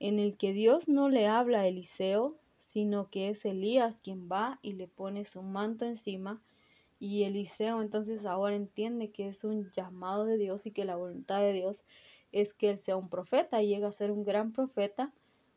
en 0.00 0.18
el 0.18 0.36
que 0.36 0.52
Dios 0.52 0.88
no 0.88 1.08
le 1.08 1.28
habla 1.28 1.60
a 1.60 1.68
Eliseo, 1.68 2.36
sino 2.58 3.08
que 3.08 3.28
es 3.28 3.44
Elías 3.44 4.00
quien 4.00 4.28
va 4.28 4.58
y 4.62 4.72
le 4.72 4.88
pone 4.88 5.24
su 5.24 5.42
manto 5.42 5.84
encima. 5.84 6.42
Y 6.98 7.22
Eliseo 7.22 7.82
entonces 7.82 8.26
ahora 8.26 8.56
entiende 8.56 9.12
que 9.12 9.28
es 9.28 9.44
un 9.44 9.70
llamado 9.70 10.24
de 10.24 10.38
Dios 10.38 10.66
y 10.66 10.72
que 10.72 10.84
la 10.84 10.96
voluntad 10.96 11.40
de 11.40 11.52
Dios 11.52 11.84
es 12.32 12.52
que 12.52 12.70
él 12.70 12.80
sea 12.80 12.96
un 12.96 13.08
profeta 13.08 13.62
y 13.62 13.68
llega 13.68 13.86
a 13.86 13.92
ser 13.92 14.10
un 14.10 14.24
gran 14.24 14.50
profeta, 14.50 15.12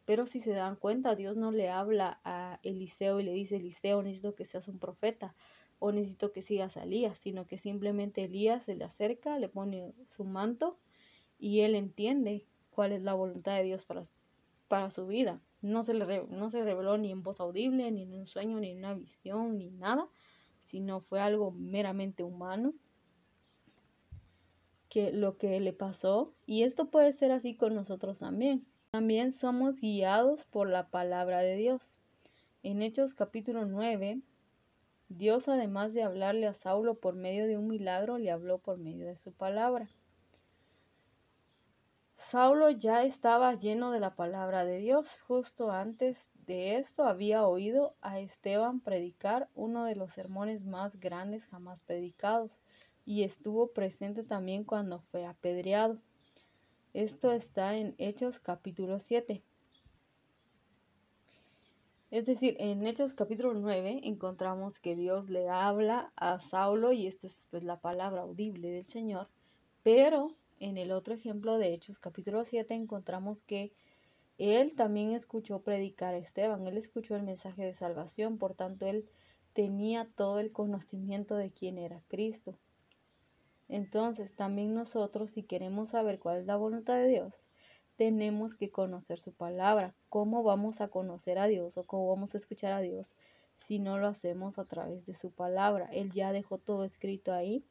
pero 0.10 0.26
si 0.26 0.40
se 0.40 0.54
dan 0.54 0.76
cuenta, 0.76 1.14
Dios 1.14 1.38
no 1.38 1.52
le 1.52 1.70
habla 1.70 2.20
a 2.24 2.60
Eliseo 2.64 3.20
y 3.20 3.24
le 3.24 3.32
dice, 3.32 3.58
Eliseo, 3.58 4.02
necesito 4.02 4.34
que 4.34 4.48
seas 4.48 4.68
un 4.68 4.80
profeta 4.80 5.36
o 5.78 5.92
necesito 5.92 6.32
que 6.32 6.42
sigas 6.42 6.78
a 6.78 6.84
Elías, 6.84 7.20
sino 7.20 7.46
que 7.46 7.60
simplemente 7.60 8.24
Elías 8.24 8.64
se 8.64 8.74
le 8.74 8.86
acerca, 8.86 9.38
le 9.38 9.50
pone 9.50 9.94
su 10.10 10.24
manto 10.24 10.80
y 11.38 11.60
él 11.60 11.76
entiende 11.76 12.48
cuál 12.72 12.92
es 12.92 13.04
la 13.04 13.14
voluntad 13.14 13.56
de 13.58 13.66
Dios 13.66 13.86
para, 13.86 14.08
para 14.68 14.90
su 14.90 15.06
vida. 15.06 15.42
No 15.62 15.84
se, 15.84 15.94
le, 15.94 16.26
no 16.28 16.50
se 16.50 16.64
reveló 16.64 16.98
ni 16.98 17.12
en 17.12 17.22
voz 17.22 17.40
audible, 17.40 17.92
ni 17.92 18.02
en 18.02 18.16
un 18.16 18.26
sueño, 18.26 18.60
ni 18.60 18.72
en 18.72 18.80
una 18.80 18.96
visión, 18.96 19.60
ni 19.60 19.70
nada, 19.70 20.08
sino 20.64 21.02
fue 21.02 21.22
algo 21.22 21.52
meramente 21.52 22.24
humano 22.24 22.74
que 24.90 25.12
lo 25.12 25.38
que 25.38 25.60
le 25.60 25.72
pasó 25.72 26.34
y 26.48 26.64
esto 26.64 26.90
puede 26.90 27.14
ser 27.14 27.32
así 27.32 27.56
con 27.56 27.76
nosotros 27.76 28.18
también. 28.18 28.66
También 28.92 29.34
somos 29.34 29.80
guiados 29.80 30.46
por 30.46 30.68
la 30.68 30.90
palabra 30.90 31.42
de 31.42 31.56
Dios. 31.56 32.00
En 32.64 32.82
Hechos 32.82 33.14
capítulo 33.14 33.66
9, 33.66 34.20
Dios 35.10 35.48
además 35.48 35.94
de 35.94 36.02
hablarle 36.02 36.48
a 36.48 36.56
Saulo 36.56 36.96
por 36.96 37.14
medio 37.14 37.46
de 37.46 37.56
un 37.56 37.68
milagro, 37.68 38.18
le 38.18 38.32
habló 38.32 38.58
por 38.58 38.80
medio 38.80 39.06
de 39.06 39.16
su 39.16 39.32
palabra. 39.32 39.88
Saulo 42.16 42.72
ya 42.72 43.04
estaba 43.04 43.54
lleno 43.54 43.92
de 43.92 44.00
la 44.00 44.16
palabra 44.16 44.66
de 44.66 44.80
Dios. 44.80 45.22
Justo 45.22 45.70
antes 45.70 46.28
de 46.48 46.78
esto 46.78 47.04
había 47.04 47.46
oído 47.46 47.94
a 48.02 48.20
Esteban 48.20 48.80
predicar 48.80 49.50
uno 49.54 49.86
de 49.86 49.96
los 49.96 50.14
sermones 50.14 50.66
más 50.66 51.00
grandes 51.00 51.46
jamás 51.46 51.80
predicados 51.82 52.60
y 53.06 53.22
estuvo 53.22 53.68
presente 53.68 54.24
también 54.24 54.64
cuando 54.64 55.00
fue 55.12 55.28
apedreado. 55.28 56.00
Esto 57.00 57.32
está 57.32 57.78
en 57.78 57.96
Hechos 57.98 58.42
capítulo 58.42 59.00
7. 59.00 59.42
Es 62.12 62.26
decir, 62.26 62.58
en 62.60 62.86
Hechos 62.86 63.14
capítulo 63.14 63.54
9 63.54 64.02
encontramos 64.04 64.80
que 64.80 64.98
Dios 64.98 65.30
le 65.30 65.48
habla 65.48 66.12
a 66.18 66.42
Saulo 66.42 66.92
y 66.92 67.08
esto 67.08 67.26
es 67.26 67.40
pues 67.52 67.64
la 67.64 67.80
palabra 67.80 68.24
audible 68.24 68.70
del 68.70 68.86
Señor, 68.86 69.30
pero 69.82 70.36
en 70.60 70.76
el 70.76 70.92
otro 70.92 71.14
ejemplo 71.14 71.58
de 71.58 71.74
Hechos 71.74 72.00
capítulo 72.00 72.44
7 72.44 72.74
encontramos 72.74 73.44
que 73.44 73.72
él 74.38 74.76
también 74.76 75.14
escuchó 75.14 75.62
predicar 75.62 76.16
a 76.16 76.18
Esteban, 76.18 76.68
él 76.68 76.78
escuchó 76.78 77.16
el 77.16 77.24
mensaje 77.24 77.64
de 77.64 77.76
salvación, 77.76 78.38
por 78.38 78.56
tanto 78.56 78.86
él 78.86 79.08
tenía 79.54 80.10
todo 80.18 80.40
el 80.40 80.52
conocimiento 80.52 81.38
de 81.38 81.52
quién 81.52 81.78
era 81.78 82.04
Cristo. 82.10 82.60
Entonces 83.70 84.34
también 84.34 84.74
nosotros, 84.74 85.32
si 85.32 85.44
queremos 85.44 85.90
saber 85.90 86.20
cuál 86.20 86.40
es 86.40 86.46
la 86.48 86.58
voluntad 86.58 86.96
de 86.96 87.08
Dios, 87.08 87.34
tenemos 87.96 88.56
que 88.56 88.72
conocer 88.72 89.20
su 89.20 89.32
palabra. 89.32 89.94
¿Cómo 90.10 90.42
vamos 90.42 90.82
a 90.82 90.88
conocer 90.88 91.38
a 91.38 91.48
Dios 91.48 91.78
o 91.78 91.84
cómo 91.84 92.10
vamos 92.10 92.34
a 92.34 92.40
escuchar 92.40 92.72
a 92.72 92.82
Dios 92.82 93.14
si 93.58 93.78
no 93.78 94.00
lo 94.00 94.08
hacemos 94.08 94.58
a 94.58 94.66
través 94.66 95.06
de 95.06 95.16
su 95.16 95.32
palabra? 95.32 95.88
Él 95.94 96.12
ya 96.12 96.32
dejó 96.32 96.58
todo 96.58 96.84
escrito 96.84 97.32
ahí. 97.32 97.64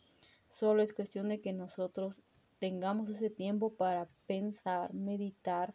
Solo 0.49 0.83
es 0.83 0.93
cuestión 0.93 1.29
de 1.29 1.41
que 1.41 1.53
nosotros 1.53 2.23
tengamos 2.59 3.09
ese 3.11 3.31
tiempo 3.31 3.75
para 3.75 4.09
pensar, 4.27 4.95
meditar 4.95 5.75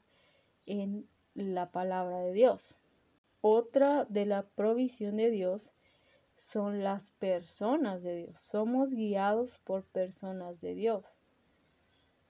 en 0.65 1.07
la 1.35 1.71
palabra 1.71 2.19
de 2.19 2.31
Dios. 2.31 2.75
Otra 3.41 4.05
de 4.05 4.25
la 4.25 4.43
provisión 4.43 5.17
de 5.17 5.29
Dios 5.31 5.71
son 6.43 6.83
las 6.83 7.11
personas 7.11 8.03
de 8.03 8.15
Dios. 8.15 8.39
Somos 8.39 8.89
guiados 8.89 9.59
por 9.59 9.83
personas 9.83 10.59
de 10.61 10.75
Dios. 10.75 11.05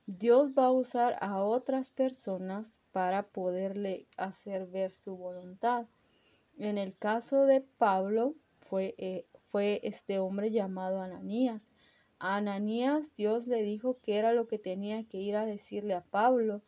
Dios 0.05 0.51
va 0.57 0.66
a 0.66 0.72
usar 0.72 1.18
a 1.22 1.43
otras 1.43 1.89
personas 1.89 2.78
para 2.91 3.24
poderle 3.24 4.07
hacer 4.18 4.68
ver 4.68 4.93
su 4.93 5.16
voluntad. 5.16 5.88
En 6.57 6.78
el 6.78 6.95
caso 6.97 7.45
de 7.45 7.61
Pablo 7.61 8.36
fue, 8.59 8.95
eh, 8.97 9.26
fue 9.49 9.80
este 9.84 10.20
hombre 10.20 10.51
llamado 10.51 11.01
Ananías. 11.01 11.61
A 12.20 12.38
Ananías 12.38 13.16
Dios 13.16 13.47
le 13.47 13.64
dijo 13.64 13.99
que 14.01 14.18
era 14.18 14.34
lo 14.34 14.47
que 14.47 14.59
tenía 14.59 15.03
que 15.05 15.18
ir 15.18 15.36
a 15.36 15.45
decirle 15.45 15.93
a 15.93 16.03
Pablo 16.03 16.61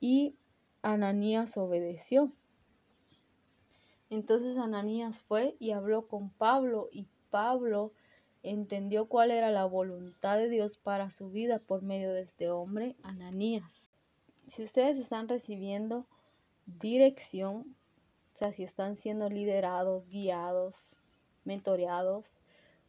y 0.00 0.36
Ananías 0.82 1.56
obedeció. 1.56 2.32
Entonces 4.10 4.56
Ananías 4.56 5.20
fue 5.20 5.56
y 5.58 5.72
habló 5.72 6.08
con 6.08 6.30
Pablo 6.30 6.88
y 6.90 7.06
Pablo 7.30 7.92
entendió 8.42 9.06
cuál 9.06 9.30
era 9.30 9.50
la 9.50 9.64
voluntad 9.64 10.38
de 10.38 10.48
Dios 10.48 10.78
para 10.78 11.10
su 11.10 11.30
vida 11.30 11.58
por 11.58 11.82
medio 11.82 12.12
de 12.12 12.22
este 12.22 12.50
hombre, 12.50 12.96
Ananías. 13.02 13.90
Si 14.48 14.62
ustedes 14.62 14.98
están 14.98 15.28
recibiendo 15.28 16.06
dirección, 16.64 17.76
o 18.34 18.36
sea, 18.38 18.52
si 18.52 18.62
están 18.62 18.96
siendo 18.96 19.28
liderados, 19.28 20.08
guiados, 20.08 20.96
mentoreados 21.44 22.32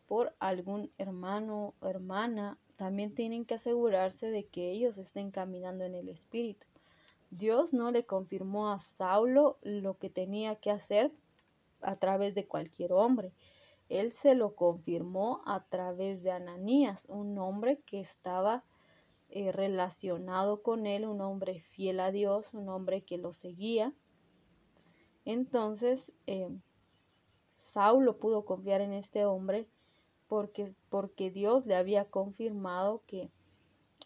por 0.07 0.33
algún 0.39 0.91
hermano 0.97 1.73
o 1.79 1.87
hermana, 1.87 2.57
también 2.77 3.13
tienen 3.13 3.45
que 3.45 3.55
asegurarse 3.55 4.31
de 4.31 4.45
que 4.45 4.71
ellos 4.71 4.97
estén 4.97 5.31
caminando 5.31 5.83
en 5.83 5.95
el 5.95 6.07
Espíritu. 6.07 6.65
Dios 7.31 7.73
no 7.73 7.91
le 7.91 8.05
confirmó 8.05 8.71
a 8.71 8.79
Saulo 8.79 9.57
lo 9.61 9.97
que 9.97 10.09
tenía 10.09 10.55
que 10.55 10.71
hacer 10.71 11.11
a 11.81 11.95
través 11.95 12.35
de 12.35 12.47
cualquier 12.47 12.93
hombre. 12.93 13.31
Él 13.87 14.13
se 14.13 14.35
lo 14.35 14.55
confirmó 14.55 15.41
a 15.45 15.63
través 15.65 16.21
de 16.21 16.31
Ananías, 16.31 17.05
un 17.09 17.37
hombre 17.37 17.79
que 17.85 17.99
estaba 17.99 18.63
eh, 19.29 19.51
relacionado 19.51 20.61
con 20.61 20.85
él, 20.85 21.05
un 21.05 21.21
hombre 21.21 21.59
fiel 21.59 21.99
a 21.99 22.11
Dios, 22.11 22.53
un 22.53 22.69
hombre 22.69 23.01
que 23.03 23.17
lo 23.17 23.33
seguía. 23.33 23.93
Entonces, 25.25 26.11
eh, 26.27 26.49
Saulo 27.57 28.17
pudo 28.17 28.45
confiar 28.45 28.81
en 28.81 28.93
este 28.93 29.25
hombre 29.25 29.67
porque, 30.27 30.73
porque 30.89 31.29
Dios 31.31 31.65
le 31.65 31.75
había 31.75 32.05
confirmado 32.05 33.03
que 33.05 33.29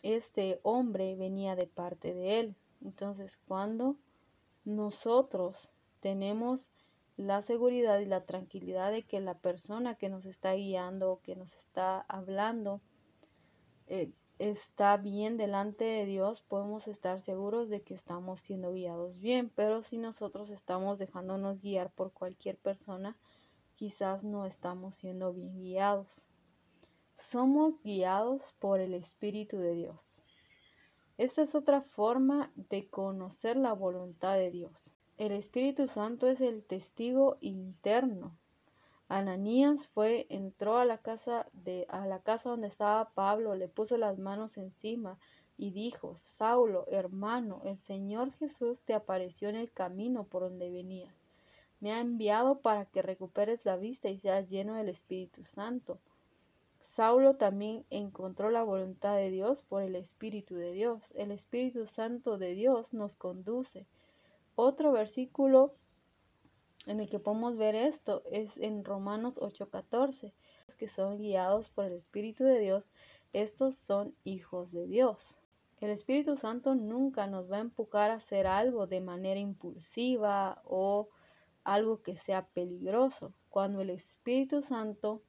este 0.02 0.60
hombre 0.64 1.16
venía 1.16 1.56
de 1.56 1.68
parte 1.68 2.14
de 2.14 2.40
él. 2.40 2.56
Entonces, 2.84 3.38
cuando 3.48 3.96
nosotros 4.66 5.70
tenemos 6.00 6.70
la 7.16 7.42
seguridad 7.42 8.00
y 8.00 8.06
la 8.06 8.26
tranquilidad 8.26 8.92
de 8.92 9.04
que 9.04 9.20
la 9.22 9.38
persona 9.38 9.96
que 9.96 10.10
nos 10.10 10.26
está 10.26 10.54
guiando, 10.54 11.20
que 11.24 11.36
nos 11.36 11.56
está 11.56 12.02
hablando, 12.08 12.82
eh, 13.88 14.12
está 14.40 14.98
bien 14.98 15.38
delante 15.38 15.86
de 15.86 16.06
Dios, 16.06 16.42
podemos 16.42 16.88
estar 16.88 17.22
seguros 17.22 17.70
de 17.70 17.82
que 17.82 17.94
estamos 17.94 18.42
siendo 18.42 18.74
guiados 18.74 19.18
bien. 19.20 19.52
Pero 19.56 19.84
si 19.84 19.98
nosotros 19.98 20.50
estamos 20.50 21.00
dejándonos 21.00 21.62
guiar 21.62 21.92
por 21.92 22.12
cualquier 22.12 22.58
persona, 22.58 23.16
quizás 23.76 24.24
no 24.24 24.46
estamos 24.46 24.96
siendo 24.96 25.34
bien 25.34 25.62
guiados. 25.62 26.24
Somos 27.18 27.84
guiados 27.84 28.54
por 28.60 28.80
el 28.80 28.94
Espíritu 28.94 29.58
de 29.58 29.76
Dios. 29.76 30.13
Esta 31.18 31.44
es 31.44 31.54
otra 31.54 31.82
forma 31.82 32.52
de 32.56 32.90
conocer 32.90 33.56
la 33.56 33.74
voluntad 33.74 34.36
de 34.36 34.50
Dios. 34.50 34.92
El 35.18 35.32
Espíritu 35.32 35.88
Santo 35.88 36.28
es 36.28 36.42
el 36.42 36.64
testigo 36.64 37.38
interno. 37.40 38.36
Ananías 39.10 39.88
fue, 39.90 40.26
entró 40.30 40.80
a 40.80 40.86
la 40.86 40.98
casa 40.98 41.48
de 41.54 41.86
a 41.90 42.08
la 42.08 42.24
casa 42.24 42.50
donde 42.50 42.68
estaba 42.68 43.12
Pablo, 43.12 43.54
le 43.54 43.68
puso 43.68 43.96
las 43.98 44.18
manos 44.18 44.58
encima 44.58 45.20
y 45.56 45.70
dijo: 45.70 46.18
"Saulo, 46.18 46.88
hermano, 46.88 47.62
el 47.64 47.78
Señor 47.78 48.32
Jesús 48.34 48.82
te 48.82 48.96
apareció 48.96 49.50
en 49.50 49.56
el 49.56 49.72
camino 49.72 50.24
por 50.24 50.42
donde 50.42 50.72
venías. 50.72 51.14
Me 51.80 51.92
ha 51.92 52.00
enviado 52.00 52.60
para 52.62 52.88
que 52.88 53.04
recuperes 53.04 53.66
la 53.66 53.78
vista 53.78 54.10
y 54.10 54.18
seas 54.18 54.50
lleno 54.50 54.74
del 54.74 54.90
Espíritu 54.90 55.46
Santo." 55.46 56.00
Saulo 56.84 57.38
también 57.38 57.86
encontró 57.90 58.52
la 58.52 58.62
voluntad 58.62 59.16
de 59.16 59.32
Dios 59.32 59.64
por 59.64 59.82
el 59.82 59.96
Espíritu 59.96 60.56
de 60.56 60.74
Dios. 60.74 61.12
El 61.16 61.32
Espíritu 61.32 61.88
Santo 61.88 62.38
de 62.38 62.54
Dios 62.54 62.94
nos 62.94 63.16
conduce. 63.16 63.88
Otro 64.56 64.92
versículo 64.92 65.74
en 66.86 67.00
el 67.00 67.10
que 67.10 67.20
podemos 67.20 67.56
ver 67.58 67.76
esto 67.76 68.22
es 68.30 68.58
en 68.58 68.84
Romanos 68.84 69.40
8:14, 69.40 70.34
que 70.78 70.88
son 70.88 71.18
guiados 71.18 71.70
por 71.70 71.86
el 71.86 71.94
Espíritu 71.94 72.44
de 72.44 72.60
Dios, 72.60 72.90
estos 73.32 73.76
son 73.76 74.14
hijos 74.26 74.72
de 74.72 74.86
Dios. 74.86 75.38
El 75.80 75.90
Espíritu 75.90 76.36
Santo 76.36 76.76
nunca 76.76 77.28
nos 77.28 77.52
va 77.52 77.58
a 77.58 77.62
empujar 77.62 78.12
a 78.12 78.16
hacer 78.16 78.46
algo 78.46 78.88
de 78.88 79.02
manera 79.02 79.40
impulsiva 79.40 80.62
o 80.66 81.10
algo 81.64 82.02
que 82.02 82.18
sea 82.18 82.46
peligroso. 82.48 83.34
Cuando 83.50 83.82
el 83.82 83.90
Espíritu 83.90 84.62
Santo 84.62 85.22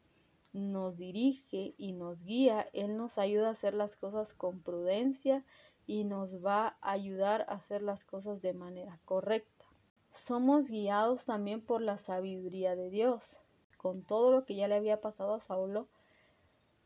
nos 0.55 0.97
dirige 0.97 1.75
y 1.77 1.93
nos 1.93 2.23
guía, 2.25 2.69
Él 2.73 2.97
nos 2.97 3.19
ayuda 3.19 3.49
a 3.49 3.53
hacer 3.53 3.75
las 3.75 3.97
cosas 3.97 4.33
con 4.33 4.61
prudencia 4.61 5.45
y 5.87 6.05
nos 6.05 6.45
va 6.45 6.79
a 6.81 6.93
ayudar 6.93 7.43
a 7.49 7.55
hacer 7.55 7.83
las 7.83 8.05
cosas 8.05 8.41
de 8.41 8.55
manera 8.55 8.99
correcta. 9.05 9.65
Somos 10.11 10.69
guiados 10.71 11.25
también 11.25 11.61
por 11.61 11.83
la 11.83 11.99
sabiduría 11.99 12.77
de 12.77 12.89
Dios. 12.89 13.41
Con 13.77 14.03
todo 14.03 14.31
lo 14.31 14.45
que 14.45 14.55
ya 14.55 14.69
le 14.69 14.77
había 14.77 15.01
pasado 15.01 15.35
a 15.35 15.41
Saulo, 15.41 15.89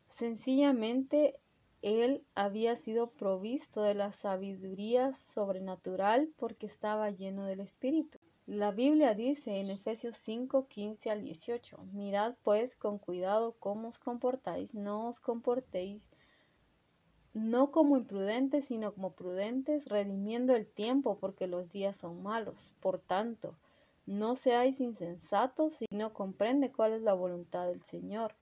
sencillamente 0.08 1.38
él 1.82 2.24
había 2.34 2.74
sido 2.74 3.10
provisto 3.10 3.82
de 3.82 3.94
la 3.94 4.12
sabiduría 4.12 5.12
sobrenatural 5.12 6.32
porque 6.36 6.66
estaba 6.66 7.10
lleno 7.10 7.44
del 7.44 7.60
Espíritu. 7.60 8.17
La 8.50 8.72
Biblia 8.72 9.12
dice 9.12 9.60
en 9.60 9.68
Efesios 9.68 10.16
5, 10.16 10.68
15 10.68 11.10
al 11.10 11.20
18, 11.20 11.84
mirad 11.92 12.34
pues 12.42 12.76
con 12.76 12.96
cuidado 12.96 13.54
cómo 13.60 13.88
os 13.88 13.98
comportáis, 13.98 14.72
no 14.72 15.08
os 15.08 15.20
comportéis 15.20 16.00
no 17.34 17.70
como 17.70 17.98
imprudentes, 17.98 18.64
sino 18.64 18.94
como 18.94 19.12
prudentes, 19.12 19.84
redimiendo 19.84 20.56
el 20.56 20.66
tiempo, 20.66 21.18
porque 21.18 21.46
los 21.46 21.68
días 21.68 21.98
son 21.98 22.22
malos. 22.22 22.72
Por 22.80 22.98
tanto, 22.98 23.54
no 24.06 24.34
seáis 24.34 24.80
insensatos, 24.80 25.74
sino 25.74 26.14
comprende 26.14 26.72
cuál 26.72 26.94
es 26.94 27.02
la 27.02 27.12
voluntad 27.12 27.66
del 27.66 27.82
Señor. 27.82 28.34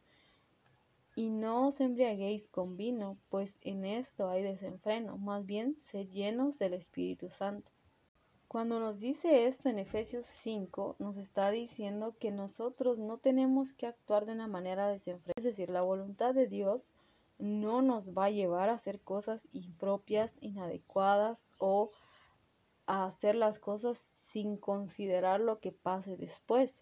Y 1.16 1.30
no 1.30 1.66
os 1.66 1.80
embriaguéis 1.80 2.46
con 2.46 2.76
vino, 2.76 3.16
pues 3.28 3.56
en 3.60 3.84
esto 3.84 4.28
hay 4.28 4.44
desenfreno, 4.44 5.18
más 5.18 5.44
bien 5.44 5.76
sed 5.82 6.08
llenos 6.10 6.60
del 6.60 6.74
Espíritu 6.74 7.28
Santo. 7.28 7.72
Cuando 8.48 8.78
nos 8.78 9.00
dice 9.00 9.46
esto 9.46 9.68
en 9.68 9.80
Efesios 9.80 10.24
5, 10.26 10.96
nos 11.00 11.16
está 11.16 11.50
diciendo 11.50 12.14
que 12.20 12.30
nosotros 12.30 12.96
no 12.96 13.18
tenemos 13.18 13.72
que 13.72 13.86
actuar 13.86 14.24
de 14.24 14.32
una 14.32 14.46
manera 14.46 14.88
desenfrenada, 14.88 15.34
es 15.38 15.44
decir, 15.44 15.68
la 15.68 15.82
voluntad 15.82 16.32
de 16.32 16.46
Dios 16.46 16.88
no 17.38 17.82
nos 17.82 18.16
va 18.16 18.26
a 18.26 18.30
llevar 18.30 18.68
a 18.68 18.74
hacer 18.74 19.00
cosas 19.00 19.48
impropias, 19.52 20.32
inadecuadas 20.40 21.44
o 21.58 21.90
a 22.86 23.04
hacer 23.04 23.34
las 23.34 23.58
cosas 23.58 23.98
sin 24.12 24.56
considerar 24.56 25.40
lo 25.40 25.58
que 25.58 25.72
pase 25.72 26.16
después. 26.16 26.72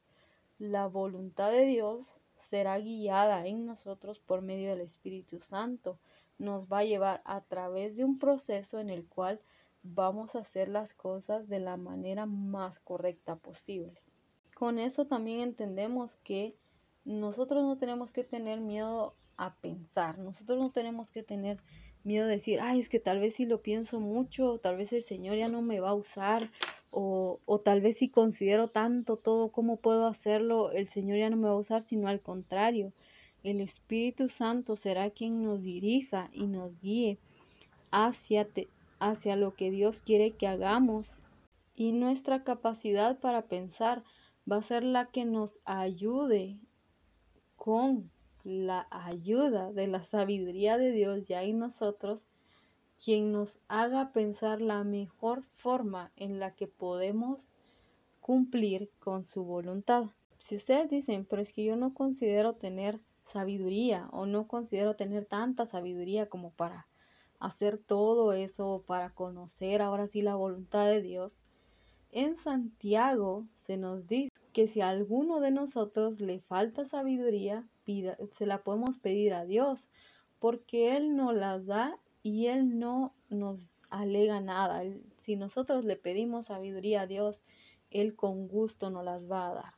La 0.59 0.87
voluntad 0.87 1.51
de 1.51 1.65
Dios 1.65 2.07
será 2.37 2.79
guiada 2.79 3.47
en 3.47 3.65
nosotros 3.65 4.21
por 4.21 4.43
medio 4.43 4.69
del 4.69 4.83
Espíritu 4.83 5.41
Santo. 5.41 5.99
Nos 6.39 6.71
va 6.71 6.81
a 6.81 6.85
llevar 6.85 7.23
a 7.25 7.41
través 7.41 7.97
de 7.97 8.05
un 8.05 8.19
proceso 8.19 8.81
en 8.81 8.91
el 8.91 9.07
cual 9.07 9.41
vamos 9.85 10.35
a 10.35 10.41
hacer 10.41 10.69
las 10.69 10.95
cosas 10.95 11.49
de 11.49 11.61
la 11.61 11.77
manera 11.77 12.27
más 12.27 12.81
correcta 12.81 13.37
posible. 13.37 13.93
Con 14.55 14.79
eso 14.79 15.07
también 15.07 15.41
entendemos 15.41 16.17
que 16.25 16.57
nosotros 17.05 17.63
no 17.63 17.77
tenemos 17.77 18.11
que 18.11 18.25
tener 18.25 18.61
miedo 18.61 19.15
a 19.37 19.55
pensar. 19.57 20.19
Nosotros 20.19 20.59
no 20.59 20.71
tenemos 20.71 21.11
que 21.11 21.23
tener 21.23 21.59
miedo 22.03 22.27
de 22.27 22.37
decir, 22.37 22.61
ay, 22.61 22.81
es 22.81 22.89
que 22.89 22.99
tal 22.99 23.21
vez 23.21 23.35
si 23.35 23.47
lo 23.47 23.63
pienso 23.63 24.01
mucho, 24.01 24.59
tal 24.59 24.77
vez 24.77 24.93
el 24.93 25.03
Señor 25.03 25.37
ya 25.37 25.49
no 25.49 25.63
me 25.63 25.81
va 25.81 25.91
a 25.91 25.95
usar, 25.95 26.51
o, 26.91 27.41
o 27.45 27.61
tal 27.61 27.81
vez 27.81 27.99
si 27.99 28.09
considero 28.09 28.69
tanto 28.69 29.17
todo 29.17 29.51
cómo 29.51 29.77
puedo 29.77 30.07
hacerlo, 30.07 30.71
el 30.71 30.89
Señor 30.89 31.19
ya 31.19 31.31
no 31.31 31.37
me 31.37 31.49
va 31.49 31.55
a 31.55 31.59
usar, 31.59 31.83
sino 31.83 32.09
al 32.09 32.21
contrario, 32.21 32.93
el 33.43 33.61
Espíritu 33.61 34.29
Santo 34.29 34.77
será 34.77 35.11
quien 35.11 35.43
nos 35.43 35.63
dirija 35.63 36.31
y 36.33 36.47
nos 36.47 36.81
guíe 36.81 37.19
hacia, 37.91 38.49
hacia 39.11 39.37
lo 39.37 39.55
que 39.55 39.71
Dios 39.71 40.03
quiere 40.03 40.33
que 40.33 40.47
hagamos. 40.47 41.21
Y 41.75 41.93
nuestra 41.93 42.45
capacidad 42.45 43.19
para 43.19 43.43
pensar 43.43 44.03
va 44.51 44.57
a 44.57 44.63
ser 44.63 44.85
la 44.85 45.07
que 45.07 45.25
nos 45.25 45.57
ayude 45.65 46.59
con 47.57 48.11
la 48.45 48.87
ayuda 48.91 49.73
de 49.73 49.87
la 49.87 50.05
sabiduría 50.05 50.77
de 50.77 50.93
Dios 50.93 51.27
ya 51.27 51.43
en 51.43 51.59
nosotros, 51.59 52.27
quien 53.03 53.33
nos 53.33 53.57
haga 53.69 54.13
pensar 54.13 54.61
la 54.61 54.85
mejor 54.85 55.43
forma 55.57 56.13
en 56.17 56.39
la 56.39 56.55
que 56.55 56.67
podemos 56.67 57.49
cumplir 58.21 58.91
con 59.01 59.25
su 59.25 59.45
voluntad. 59.45 60.05
Si 60.39 60.57
ustedes 60.57 60.91
dicen, 60.91 61.25
pero 61.25 61.43
es 61.43 61.53
que 61.53 61.65
yo 61.65 61.77
no 61.77 61.95
considero 61.95 62.55
tener 62.55 63.01
sabiduría 63.25 64.09
o 64.13 64.27
no 64.27 64.47
considero 64.47 64.95
tener 64.95 65.25
tanta 65.25 65.67
sabiduría 65.67 66.29
como 66.29 66.51
para 66.51 66.87
hacer 67.41 67.79
todo 67.79 68.33
eso, 68.33 68.85
para 68.87 69.11
conocer 69.11 69.83
ahora 69.83 70.07
sí 70.07 70.23
la 70.23 70.35
voluntad 70.35 70.87
de 70.87 71.03
Dios, 71.03 71.37
en 72.11 72.37
Santiago 72.37 73.47
se 73.63 73.77
nos 73.77 74.07
dice 74.07 74.31
que 74.53 74.69
si 74.69 74.81
a 74.81 74.89
alguno 74.89 75.41
de 75.41 75.51
nosotros 75.51 76.21
le 76.21 76.39
falta 76.39 76.85
sabiduría, 76.85 77.69
se 78.31 78.47
la 78.47 78.63
podemos 78.63 78.99
pedir 78.99 79.35
a 79.35 79.45
Dios, 79.45 79.89
porque 80.39 80.97
Él 80.97 81.17
nos 81.17 81.35
las 81.35 81.67
da 81.67 81.99
y 82.23 82.47
Él 82.47 82.79
no 82.79 83.15
nos 83.31 83.69
alega 83.91 84.41
nada. 84.41 84.83
si 85.21 85.37
nosotros 85.37 85.85
le 85.85 85.97
pedimos 85.97 86.47
sabiduría 86.47 87.03
a 87.03 87.07
Dios, 87.07 87.43
Él 87.91 88.15
con 88.15 88.47
gusto 88.49 88.91
nos 88.91 89.05
las 89.05 89.31
va 89.31 89.51
a 89.51 89.55
dar. 89.55 89.75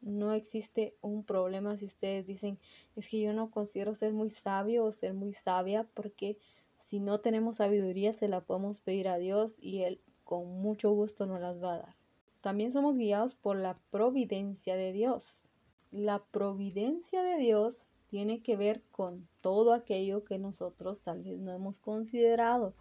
No 0.00 0.32
existe 0.32 0.96
un 1.02 1.24
problema 1.24 1.76
si 1.76 1.84
ustedes 1.84 2.26
dicen, 2.26 2.58
es 2.96 3.08
que 3.08 3.20
yo 3.20 3.32
no 3.32 3.50
considero 3.50 3.94
ser 3.94 4.12
muy 4.12 4.30
sabio 4.30 4.84
o 4.84 4.92
ser 4.92 5.12
muy 5.12 5.34
sabia, 5.34 5.84
porque 5.94 6.38
si 6.80 7.00
no 7.00 7.20
tenemos 7.20 7.56
sabiduría, 7.56 8.12
se 8.12 8.28
la 8.28 8.40
podemos 8.40 8.80
pedir 8.80 9.08
a 9.08 9.18
Dios 9.18 9.56
y 9.58 9.82
Él 9.82 10.00
con 10.24 10.60
mucho 10.60 10.90
gusto 10.92 11.26
nos 11.26 11.40
las 11.40 11.62
va 11.62 11.74
a 11.74 11.78
dar. 11.78 11.96
También 12.40 12.72
somos 12.72 12.96
guiados 12.96 13.34
por 13.34 13.56
la 13.56 13.74
providencia 13.90 14.76
de 14.76 14.92
Dios. 14.92 15.48
La 15.90 16.22
providencia 16.24 17.22
de 17.22 17.36
Dios 17.36 17.84
tiene 18.08 18.42
que 18.42 18.56
ver 18.56 18.82
con 18.90 19.28
todo 19.40 19.72
aquello 19.72 20.24
que 20.24 20.38
nosotros 20.38 21.02
tal 21.02 21.22
vez 21.22 21.38
no 21.38 21.52
hemos 21.52 21.78
considerado, 21.78 22.74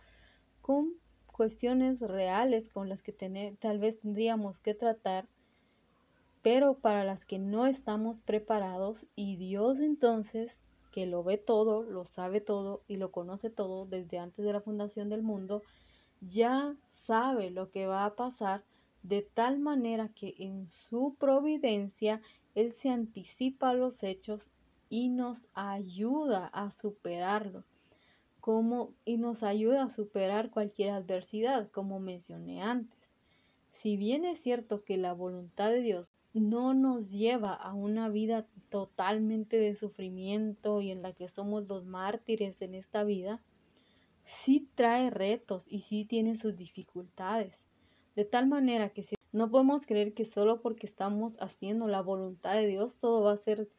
con 0.62 0.94
cuestiones 1.26 2.00
reales 2.00 2.70
con 2.70 2.90
las 2.90 3.02
que 3.02 3.14
tal 3.14 3.80
vez 3.80 4.00
tendríamos 4.00 4.60
que 4.60 4.74
tratar, 4.74 5.28
pero 6.42 6.80
para 6.80 7.04
las 7.04 7.26
que 7.26 7.40
no 7.40 7.66
estamos 7.66 8.20
preparados 8.20 9.06
y 9.16 9.38
Dios 9.38 9.80
entonces, 9.80 10.62
que 11.00 11.06
lo 11.06 11.24
ve 11.24 11.38
todo, 11.38 11.84
lo 11.84 12.04
sabe 12.04 12.42
todo 12.42 12.84
y 12.86 12.98
lo 12.98 13.10
conoce 13.10 13.50
todo 13.50 13.86
desde 13.86 14.20
antes 14.20 14.44
de 14.44 14.52
la 14.52 14.60
fundación 14.60 15.08
del 15.08 15.22
mundo, 15.22 15.64
ya 16.20 16.76
sabe 16.90 17.52
lo 17.52 17.72
que 17.72 17.88
va 17.88 18.04
a 18.04 18.18
pasar 18.18 18.66
de 19.02 19.22
tal 19.22 19.60
manera 19.60 20.10
que 20.10 20.36
en 20.40 20.70
su 20.70 21.16
providencia 21.18 22.22
Él 22.54 22.74
se 22.74 22.90
anticipa 22.90 23.70
a 23.70 23.76
los 23.76 24.04
hechos 24.04 24.50
y 24.90 25.08
nos 25.08 25.48
ayuda 25.54 26.48
a 26.48 26.70
superarlo, 26.70 27.64
como, 28.42 28.94
y 29.06 29.16
nos 29.16 29.42
ayuda 29.42 29.84
a 29.84 29.90
superar 29.90 30.50
cualquier 30.50 30.90
adversidad, 30.90 31.72
como 31.72 32.02
mencioné 32.02 32.62
antes. 32.62 33.00
Si 33.72 33.96
bien 33.96 34.26
es 34.26 34.42
cierto 34.42 34.84
que 34.84 34.98
la 34.98 35.14
voluntad 35.14 35.70
de 35.70 35.80
Dios 35.80 36.10
no 36.34 36.74
nos 36.74 37.10
lleva 37.10 37.54
a 37.54 37.74
una 37.74 38.10
vida 38.10 38.48
totalmente 38.70 39.58
de 39.58 39.76
sufrimiento 39.76 40.82
y 40.82 40.92
en 40.92 41.02
la 41.02 41.14
que 41.14 41.28
somos 41.28 41.68
los 41.68 41.86
mártires 41.86 42.62
en 42.62 42.76
esta 42.76 43.04
vida, 43.04 43.42
sí 44.24 44.70
trae 44.76 45.10
retos 45.10 45.64
y 45.68 45.82
sí 45.82 46.06
tiene 46.06 46.36
sus 46.36 46.56
dificultades. 46.56 47.56
De 48.16 48.26
tal 48.26 48.48
manera 48.48 48.90
que 48.90 49.04
no 49.32 49.50
podemos 49.50 49.86
creer 49.86 50.14
que 50.14 50.26
solo 50.26 50.62
porque 50.62 50.86
estamos 50.86 51.34
haciendo 51.40 51.88
la 51.88 52.02
voluntad 52.02 52.56
de 52.56 52.68
Dios 52.68 52.98
todo 52.98 53.22
va 53.22 53.32
a 53.34 53.38
ser 53.38 53.70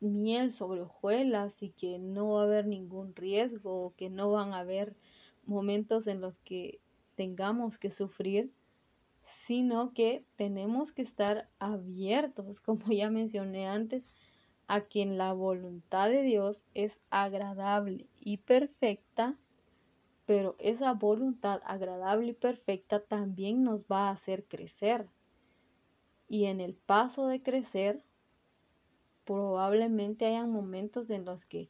miel 0.00 0.50
sobre 0.50 0.82
hojuelas 0.82 1.62
y 1.62 1.70
que 1.70 1.98
no 1.98 2.32
va 2.32 2.42
a 2.42 2.44
haber 2.44 2.66
ningún 2.66 3.14
riesgo, 3.14 3.94
que 3.96 4.10
no 4.10 4.30
van 4.30 4.52
a 4.52 4.58
haber 4.58 4.96
momentos 5.44 6.06
en 6.06 6.20
los 6.20 6.40
que 6.40 6.80
tengamos 7.14 7.78
que 7.78 7.90
sufrir, 7.90 8.52
sino 9.46 9.92
que 9.92 10.24
tenemos 10.36 10.92
que 10.92 11.02
estar 11.02 11.48
abiertos, 11.58 12.60
como 12.60 12.86
ya 12.92 13.10
mencioné 13.10 13.66
antes, 13.66 14.16
a 14.66 14.80
quien 14.82 15.18
la 15.18 15.32
voluntad 15.32 16.08
de 16.08 16.22
Dios 16.22 16.62
es 16.72 16.98
agradable 17.10 18.08
y 18.16 18.38
perfecta 18.38 19.38
pero 20.26 20.56
esa 20.58 20.92
voluntad 20.94 21.60
agradable 21.64 22.28
y 22.28 22.34
perfecta 22.34 23.00
también 23.00 23.62
nos 23.62 23.84
va 23.84 24.08
a 24.08 24.12
hacer 24.12 24.46
crecer. 24.46 25.08
Y 26.28 26.46
en 26.46 26.60
el 26.60 26.74
paso 26.74 27.26
de 27.26 27.42
crecer, 27.42 28.02
probablemente 29.24 30.26
hayan 30.26 30.50
momentos 30.50 31.10
en 31.10 31.24
los 31.24 31.44
que 31.44 31.68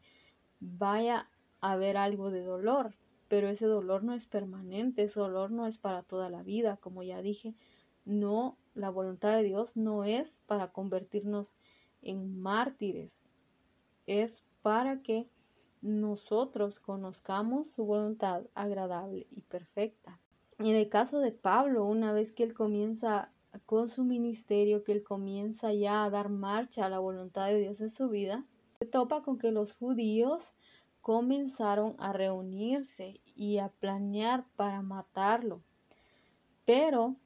vaya 0.60 1.28
a 1.60 1.72
haber 1.72 1.96
algo 1.96 2.30
de 2.30 2.42
dolor, 2.42 2.94
pero 3.28 3.48
ese 3.48 3.66
dolor 3.66 4.04
no 4.04 4.14
es 4.14 4.26
permanente, 4.26 5.02
ese 5.02 5.20
dolor 5.20 5.50
no 5.50 5.66
es 5.66 5.78
para 5.78 6.02
toda 6.02 6.30
la 6.30 6.42
vida, 6.42 6.76
como 6.78 7.02
ya 7.02 7.22
dije, 7.22 7.54
no, 8.04 8.58
la 8.74 8.90
voluntad 8.90 9.36
de 9.36 9.42
Dios 9.42 9.76
no 9.76 10.04
es 10.04 10.32
para 10.46 10.72
convertirnos 10.72 11.48
en 12.02 12.40
mártires, 12.40 13.12
es 14.06 14.42
para 14.62 15.02
que 15.02 15.28
nosotros 15.82 16.80
conozcamos 16.80 17.68
su 17.68 17.84
voluntad 17.84 18.44
agradable 18.54 19.26
y 19.30 19.42
perfecta. 19.42 20.18
En 20.58 20.74
el 20.76 20.88
caso 20.88 21.18
de 21.18 21.32
Pablo, 21.32 21.84
una 21.84 22.12
vez 22.12 22.32
que 22.32 22.42
él 22.42 22.54
comienza 22.54 23.30
con 23.66 23.88
su 23.88 24.02
ministerio, 24.02 24.82
que 24.82 24.92
él 24.92 25.02
comienza 25.02 25.74
ya 25.74 26.04
a 26.04 26.10
dar 26.10 26.30
marcha 26.30 26.86
a 26.86 26.88
la 26.88 26.98
voluntad 27.00 27.48
de 27.48 27.58
Dios 27.58 27.80
en 27.80 27.90
su 27.90 28.08
vida, 28.08 28.46
se 28.78 28.86
topa 28.86 29.22
con 29.22 29.38
que 29.38 29.52
los 29.52 29.74
judíos 29.74 30.53
comenzaron 31.04 31.96
a 31.98 32.14
reunirse 32.14 33.20
y 33.36 33.58
a 33.58 33.68
planear 33.68 34.46
para 34.56 34.80
matarlo. 34.80 35.60
Pero 36.64 37.16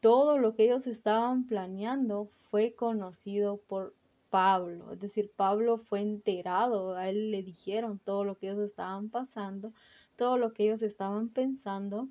todo 0.00 0.38
lo 0.38 0.54
que 0.54 0.64
ellos 0.64 0.86
estaban 0.86 1.46
planeando 1.46 2.30
fue 2.50 2.74
conocido 2.74 3.58
por 3.58 3.94
Pablo. 4.30 4.90
Es 4.92 5.00
decir, 5.00 5.30
Pablo 5.36 5.76
fue 5.76 6.00
enterado, 6.00 6.96
a 6.96 7.10
él 7.10 7.30
le 7.30 7.42
dijeron 7.42 8.00
todo 8.02 8.24
lo 8.24 8.38
que 8.38 8.48
ellos 8.48 8.60
estaban 8.60 9.10
pasando, 9.10 9.74
todo 10.16 10.38
lo 10.38 10.54
que 10.54 10.64
ellos 10.64 10.80
estaban 10.80 11.28
pensando. 11.28 12.08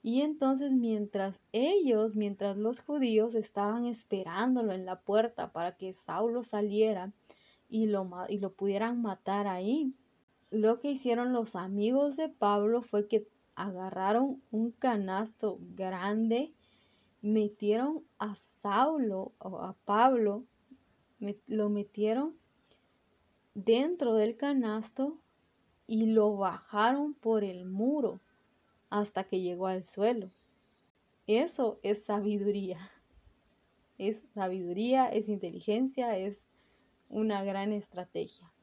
Y 0.00 0.20
entonces 0.20 0.70
mientras 0.70 1.40
ellos, 1.50 2.14
mientras 2.14 2.56
los 2.56 2.78
judíos 2.78 3.34
estaban 3.34 3.84
esperándolo 3.86 4.74
en 4.74 4.86
la 4.86 5.00
puerta 5.00 5.50
para 5.50 5.76
que 5.76 5.92
Saulo 5.92 6.44
saliera 6.44 7.12
y 7.68 7.86
lo, 7.86 8.08
y 8.28 8.38
lo 8.38 8.52
pudieran 8.52 9.02
matar 9.02 9.48
ahí, 9.48 9.92
lo 10.54 10.78
que 10.78 10.92
hicieron 10.92 11.32
los 11.32 11.56
amigos 11.56 12.16
de 12.16 12.28
Pablo 12.28 12.82
fue 12.82 13.08
que 13.08 13.26
agarraron 13.56 14.40
un 14.52 14.70
canasto 14.70 15.58
grande, 15.74 16.54
metieron 17.22 18.04
a 18.18 18.36
Saulo 18.36 19.32
o 19.38 19.58
a 19.58 19.74
Pablo 19.84 20.44
lo 21.46 21.70
metieron 21.70 22.36
dentro 23.54 24.14
del 24.14 24.36
canasto 24.36 25.18
y 25.86 26.06
lo 26.06 26.36
bajaron 26.36 27.14
por 27.14 27.44
el 27.44 27.64
muro 27.64 28.20
hasta 28.90 29.24
que 29.24 29.40
llegó 29.40 29.66
al 29.66 29.84
suelo. 29.84 30.30
Eso 31.26 31.80
es 31.82 32.04
sabiduría. 32.04 32.90
Es 33.98 34.18
sabiduría, 34.34 35.08
es 35.08 35.28
inteligencia, 35.28 36.16
es 36.16 36.38
una 37.08 37.42
gran 37.42 37.72
estrategia. 37.72 38.53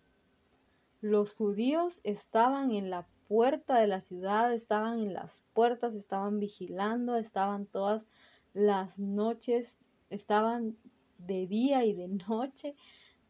Los 1.02 1.34
judíos 1.34 2.00
estaban 2.04 2.72
en 2.72 2.92
la 2.92 3.08
puerta 3.28 3.80
de 3.80 3.88
la 3.88 4.02
ciudad, 4.02 4.54
estaban 4.54 5.00
en 5.00 5.14
las 5.14 5.42
puertas, 5.54 5.96
estaban 5.96 6.40
vigilando, 6.40 7.16
estaban 7.16 7.66
todas 7.66 8.06
las 8.54 9.00
noches, 9.00 9.76
estaban 10.12 10.78
de 11.18 11.48
día 11.48 11.86
y 11.86 11.94
de 11.94 12.08
noche, 12.08 12.76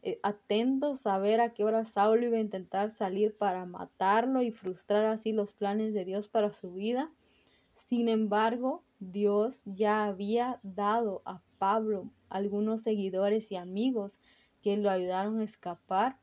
eh, 0.02 0.18
atentos 0.22 1.06
a 1.06 1.18
ver 1.18 1.40
a 1.40 1.54
qué 1.54 1.64
hora 1.64 1.84
Saulo 1.84 2.26
iba 2.26 2.36
a 2.36 2.40
intentar 2.40 2.90
salir 2.90 3.36
para 3.36 3.64
matarlo 3.64 4.42
y 4.42 4.50
frustrar 4.50 5.06
así 5.06 5.32
los 5.32 5.52
planes 5.52 5.94
de 5.94 6.04
Dios 6.04 6.28
para 6.28 6.52
su 6.52 6.72
vida. 6.74 7.10
Sin 7.88 8.08
embargo, 8.08 8.82
Dios 8.98 9.62
ya 9.64 10.04
había 10.04 10.60
dado 10.62 11.22
a 11.24 11.40
Pablo 11.58 12.10
algunos 12.28 12.82
seguidores 12.82 13.50
y 13.52 13.56
amigos 13.56 14.12
que 14.60 14.76
lo 14.76 14.90
ayudaron 14.90 15.40
a 15.40 15.44
escapar. 15.44 16.18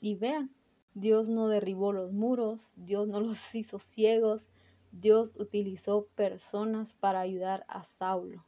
Y 0.00 0.14
vean, 0.14 0.55
Dios 0.96 1.28
no 1.28 1.48
derribó 1.48 1.92
los 1.92 2.10
muros, 2.10 2.58
Dios 2.74 3.06
no 3.06 3.20
los 3.20 3.54
hizo 3.54 3.78
ciegos, 3.78 4.46
Dios 4.92 5.30
utilizó 5.36 6.06
personas 6.14 6.94
para 6.94 7.20
ayudar 7.20 7.66
a 7.68 7.84
Saulo. 7.84 8.46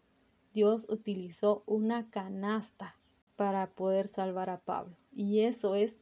Dios 0.55 0.87
utilizó 0.89 1.63
una 1.67 2.09
canasta 2.09 2.97
para 3.37 3.69
poder 3.69 4.09
salvar 4.09 4.49
a 4.49 4.61
Pablo. 4.61 4.97
Y 5.15 5.41
eso 5.41 5.75
es 5.75 5.99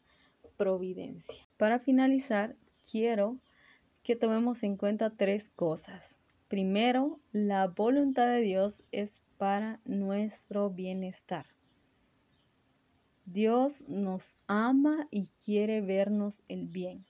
providencia. 0.57 1.35
Para 1.57 1.81
finalizar, 1.81 2.55
quiero 2.93 3.39
que 4.05 4.15
tomemos 4.15 4.63
en 4.63 4.77
cuenta 4.77 5.11
tres 5.11 5.49
cosas. 5.49 6.15
Primero, 6.47 7.19
la 7.33 7.67
voluntad 7.67 8.29
de 8.29 8.43
Dios 8.43 8.85
es 8.93 9.21
para 9.37 9.81
nuestro 9.85 10.71
bienestar. 10.71 11.56
Dios 13.27 13.83
nos 13.89 14.37
ama 14.47 15.09
y 15.11 15.31
quiere 15.45 15.81
vernos 15.81 16.41
el 16.47 16.69
bien. 16.69 17.05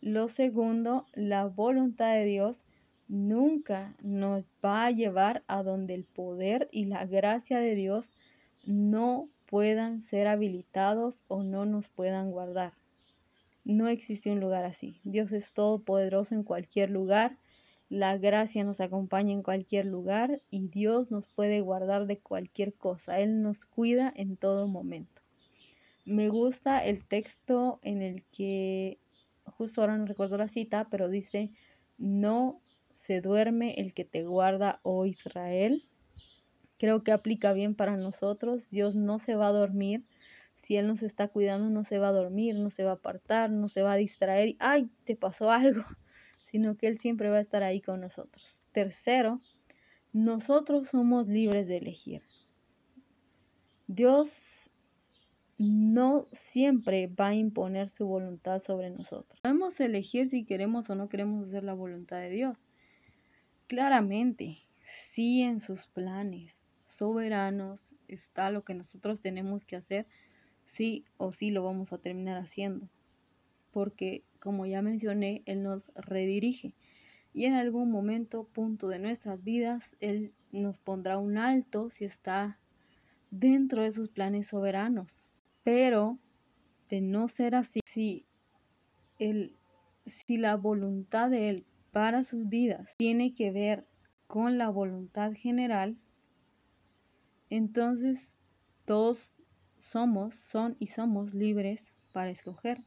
Lo 0.00 0.28
segundo, 0.28 1.06
la 1.14 1.46
voluntad 1.46 2.14
de 2.14 2.24
Dios 2.24 2.62
nunca 3.06 3.94
nos 4.02 4.50
va 4.64 4.86
a 4.86 4.90
llevar 4.90 5.44
a 5.46 5.62
donde 5.62 5.94
el 5.94 6.02
poder 6.02 6.68
y 6.72 6.86
la 6.86 7.06
gracia 7.06 7.60
de 7.60 7.76
Dios 7.76 8.10
no 8.64 9.28
puedan 9.46 10.02
ser 10.02 10.26
habilitados 10.26 11.20
o 11.28 11.44
no 11.44 11.64
nos 11.64 11.88
puedan 11.88 12.32
guardar. 12.32 12.72
No 13.64 13.86
existe 13.86 14.32
un 14.32 14.40
lugar 14.40 14.64
así. 14.64 15.00
Dios 15.04 15.30
es 15.30 15.52
todopoderoso 15.52 16.34
en 16.34 16.42
cualquier 16.42 16.90
lugar. 16.90 17.38
La 17.88 18.18
gracia 18.18 18.64
nos 18.64 18.80
acompaña 18.80 19.32
en 19.32 19.44
cualquier 19.44 19.86
lugar 19.86 20.42
y 20.50 20.66
Dios 20.66 21.12
nos 21.12 21.28
puede 21.28 21.60
guardar 21.60 22.06
de 22.06 22.18
cualquier 22.18 22.74
cosa. 22.74 23.20
Él 23.20 23.42
nos 23.42 23.64
cuida 23.64 24.12
en 24.16 24.36
todo 24.36 24.66
momento. 24.66 25.19
Me 26.10 26.28
gusta 26.28 26.84
el 26.84 27.04
texto 27.06 27.78
en 27.84 28.02
el 28.02 28.24
que, 28.32 28.98
justo 29.44 29.80
ahora 29.80 29.96
no 29.96 30.06
recuerdo 30.06 30.38
la 30.38 30.48
cita, 30.48 30.88
pero 30.90 31.08
dice, 31.08 31.52
no 31.98 32.60
se 32.96 33.20
duerme 33.20 33.74
el 33.74 33.94
que 33.94 34.04
te 34.04 34.24
guarda, 34.24 34.80
oh 34.82 35.06
Israel. 35.06 35.84
Creo 36.78 37.04
que 37.04 37.12
aplica 37.12 37.52
bien 37.52 37.76
para 37.76 37.96
nosotros. 37.96 38.68
Dios 38.70 38.96
no 38.96 39.20
se 39.20 39.36
va 39.36 39.46
a 39.46 39.52
dormir. 39.52 40.04
Si 40.56 40.76
Él 40.76 40.88
nos 40.88 41.04
está 41.04 41.28
cuidando, 41.28 41.70
no 41.70 41.84
se 41.84 42.00
va 42.00 42.08
a 42.08 42.12
dormir, 42.12 42.58
no 42.58 42.70
se 42.70 42.82
va 42.82 42.90
a 42.90 42.94
apartar, 42.94 43.52
no 43.52 43.68
se 43.68 43.82
va 43.82 43.92
a 43.92 43.96
distraer 43.96 44.56
ay, 44.58 44.90
te 45.04 45.14
pasó 45.14 45.52
algo, 45.52 45.84
sino 46.44 46.76
que 46.76 46.88
Él 46.88 46.98
siempre 46.98 47.30
va 47.30 47.36
a 47.36 47.42
estar 47.42 47.62
ahí 47.62 47.80
con 47.80 48.00
nosotros. 48.00 48.64
Tercero, 48.72 49.38
nosotros 50.12 50.88
somos 50.88 51.28
libres 51.28 51.68
de 51.68 51.76
elegir. 51.76 52.22
Dios 53.86 54.59
no 55.60 56.26
siempre 56.32 57.06
va 57.06 57.28
a 57.28 57.34
imponer 57.34 57.90
su 57.90 58.06
voluntad 58.06 58.60
sobre 58.60 58.88
nosotros. 58.88 59.40
Podemos 59.42 59.78
elegir 59.78 60.26
si 60.26 60.46
queremos 60.46 60.88
o 60.88 60.94
no 60.94 61.10
queremos 61.10 61.48
hacer 61.48 61.64
la 61.64 61.74
voluntad 61.74 62.18
de 62.18 62.30
Dios. 62.30 62.56
Claramente, 63.66 64.60
sí 64.82 65.42
en 65.42 65.60
sus 65.60 65.86
planes 65.86 66.56
soberanos 66.86 67.94
está 68.08 68.50
lo 68.50 68.64
que 68.64 68.72
nosotros 68.72 69.20
tenemos 69.20 69.66
que 69.66 69.76
hacer, 69.76 70.06
sí 70.64 71.04
o 71.18 71.30
sí 71.30 71.50
lo 71.50 71.62
vamos 71.62 71.92
a 71.92 71.98
terminar 71.98 72.38
haciendo. 72.38 72.88
Porque, 73.70 74.24
como 74.40 74.64
ya 74.64 74.80
mencioné, 74.80 75.42
Él 75.44 75.62
nos 75.62 75.92
redirige. 75.94 76.74
y 77.34 77.44
en 77.44 77.52
algún 77.52 77.90
momento, 77.90 78.44
punto 78.44 78.88
de 78.88 78.98
nuestras 78.98 79.44
vidas, 79.44 79.94
Él 80.00 80.32
nos 80.52 80.78
pondrá 80.78 81.18
un 81.18 81.36
alto 81.36 81.90
si 81.90 82.06
está 82.06 82.58
dentro 83.30 83.82
de 83.82 83.92
sus 83.92 84.08
planes 84.08 84.46
soberanos. 84.48 85.26
Pero 85.62 86.18
de 86.88 87.00
no 87.00 87.28
ser 87.28 87.54
así, 87.54 87.80
si, 87.84 88.26
el, 89.18 89.56
si 90.06 90.36
la 90.36 90.56
voluntad 90.56 91.30
de 91.30 91.50
Él 91.50 91.66
para 91.92 92.24
sus 92.24 92.48
vidas 92.48 92.94
tiene 92.98 93.34
que 93.34 93.50
ver 93.50 93.86
con 94.26 94.58
la 94.58 94.68
voluntad 94.68 95.32
general, 95.34 95.96
entonces 97.50 98.34
todos 98.84 99.28
somos, 99.78 100.36
son 100.36 100.76
y 100.78 100.88
somos 100.88 101.34
libres 101.34 101.92
para 102.12 102.30
escoger. 102.30 102.82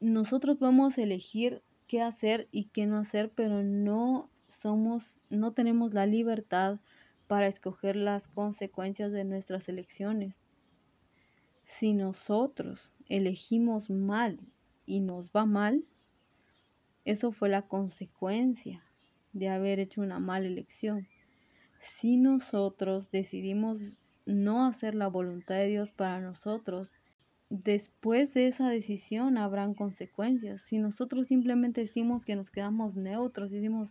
Nosotros 0.00 0.56
podemos 0.56 0.96
elegir 0.98 1.62
qué 1.86 2.02
hacer 2.02 2.48
y 2.52 2.66
qué 2.66 2.86
no 2.86 2.98
hacer, 2.98 3.30
pero 3.30 3.62
no 3.62 4.30
somos, 4.48 5.18
no 5.30 5.52
tenemos 5.52 5.94
la 5.94 6.06
libertad 6.06 6.78
para 7.26 7.46
escoger 7.46 7.96
las 7.96 8.28
consecuencias 8.28 9.12
de 9.12 9.24
nuestras 9.24 9.68
elecciones. 9.68 10.40
Si 11.70 11.92
nosotros 11.92 12.90
elegimos 13.10 13.90
mal 13.90 14.40
y 14.86 15.00
nos 15.00 15.30
va 15.30 15.44
mal, 15.44 15.84
eso 17.04 17.30
fue 17.30 17.50
la 17.50 17.68
consecuencia 17.68 18.82
de 19.34 19.50
haber 19.50 19.78
hecho 19.78 20.00
una 20.00 20.18
mala 20.18 20.46
elección. 20.46 21.06
Si 21.78 22.16
nosotros 22.16 23.10
decidimos 23.10 23.78
no 24.24 24.64
hacer 24.64 24.94
la 24.94 25.08
voluntad 25.08 25.56
de 25.56 25.68
Dios 25.68 25.90
para 25.90 26.20
nosotros, 26.20 26.94
después 27.50 28.32
de 28.32 28.48
esa 28.48 28.70
decisión 28.70 29.36
habrán 29.36 29.74
consecuencias. 29.74 30.62
Si 30.62 30.78
nosotros 30.78 31.26
simplemente 31.26 31.82
decimos 31.82 32.24
que 32.24 32.34
nos 32.34 32.50
quedamos 32.50 32.96
neutros, 32.96 33.50
decimos, 33.50 33.90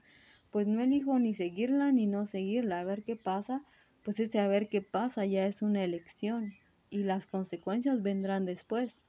pues 0.50 0.66
no 0.66 0.82
elijo 0.82 1.20
ni 1.20 1.36
seguirla 1.36 1.92
ni 1.92 2.08
no 2.08 2.26
seguirla, 2.26 2.80
a 2.80 2.84
ver 2.84 3.04
qué 3.04 3.16
pasa, 3.16 3.64
pues 4.02 4.20
ese 4.20 4.40
a 4.40 4.48
ver 4.48 4.68
qué 4.68 4.82
pasa 4.82 5.28
ya 5.28 5.46
es 5.46 5.62
una 5.62 5.84
elección 5.84 6.56
y 6.90 7.00
las 7.00 7.28
consecuencias 7.28 8.02
vendrán 8.02 8.46
después. 8.46 9.02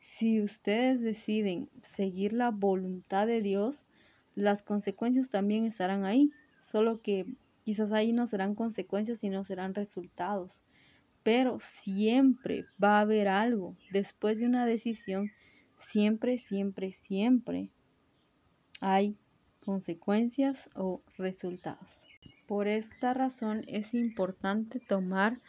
Si 0.00 0.40
ustedes 0.40 1.00
deciden 1.00 1.68
seguir 1.82 2.32
la 2.32 2.50
voluntad 2.50 3.26
de 3.26 3.42
Dios, 3.42 3.84
las 4.34 4.62
consecuencias 4.62 5.28
también 5.28 5.66
estarán 5.66 6.04
ahí, 6.04 6.30
solo 6.66 7.02
que 7.02 7.26
quizás 7.64 7.92
ahí 7.92 8.12
no 8.12 8.26
serán 8.26 8.54
consecuencias, 8.54 9.18
sino 9.18 9.44
serán 9.44 9.74
resultados 9.74 10.62
pero 11.22 11.58
siempre 11.60 12.66
va 12.82 12.98
a 12.98 13.02
haber 13.02 13.28
algo 13.28 13.76
después 13.90 14.38
de 14.38 14.46
una 14.46 14.66
decisión, 14.66 15.30
siempre, 15.76 16.38
siempre, 16.38 16.92
siempre 16.92 17.70
hay 18.80 19.16
consecuencias 19.64 20.70
o 20.74 21.02
resultados. 21.18 22.04
Por 22.46 22.66
esta 22.66 23.14
razón 23.14 23.64
es 23.68 23.94
importante 23.94 24.80
tomar 24.80 25.40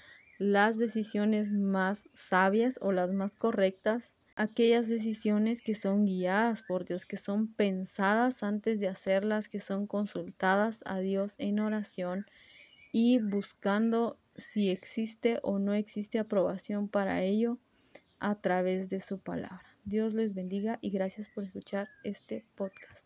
las 0.41 0.79
decisiones 0.79 1.51
más 1.51 2.09
sabias 2.15 2.79
o 2.81 2.91
las 2.91 3.11
más 3.11 3.35
correctas, 3.35 4.11
aquellas 4.35 4.87
decisiones 4.87 5.61
que 5.61 5.75
son 5.75 6.05
guiadas 6.05 6.63
por 6.63 6.83
Dios, 6.83 7.05
que 7.05 7.17
son 7.17 7.53
pensadas 7.53 8.41
antes 8.41 8.79
de 8.79 8.87
hacerlas, 8.87 9.47
que 9.47 9.59
son 9.59 9.85
consultadas 9.85 10.81
a 10.87 10.97
Dios 10.97 11.35
en 11.37 11.59
oración 11.59 12.25
y 12.91 13.19
buscando 13.19 14.17
si 14.35 14.71
existe 14.71 15.37
o 15.43 15.59
no 15.59 15.75
existe 15.75 16.17
aprobación 16.17 16.89
para 16.89 17.21
ello 17.21 17.59
a 18.17 18.41
través 18.41 18.89
de 18.89 18.99
su 18.99 19.19
palabra. 19.19 19.61
Dios 19.83 20.15
les 20.15 20.33
bendiga 20.33 20.79
y 20.81 20.89
gracias 20.89 21.27
por 21.27 21.43
escuchar 21.43 21.87
este 22.03 22.47
podcast. 22.55 22.99